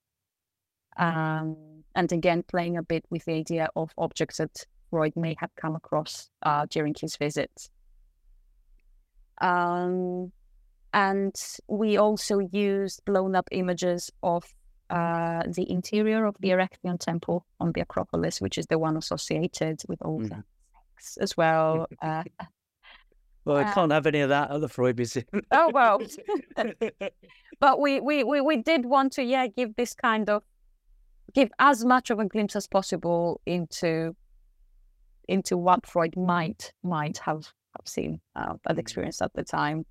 Um, 0.98 1.56
and 1.96 2.12
again, 2.12 2.44
playing 2.44 2.78
a 2.78 2.84
bit 2.84 3.06
with 3.10 3.26
the 3.26 3.34
idea 3.34 3.70
of 3.76 3.92
objects 3.98 4.38
that 4.38 4.66
Freud 4.90 5.16
may 5.16 5.36
have 5.40 5.54
come 5.56 5.76
across 5.76 6.30
uh, 6.44 6.66
during 6.70 6.96
his 7.00 7.16
visits. 7.16 7.70
Um, 9.40 10.32
and 10.94 11.36
we 11.68 11.98
also 11.98 12.40
used 12.40 13.04
blown 13.06 13.36
up 13.36 13.48
images 13.52 14.12
of 14.24 14.44
uh, 14.90 15.44
the 15.48 15.70
interior 15.70 16.26
of 16.26 16.36
the 16.40 16.50
Erechtheion 16.50 17.00
temple 17.00 17.46
on 17.60 17.72
the 17.74 17.82
Acropolis, 17.82 18.42
which 18.42 18.58
is 18.58 18.66
the 18.68 18.80
one 18.80 18.98
associated 18.98 19.82
with 19.88 20.02
all 20.02 20.20
mm. 20.20 20.30
the 20.30 20.44
sex 20.96 21.18
as 21.22 21.38
well. 21.38 21.88
Uh, 22.02 22.24
well, 23.46 23.58
I 23.58 23.64
uh, 23.64 23.74
can't 23.74 23.92
have 23.92 24.06
any 24.06 24.20
of 24.20 24.30
that 24.30 24.52
at 24.52 24.62
the 24.62 24.70
Freud 24.70 24.98
Museum. 24.98 25.26
oh 25.52 25.72
well, 25.74 26.02
but 27.60 27.80
we, 27.80 28.00
we 28.00 28.24
we 28.24 28.42
we 28.42 28.58
did 28.58 28.86
want 28.86 29.14
to 29.14 29.24
yeah 29.24 29.48
give 29.48 29.76
this 29.76 29.94
kind 29.94 30.30
of 30.30 30.44
give 31.34 31.50
as 31.60 31.86
much 31.86 32.10
of 32.10 32.20
a 32.20 32.26
glimpse 32.26 32.56
as 32.56 32.68
possible 32.68 33.42
into 33.46 34.16
into 35.28 35.58
what 35.58 35.86
Freud 35.86 36.16
might 36.18 36.74
might 36.84 37.18
have 37.20 37.48
I've 37.80 37.88
seen 37.88 38.20
uh, 38.36 38.54
and 38.68 38.78
mm. 38.78 38.82
experienced 38.82 39.22
at 39.22 39.34
the 39.34 39.44
time. 39.44 39.86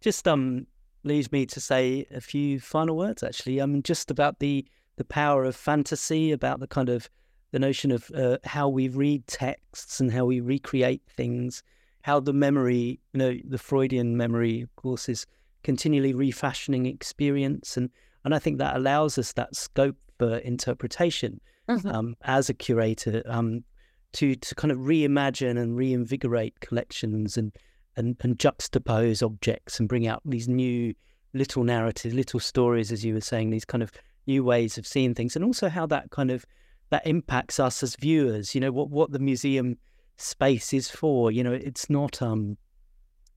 Just 0.00 0.28
um 0.28 0.66
leaves 1.02 1.30
me 1.30 1.46
to 1.46 1.60
say 1.60 2.06
a 2.10 2.20
few 2.20 2.60
final 2.60 2.96
words 2.96 3.22
actually. 3.22 3.60
Um 3.60 3.82
just 3.82 4.10
about 4.10 4.38
the 4.38 4.66
the 4.96 5.04
power 5.04 5.44
of 5.44 5.54
fantasy, 5.54 6.32
about 6.32 6.60
the 6.60 6.66
kind 6.66 6.88
of 6.88 7.08
the 7.52 7.58
notion 7.58 7.90
of 7.90 8.10
uh, 8.14 8.38
how 8.44 8.68
we 8.68 8.88
read 8.88 9.26
texts 9.26 10.00
and 10.00 10.10
how 10.10 10.24
we 10.24 10.40
recreate 10.40 11.02
things, 11.08 11.62
how 12.06 12.20
the 12.20 12.32
memory, 12.32 13.00
you 13.12 13.18
know, 13.18 13.36
the 13.44 13.58
Freudian 13.58 14.16
memory, 14.16 14.60
of 14.60 14.74
course, 14.76 15.08
is 15.08 15.26
continually 15.64 16.14
refashioning 16.14 16.86
experience, 16.86 17.76
and 17.76 17.90
and 18.24 18.32
I 18.32 18.38
think 18.38 18.58
that 18.58 18.76
allows 18.76 19.18
us 19.18 19.32
that 19.32 19.56
scope 19.56 19.96
for 20.16 20.36
interpretation 20.38 21.40
mm-hmm. 21.68 21.88
um, 21.88 22.16
as 22.22 22.48
a 22.48 22.54
curator. 22.54 23.24
Um, 23.26 23.64
to 24.12 24.36
to 24.36 24.54
kind 24.54 24.70
of 24.70 24.78
reimagine 24.78 25.58
and 25.60 25.76
reinvigorate 25.76 26.60
collections 26.60 27.36
and 27.36 27.52
and, 27.96 28.16
and 28.20 28.38
juxtapose 28.38 29.20
objects 29.20 29.80
and 29.80 29.88
bring 29.88 30.06
out 30.06 30.22
these 30.24 30.46
new 30.46 30.94
little 31.34 31.64
narratives, 31.64 32.14
little 32.14 32.38
stories, 32.38 32.92
as 32.92 33.04
you 33.04 33.14
were 33.14 33.20
saying, 33.20 33.50
these 33.50 33.64
kind 33.64 33.82
of 33.82 33.90
new 34.28 34.44
ways 34.44 34.78
of 34.78 34.86
seeing 34.86 35.12
things, 35.12 35.34
and 35.34 35.44
also 35.44 35.68
how 35.68 35.86
that 35.86 36.12
kind 36.12 36.30
of 36.30 36.44
that 36.90 37.04
impacts 37.04 37.58
us 37.58 37.82
as 37.82 37.96
viewers. 37.96 38.54
You 38.54 38.60
know 38.60 38.70
what 38.70 38.90
what 38.90 39.10
the 39.10 39.18
museum 39.18 39.76
space 40.16 40.72
is 40.72 40.90
for. 40.90 41.30
You 41.30 41.44
know, 41.44 41.52
it's 41.52 41.90
not 41.90 42.20
um, 42.22 42.56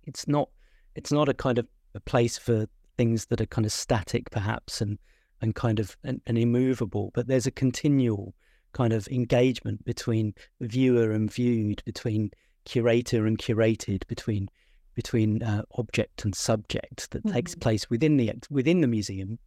it's 0.05 0.27
not 0.27 0.49
it's 0.95 1.11
not 1.11 1.29
a 1.29 1.33
kind 1.33 1.57
of 1.57 1.67
a 1.95 1.99
place 1.99 2.37
for 2.37 2.67
things 2.97 3.27
that 3.27 3.41
are 3.41 3.45
kind 3.45 3.65
of 3.65 3.71
static, 3.71 4.29
perhaps, 4.31 4.81
and 4.81 4.97
and 5.41 5.55
kind 5.55 5.79
of 5.79 5.97
and, 6.03 6.21
and 6.25 6.37
immovable. 6.37 7.11
But 7.13 7.27
there's 7.27 7.47
a 7.47 7.51
continual 7.51 8.33
kind 8.73 8.93
of 8.93 9.07
engagement 9.07 9.83
between 9.85 10.33
viewer 10.61 11.11
and 11.11 11.31
viewed, 11.31 11.83
between 11.85 12.31
curator 12.65 13.25
and 13.25 13.37
curated, 13.37 14.05
between 14.07 14.49
between 14.95 15.41
uh, 15.43 15.63
object 15.77 16.25
and 16.25 16.35
subject 16.35 17.11
that 17.11 17.23
mm-hmm. 17.23 17.33
takes 17.33 17.55
place 17.55 17.89
within 17.89 18.17
the 18.17 18.33
within 18.49 18.81
the 18.81 18.87
museum 18.87 19.39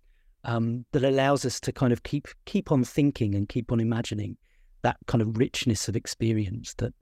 um, 0.44 0.84
that 0.92 1.04
allows 1.04 1.44
us 1.44 1.60
to 1.60 1.72
kind 1.72 1.92
of 1.92 2.02
keep 2.02 2.28
keep 2.46 2.72
on 2.72 2.84
thinking 2.84 3.34
and 3.34 3.48
keep 3.48 3.70
on 3.70 3.80
imagining 3.80 4.36
that 4.82 4.96
kind 5.06 5.22
of 5.22 5.36
richness 5.36 5.88
of 5.88 5.96
experience 5.96 6.74
that 6.74 6.92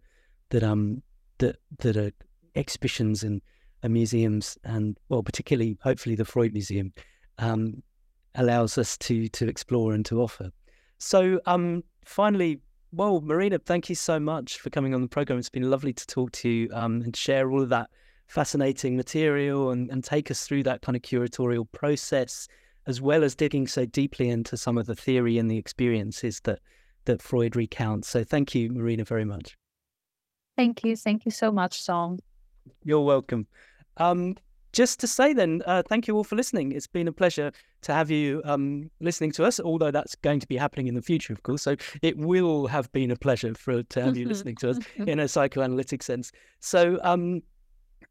that 0.50 0.62
um 0.62 1.02
that 1.38 1.56
that 1.78 1.96
are 1.96 2.12
exhibitions 2.54 3.22
and, 3.22 3.40
and 3.82 3.92
museums 3.92 4.58
and 4.64 4.96
well 5.08 5.22
particularly 5.22 5.78
hopefully 5.82 6.14
the 6.14 6.24
Freud 6.24 6.52
Museum 6.52 6.92
um, 7.38 7.82
allows 8.34 8.78
us 8.78 8.96
to 8.98 9.28
to 9.28 9.48
explore 9.48 9.92
and 9.94 10.04
to 10.06 10.20
offer. 10.20 10.50
So 10.98 11.40
um 11.46 11.82
finally 12.04 12.60
well, 12.92 13.20
Marina, 13.20 13.58
thank 13.58 13.88
you 13.88 13.94
so 13.94 14.18
much 14.18 14.58
for 14.58 14.70
coming 14.70 14.94
on 14.94 15.00
the 15.00 15.08
program. 15.08 15.38
It's 15.38 15.48
been 15.48 15.70
lovely 15.70 15.92
to 15.92 16.06
talk 16.06 16.32
to 16.32 16.48
you 16.48 16.68
um, 16.72 17.02
and 17.02 17.14
share 17.14 17.50
all 17.50 17.62
of 17.62 17.68
that 17.68 17.88
fascinating 18.26 18.96
material 18.96 19.70
and, 19.70 19.90
and 19.90 20.02
take 20.02 20.30
us 20.30 20.44
through 20.44 20.64
that 20.64 20.82
kind 20.82 20.96
of 20.96 21.02
curatorial 21.02 21.70
process, 21.70 22.48
as 22.86 23.00
well 23.00 23.22
as 23.22 23.34
digging 23.36 23.68
so 23.68 23.86
deeply 23.86 24.28
into 24.28 24.56
some 24.56 24.76
of 24.76 24.86
the 24.86 24.96
theory 24.96 25.38
and 25.38 25.50
the 25.50 25.58
experiences 25.58 26.40
that 26.40 26.60
that 27.06 27.22
Freud 27.22 27.56
recounts. 27.56 28.08
So 28.08 28.24
thank 28.24 28.54
you, 28.54 28.70
Marina, 28.70 29.04
very 29.04 29.24
much. 29.24 29.56
Thank 30.56 30.84
you. 30.84 30.96
Thank 30.96 31.24
you 31.24 31.30
so 31.30 31.50
much, 31.50 31.86
Tom. 31.86 32.18
You're 32.84 33.00
welcome. 33.00 33.46
Um, 33.96 34.36
just 34.72 35.00
to 35.00 35.06
say 35.06 35.32
then, 35.32 35.62
uh, 35.66 35.82
thank 35.88 36.06
you 36.06 36.16
all 36.16 36.24
for 36.24 36.36
listening. 36.36 36.72
It's 36.72 36.86
been 36.86 37.08
a 37.08 37.12
pleasure 37.12 37.50
to 37.82 37.92
have 37.92 38.10
you 38.10 38.40
um, 38.44 38.90
listening 39.00 39.32
to 39.32 39.44
us, 39.44 39.58
although 39.58 39.90
that's 39.90 40.14
going 40.16 40.38
to 40.40 40.46
be 40.46 40.56
happening 40.56 40.86
in 40.86 40.94
the 40.94 41.02
future, 41.02 41.32
of 41.32 41.42
course. 41.42 41.62
So 41.62 41.76
it 42.02 42.16
will 42.16 42.66
have 42.68 42.90
been 42.92 43.10
a 43.10 43.16
pleasure 43.16 43.54
for 43.54 43.82
to 43.82 44.02
have 44.02 44.16
you 44.16 44.26
listening 44.28 44.56
to 44.56 44.70
us 44.70 44.78
in 44.96 45.18
a 45.18 45.26
psychoanalytic 45.26 46.02
sense. 46.02 46.30
So 46.60 47.00
um, 47.02 47.42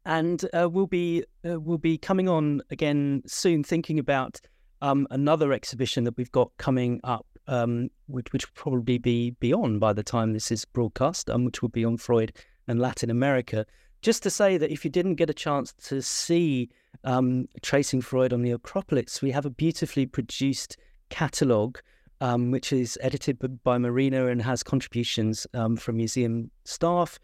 and 0.04 0.44
uh, 0.52 0.68
we'll 0.68 0.86
be 0.86 1.24
uh, 1.48 1.60
we'll 1.60 1.78
be 1.78 1.98
coming 1.98 2.28
on 2.28 2.62
again 2.70 3.22
soon, 3.26 3.62
thinking 3.64 3.98
about 3.98 4.40
um, 4.82 5.06
another 5.10 5.52
exhibition 5.52 6.04
that 6.04 6.16
we've 6.16 6.32
got 6.32 6.50
coming 6.56 7.00
up, 7.04 7.26
um, 7.50 7.90
which 8.06 8.32
which 8.32 8.46
will 8.46 8.54
probably 8.54 8.96
be 8.96 9.32
beyond 9.32 9.80
by 9.80 9.92
the 9.92 10.02
time 10.02 10.32
this 10.32 10.50
is 10.50 10.64
broadcast, 10.64 11.28
um, 11.28 11.44
which 11.44 11.60
will 11.60 11.68
be 11.68 11.84
on 11.84 11.98
Freud 11.98 12.32
and 12.68 12.80
Latin 12.80 13.10
America. 13.10 13.66
Just 14.00 14.22
to 14.22 14.30
say 14.30 14.56
that 14.56 14.70
if 14.70 14.84
you 14.84 14.90
didn't 14.90 15.16
get 15.16 15.28
a 15.28 15.34
chance 15.34 15.74
to 15.88 16.00
see 16.00 16.70
um, 17.04 17.46
Tracing 17.60 18.00
Freud 18.00 18.32
on 18.32 18.40
the 18.40 18.52
Acropolis, 18.52 19.20
we 19.20 19.30
have 19.32 19.44
a 19.44 19.50
beautifully 19.50 20.06
produced 20.06 20.78
catalogue. 21.10 21.80
Um, 22.22 22.50
which 22.50 22.70
is 22.70 22.98
edited 23.00 23.38
by 23.62 23.78
Marina 23.78 24.26
and 24.26 24.42
has 24.42 24.62
contributions 24.62 25.46
um, 25.54 25.74
from 25.74 25.96
museum 25.96 26.50
staff, 26.66 27.18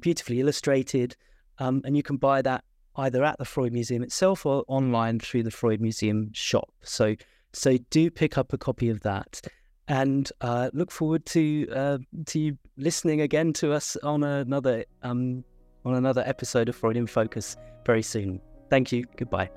beautifully 0.00 0.40
illustrated, 0.40 1.14
um, 1.58 1.80
and 1.84 1.96
you 1.96 2.02
can 2.02 2.16
buy 2.16 2.42
that 2.42 2.64
either 2.96 3.22
at 3.24 3.38
the 3.38 3.44
Freud 3.44 3.72
Museum 3.72 4.02
itself 4.02 4.44
or 4.44 4.64
online 4.66 5.20
through 5.20 5.44
the 5.44 5.50
Freud 5.52 5.80
Museum 5.80 6.30
shop. 6.32 6.70
So, 6.82 7.14
so 7.52 7.78
do 7.90 8.10
pick 8.10 8.36
up 8.36 8.52
a 8.52 8.58
copy 8.58 8.88
of 8.88 9.00
that, 9.02 9.40
and 9.88 10.30
uh, 10.40 10.70
look 10.72 10.90
forward 10.90 11.26
to 11.26 11.68
uh, 11.72 11.98
to 12.26 12.38
you 12.38 12.58
listening 12.76 13.20
again 13.20 13.52
to 13.54 13.72
us 13.72 13.96
on 14.02 14.22
another 14.22 14.84
um, 15.02 15.44
on 15.84 15.94
another 15.94 16.22
episode 16.26 16.68
of 16.68 16.76
Freud 16.76 16.96
in 16.96 17.06
Focus 17.06 17.56
very 17.84 18.02
soon. 18.02 18.40
Thank 18.70 18.92
you. 18.92 19.04
Goodbye. 19.16 19.50